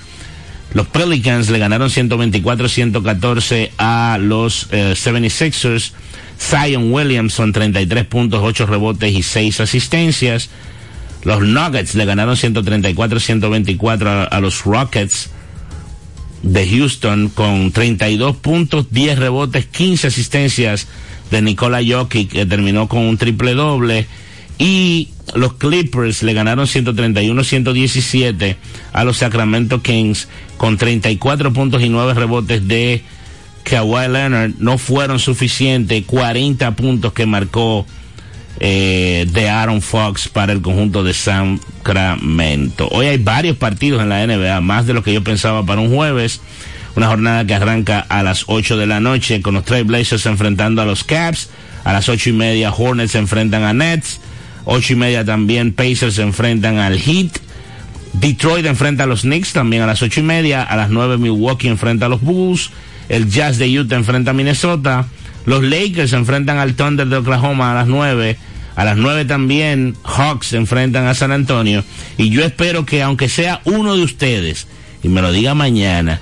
Los 0.74 0.86
Pelicans 0.88 1.50
le 1.50 1.58
ganaron 1.58 1.88
124-114 1.90 3.70
a 3.78 4.18
los 4.20 4.68
eh, 4.70 4.94
76ers. 4.96 5.92
Zion 6.38 6.92
Williamson 6.92 7.52
33 7.52 8.04
puntos, 8.04 8.40
8 8.42 8.66
rebotes 8.66 9.12
y 9.12 9.22
6 9.22 9.60
asistencias. 9.60 10.50
Los 11.24 11.40
Nuggets 11.40 11.94
le 11.94 12.04
ganaron 12.04 12.36
134-124 12.36 14.06
a, 14.06 14.24
a 14.24 14.40
los 14.40 14.64
Rockets 14.64 15.30
de 16.42 16.68
Houston 16.68 17.28
con 17.28 17.72
32 17.72 18.36
puntos, 18.36 18.86
10 18.90 19.18
rebotes, 19.18 19.66
15 19.66 20.08
asistencias 20.08 20.86
de 21.30 21.42
Nikola 21.42 21.80
Jokic 21.86 22.30
que 22.30 22.46
terminó 22.46 22.88
con 22.88 23.00
un 23.00 23.18
triple 23.18 23.54
doble. 23.54 24.06
Y 24.58 25.10
los 25.34 25.54
Clippers 25.54 26.22
le 26.22 26.32
ganaron 26.32 26.66
131-117 26.66 28.56
a 28.92 29.04
los 29.04 29.18
Sacramento 29.18 29.82
Kings 29.82 30.28
con 30.56 30.78
34 30.78 31.52
puntos 31.52 31.82
y 31.82 31.88
9 31.88 32.14
rebotes 32.14 32.66
de 32.66 33.02
Kawhi 33.64 34.08
Leonard. 34.08 34.52
No 34.58 34.78
fueron 34.78 35.18
suficientes, 35.18 36.04
40 36.06 36.74
puntos 36.76 37.12
que 37.12 37.26
marcó 37.26 37.86
eh, 38.60 39.26
de 39.30 39.48
Aaron 39.48 39.82
Fox 39.82 40.28
para 40.28 40.52
el 40.52 40.62
conjunto 40.62 41.04
de 41.04 41.14
Sacramento. 41.14 42.88
Hoy 42.90 43.06
hay 43.06 43.18
varios 43.18 43.56
partidos 43.56 44.02
en 44.02 44.08
la 44.08 44.26
NBA, 44.26 44.60
más 44.60 44.86
de 44.86 44.94
lo 44.94 45.02
que 45.02 45.12
yo 45.12 45.22
pensaba 45.22 45.64
para 45.64 45.80
un 45.80 45.94
jueves. 45.94 46.40
Una 46.94 47.08
jornada 47.08 47.44
que 47.44 47.54
arranca 47.54 48.00
a 48.00 48.22
las 48.22 48.44
8 48.46 48.78
de 48.78 48.86
la 48.86 49.00
noche 49.00 49.42
con 49.42 49.54
los 49.54 49.64
Trailblazers 49.64 50.24
enfrentando 50.26 50.80
a 50.80 50.86
los 50.86 51.04
Caps. 51.04 51.50
A 51.86 51.92
las 51.92 52.08
ocho 52.08 52.30
y 52.30 52.32
media 52.32 52.72
Hornets 52.72 53.12
se 53.12 53.18
enfrentan 53.18 53.62
a 53.62 53.72
Nets. 53.72 54.18
Ocho 54.64 54.94
y 54.94 54.96
media 54.96 55.24
también 55.24 55.72
Pacers 55.72 56.14
se 56.14 56.22
enfrentan 56.22 56.78
al 56.78 56.98
Heat. 56.98 57.38
Detroit 58.12 58.66
enfrenta 58.66 59.04
a 59.04 59.06
los 59.06 59.20
Knicks 59.20 59.52
también 59.52 59.82
a 59.82 59.86
las 59.86 60.02
ocho 60.02 60.18
y 60.18 60.24
media. 60.24 60.64
A 60.64 60.74
las 60.74 60.90
nueve 60.90 61.16
Milwaukee 61.16 61.68
enfrenta 61.68 62.06
a 62.06 62.08
los 62.08 62.22
Bulls. 62.22 62.70
El 63.08 63.30
Jazz 63.30 63.58
de 63.58 63.68
Utah 63.78 63.94
enfrenta 63.94 64.32
a 64.32 64.34
Minnesota. 64.34 65.06
Los 65.46 65.62
Lakers 65.62 66.10
se 66.10 66.16
enfrentan 66.16 66.58
al 66.58 66.74
Thunder 66.74 67.06
de 67.06 67.16
Oklahoma 67.16 67.72
a 67.72 67.74
las 67.74 67.86
nueve. 67.86 68.36
A 68.74 68.84
las 68.84 68.98
nueve 68.98 69.24
también 69.24 69.96
Hawks 70.04 70.48
se 70.48 70.58
enfrentan 70.58 71.06
a 71.06 71.14
San 71.14 71.32
Antonio. 71.32 71.82
Y 72.18 72.28
yo 72.28 72.44
espero 72.44 72.84
que 72.84 73.02
aunque 73.02 73.28
sea 73.30 73.62
uno 73.64 73.96
de 73.96 74.02
ustedes, 74.02 74.66
y 75.02 75.08
me 75.08 75.22
lo 75.22 75.32
diga 75.32 75.54
mañana, 75.54 76.20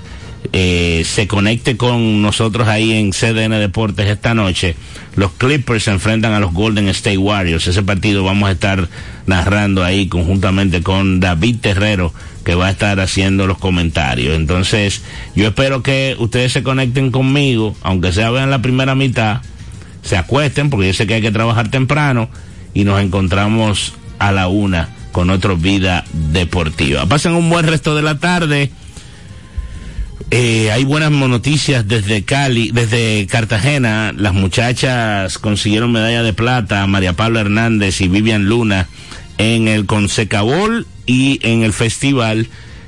eh, 0.53 1.03
se 1.05 1.27
conecte 1.27 1.75
con 1.75 2.21
nosotros 2.21 2.67
ahí 2.67 2.93
en 2.93 3.11
CDN 3.11 3.59
Deportes 3.59 4.07
esta 4.07 4.33
noche. 4.33 4.75
Los 5.15 5.31
Clippers 5.33 5.83
se 5.83 5.91
enfrentan 5.91 6.33
a 6.33 6.39
los 6.39 6.53
Golden 6.53 6.87
State 6.89 7.17
Warriors. 7.17 7.67
Ese 7.67 7.83
partido 7.83 8.23
vamos 8.23 8.47
a 8.47 8.53
estar 8.53 8.87
narrando 9.25 9.83
ahí 9.83 10.07
conjuntamente 10.07 10.81
con 10.81 11.19
David 11.19 11.57
Terrero, 11.61 12.13
que 12.45 12.55
va 12.55 12.67
a 12.67 12.71
estar 12.71 12.99
haciendo 12.99 13.47
los 13.47 13.57
comentarios. 13.57 14.35
Entonces, 14.35 15.01
yo 15.35 15.47
espero 15.47 15.83
que 15.83 16.15
ustedes 16.19 16.53
se 16.53 16.63
conecten 16.63 17.11
conmigo, 17.11 17.75
aunque 17.81 18.13
sea 18.13 18.29
vean 18.29 18.51
la 18.51 18.61
primera 18.61 18.93
mitad, 18.95 19.41
se 20.03 20.15
acuesten, 20.15 20.69
porque 20.69 20.87
yo 20.87 20.93
sé 20.93 21.07
que 21.07 21.15
hay 21.15 21.21
que 21.21 21.31
trabajar 21.31 21.69
temprano, 21.71 22.29
y 22.73 22.83
nos 22.83 23.01
encontramos 23.01 23.93
a 24.19 24.31
la 24.31 24.47
una 24.47 24.89
con 25.11 25.31
otra 25.31 25.55
vida 25.55 26.05
deportiva. 26.13 27.07
Pasen 27.07 27.33
un 27.33 27.49
buen 27.49 27.65
resto 27.65 27.95
de 27.95 28.03
la 28.03 28.19
tarde. 28.19 28.69
Eh, 30.29 30.71
hay 30.71 30.83
buenas 30.83 31.11
noticias 31.11 31.87
desde 31.87 32.23
Cali, 32.23 32.69
desde 32.71 33.25
Cartagena. 33.25 34.13
Las 34.15 34.33
muchachas 34.33 35.39
consiguieron 35.39 35.91
medalla 35.91 36.21
de 36.21 36.33
plata, 36.33 36.85
María 36.85 37.13
Pablo 37.13 37.39
Hernández 37.39 38.01
y 38.01 38.07
Vivian 38.07 38.45
Luna, 38.45 38.87
en 39.37 39.67
el 39.67 39.85
Consecabol 39.85 40.85
y 41.05 41.39
en 41.41 41.63
el 41.63 41.73
festival. 41.73 42.47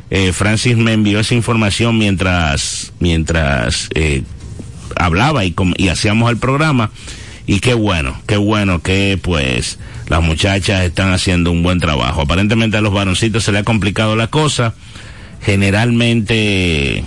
Eh, 0.09 0.32
Francis 0.32 0.78
me 0.78 0.93
envió 0.93 1.20
esa 1.20 1.36
información 1.36 1.97
mientras, 1.97 2.93
mientras 2.99 3.89
eh, 3.93 4.24
hablaba 4.95 5.43
y, 5.45 5.53
hacíamos 5.89 6.30
el 6.30 6.38
programa. 6.38 6.91
Y 7.45 7.59
qué 7.59 7.74
bueno, 7.74 8.20
qué 8.26 8.38
bueno 8.38 8.82
que 8.82 9.18
pues 9.22 9.80
las 10.07 10.22
muchachas 10.22 10.84
están 10.84 11.13
haciendo 11.13 11.51
un 11.51 11.63
buen 11.63 11.80
trabajo. 11.80 12.22
Aparentemente 12.22 12.78
a 12.78 12.82
los 12.82 12.93
varoncitos 12.93 13.43
se 13.43 13.51
le 13.51 13.59
ha 13.59 13.63
complicado 13.63 14.15
la 14.15 14.28
cosa. 14.28 14.74
Generalmente 15.41 17.03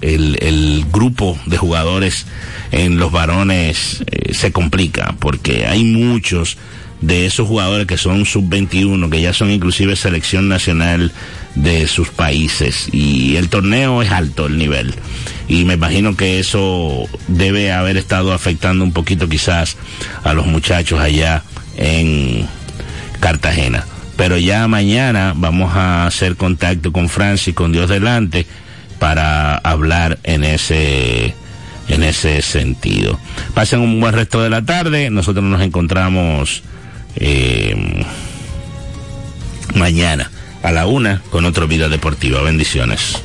el, 0.00 0.36
el 0.40 0.84
grupo 0.90 1.38
de 1.46 1.56
jugadores 1.56 2.26
en 2.72 2.98
los 2.98 3.12
varones 3.12 4.04
eh, 4.10 4.34
se 4.34 4.52
complica 4.52 5.14
porque 5.20 5.66
hay 5.66 5.84
muchos 5.84 6.56
de 7.00 7.26
esos 7.26 7.46
jugadores 7.46 7.86
que 7.86 7.98
son 7.98 8.24
sub-21, 8.24 9.10
que 9.10 9.20
ya 9.20 9.32
son 9.32 9.50
inclusive 9.50 9.96
selección 9.96 10.48
nacional 10.48 11.12
de 11.54 11.86
sus 11.86 12.08
países. 12.08 12.88
Y 12.92 13.36
el 13.36 13.48
torneo 13.48 14.02
es 14.02 14.10
alto 14.10 14.46
el 14.46 14.58
nivel. 14.58 14.94
Y 15.48 15.64
me 15.64 15.74
imagino 15.74 16.16
que 16.16 16.38
eso 16.38 17.06
debe 17.28 17.72
haber 17.72 17.96
estado 17.96 18.32
afectando 18.32 18.84
un 18.84 18.92
poquito 18.92 19.28
quizás 19.28 19.76
a 20.22 20.32
los 20.32 20.46
muchachos 20.46 21.00
allá 21.00 21.42
en 21.76 22.46
Cartagena. 23.20 23.84
Pero 24.16 24.38
ya 24.38 24.66
mañana 24.68 25.32
vamos 25.36 25.74
a 25.74 26.06
hacer 26.06 26.36
contacto 26.36 26.92
con 26.92 27.08
Francis, 27.08 27.54
con 27.54 27.72
Dios 27.72 27.88
delante, 27.90 28.46
para 28.98 29.56
hablar 29.56 30.18
en 30.22 30.44
ese 30.44 31.34
en 31.88 32.02
ese 32.02 32.40
sentido. 32.40 33.18
Pasen 33.52 33.80
un 33.80 34.00
buen 34.00 34.14
resto 34.14 34.42
de 34.42 34.50
la 34.50 34.64
tarde. 34.64 35.10
Nosotros 35.10 35.44
nos 35.44 35.60
encontramos 35.60 36.62
eh, 37.16 38.04
mañana 39.74 40.30
a 40.62 40.72
la 40.72 40.86
una 40.86 41.22
con 41.30 41.44
otra 41.44 41.66
vida 41.66 41.88
deportiva. 41.88 42.40
Bendiciones. 42.42 43.20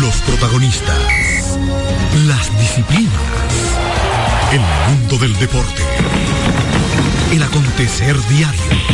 Los 0.00 0.14
protagonistas, 0.22 0.98
las 2.26 2.58
disciplinas, 2.58 3.12
el 4.52 4.60
mundo 4.88 5.18
del 5.18 5.38
deporte, 5.38 5.82
el 7.32 7.42
acontecer 7.42 8.16
diario. 8.28 8.93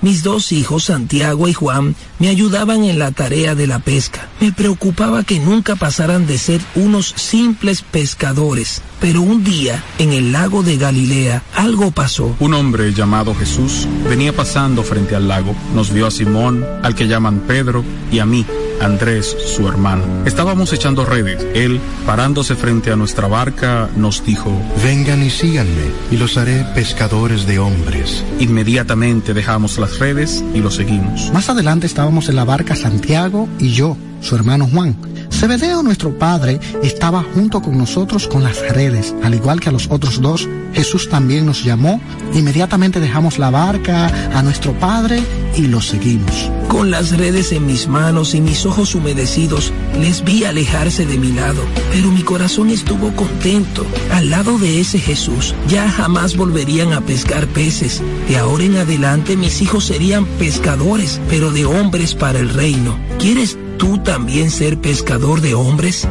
Mis 0.00 0.22
dos 0.22 0.52
hijos, 0.52 0.84
Santiago 0.84 1.48
y 1.48 1.52
Juan, 1.52 1.94
me 2.18 2.28
ayudaban 2.28 2.84
en 2.84 2.98
la 2.98 3.10
tarea 3.10 3.54
de 3.54 3.66
la 3.66 3.78
pesca. 3.78 4.28
Me 4.40 4.52
preocupaba 4.52 5.24
que 5.24 5.38
nunca 5.38 5.76
pasaran 5.76 6.26
de 6.26 6.38
ser 6.38 6.60
unos 6.74 7.14
simples 7.16 7.82
pescadores. 7.82 8.82
Pero 9.00 9.20
un 9.20 9.44
día, 9.44 9.82
en 9.98 10.12
el 10.12 10.32
lago 10.32 10.62
de 10.62 10.76
Galilea, 10.76 11.42
algo 11.54 11.90
pasó. 11.90 12.36
Un 12.38 12.54
hombre 12.54 12.92
llamado 12.92 13.34
Jesús 13.34 13.88
venía 14.08 14.32
pasando 14.32 14.82
frente 14.82 15.16
al 15.16 15.28
lago. 15.28 15.54
Nos 15.74 15.92
vio 15.92 16.06
a 16.06 16.10
Simón, 16.10 16.64
al 16.82 16.94
que 16.94 17.08
llaman 17.08 17.40
Pedro, 17.46 17.84
y 18.10 18.20
a 18.20 18.26
mí 18.26 18.46
Andrés, 18.82 19.36
su 19.46 19.68
hermano. 19.68 20.02
Estábamos 20.26 20.72
echando 20.72 21.04
redes. 21.04 21.46
Él, 21.54 21.80
parándose 22.04 22.56
frente 22.56 22.90
a 22.90 22.96
nuestra 22.96 23.28
barca, 23.28 23.88
nos 23.96 24.24
dijo, 24.24 24.52
Vengan 24.84 25.22
y 25.22 25.30
síganme, 25.30 25.90
y 26.10 26.16
los 26.16 26.36
haré 26.36 26.64
pescadores 26.74 27.46
de 27.46 27.58
hombres. 27.58 28.24
Inmediatamente 28.40 29.34
dejamos 29.34 29.78
las 29.78 29.98
redes 29.98 30.44
y 30.54 30.58
lo 30.58 30.70
seguimos. 30.70 31.30
Más 31.32 31.48
adelante 31.48 31.86
estábamos 31.86 32.28
en 32.28 32.36
la 32.36 32.44
barca 32.44 32.74
Santiago 32.74 33.48
y 33.58 33.70
yo, 33.70 33.96
su 34.20 34.34
hermano 34.34 34.66
Juan. 34.66 34.96
Zebedeo, 35.42 35.82
nuestro 35.82 36.16
padre, 36.16 36.60
estaba 36.84 37.24
junto 37.34 37.60
con 37.60 37.76
nosotros 37.76 38.28
con 38.28 38.44
las 38.44 38.60
redes. 38.76 39.12
Al 39.24 39.34
igual 39.34 39.58
que 39.58 39.70
a 39.70 39.72
los 39.72 39.90
otros 39.90 40.20
dos, 40.20 40.48
Jesús 40.72 41.08
también 41.08 41.46
nos 41.46 41.64
llamó. 41.64 42.00
Inmediatamente 42.32 43.00
dejamos 43.00 43.40
la 43.40 43.50
barca 43.50 44.06
a 44.38 44.42
nuestro 44.44 44.72
padre 44.74 45.20
y 45.56 45.62
lo 45.62 45.80
seguimos. 45.80 46.48
Con 46.68 46.92
las 46.92 47.18
redes 47.18 47.50
en 47.50 47.66
mis 47.66 47.88
manos 47.88 48.36
y 48.36 48.40
mis 48.40 48.64
ojos 48.66 48.94
humedecidos, 48.94 49.72
les 50.00 50.22
vi 50.22 50.44
alejarse 50.44 51.06
de 51.06 51.18
mi 51.18 51.32
lado, 51.32 51.60
pero 51.90 52.12
mi 52.12 52.22
corazón 52.22 52.70
estuvo 52.70 53.10
contento. 53.16 53.84
Al 54.12 54.30
lado 54.30 54.58
de 54.58 54.80
ese 54.80 55.00
Jesús, 55.00 55.56
ya 55.66 55.90
jamás 55.90 56.36
volverían 56.36 56.92
a 56.92 57.00
pescar 57.00 57.48
peces. 57.48 58.00
De 58.28 58.38
ahora 58.38 58.62
en 58.62 58.76
adelante 58.76 59.36
mis 59.36 59.60
hijos 59.60 59.86
serían 59.86 60.24
pescadores, 60.24 61.20
pero 61.28 61.50
de 61.50 61.64
hombres 61.64 62.14
para 62.14 62.38
el 62.38 62.48
reino. 62.48 62.96
¿Quieres 63.18 63.58
tú 63.82 63.98
también 63.98 64.48
ser 64.48 64.78
pescador 64.78 65.40
de 65.40 65.54
hombres? 65.54 66.06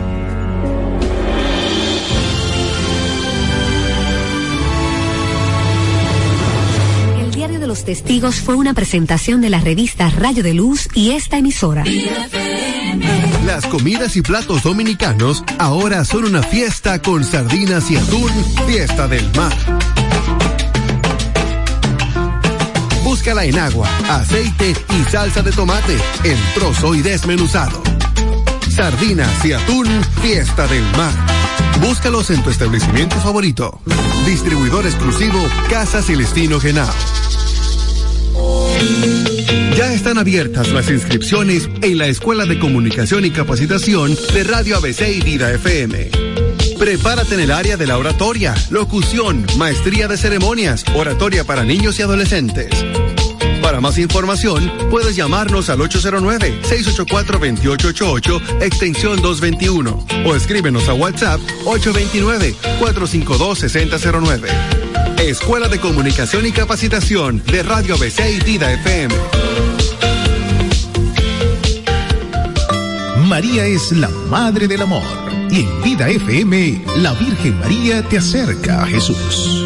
El 7.18 7.32
Diario 7.32 7.62
de 7.62 7.68
los 7.68 7.86
Testigos 7.86 8.42
fue 8.42 8.56
una 8.56 8.74
presentación 8.74 9.40
de 9.40 9.50
la 9.50 9.62
revista 9.62 10.10
Rayo 10.10 10.44
de 10.44 10.54
Luz 10.54 10.90
y 10.96 11.12
esta 11.12 11.38
emisora. 11.38 11.86
Las 13.46 13.66
comidas 13.68 14.18
y 14.18 14.22
platos 14.22 14.64
dominicanos 14.64 15.42
ahora 15.58 16.04
son 16.04 16.26
una 16.26 16.44
fiesta 16.44 17.02
con 17.02 17.24
sardinas 17.24 17.90
y 17.90 17.96
atún, 17.96 18.32
fiesta 18.68 19.08
del 19.08 19.24
mar. 19.34 19.54
Búscala 23.04 23.46
en 23.46 23.58
agua, 23.58 23.90
aceite 24.10 24.74
y 24.90 25.10
salsa 25.10 25.42
de 25.42 25.52
tomate, 25.52 25.98
en 26.24 26.38
trozo 26.54 26.96
y 26.96 27.02
desmenuzado. 27.02 27.82
Sardinas 28.70 29.44
y 29.46 29.54
atún, 29.54 29.88
fiesta 30.22 30.68
del 30.68 30.84
mar. 30.98 31.14
Búscalos 31.82 32.30
en 32.30 32.44
tu 32.44 32.50
establecimiento 32.50 33.16
favorito. 33.18 33.82
Distribuidor 34.26 34.86
exclusivo 34.86 35.40
Casa 35.70 36.02
Celestino 36.02 36.60
Genao. 36.60 36.94
están 40.02 40.18
abiertas 40.18 40.72
las 40.72 40.90
inscripciones 40.90 41.70
en 41.82 41.98
la 41.98 42.08
Escuela 42.08 42.46
de 42.46 42.58
Comunicación 42.58 43.24
y 43.24 43.30
Capacitación 43.30 44.18
de 44.34 44.44
Radio 44.44 44.78
ABC 44.78 45.02
y 45.18 45.22
Vida 45.22 45.52
FM. 45.52 46.31
Prepárate 46.82 47.36
en 47.36 47.42
el 47.42 47.52
área 47.52 47.78
de 47.78 47.86
la 47.86 48.00
oratoria, 48.00 48.56
locución, 48.72 49.46
maestría 49.60 50.08
de 50.08 50.18
ceremonias, 50.18 50.84
oratoria 50.96 51.44
para 51.44 51.64
niños 51.64 52.00
y 52.00 52.02
adolescentes. 52.02 52.72
Para 53.62 53.82
más 53.82 54.00
información, 54.00 54.74
puedes 54.90 55.16
llamarnos 55.16 55.70
al 55.70 55.78
809-684-2888, 55.82 58.64
extensión 58.64 59.22
221, 59.22 60.08
o 60.26 60.36
escríbenos 60.36 60.90
a 60.90 60.96
WhatsApp 60.96 61.40
829-452-6009. 61.66 64.48
Escuela 65.20 65.68
de 65.68 65.80
Comunicación 65.80 66.48
y 66.48 66.52
Capacitación 66.52 67.44
de 67.46 67.62
Radio 67.62 67.94
ABC 67.94 68.22
y 68.48 68.56
FM. 68.56 69.14
María 73.28 73.68
es 73.68 73.92
la 73.92 74.10
Madre 74.10 74.68
del 74.68 74.82
Amor. 74.82 75.31
Y 75.52 75.60
en 75.60 75.82
Vida 75.84 76.08
FM, 76.08 76.82
la 76.98 77.14
Virgen 77.14 77.60
María 77.60 78.02
te 78.08 78.18
acerca 78.18 78.84
a 78.84 78.88
Jesús. 78.88 79.61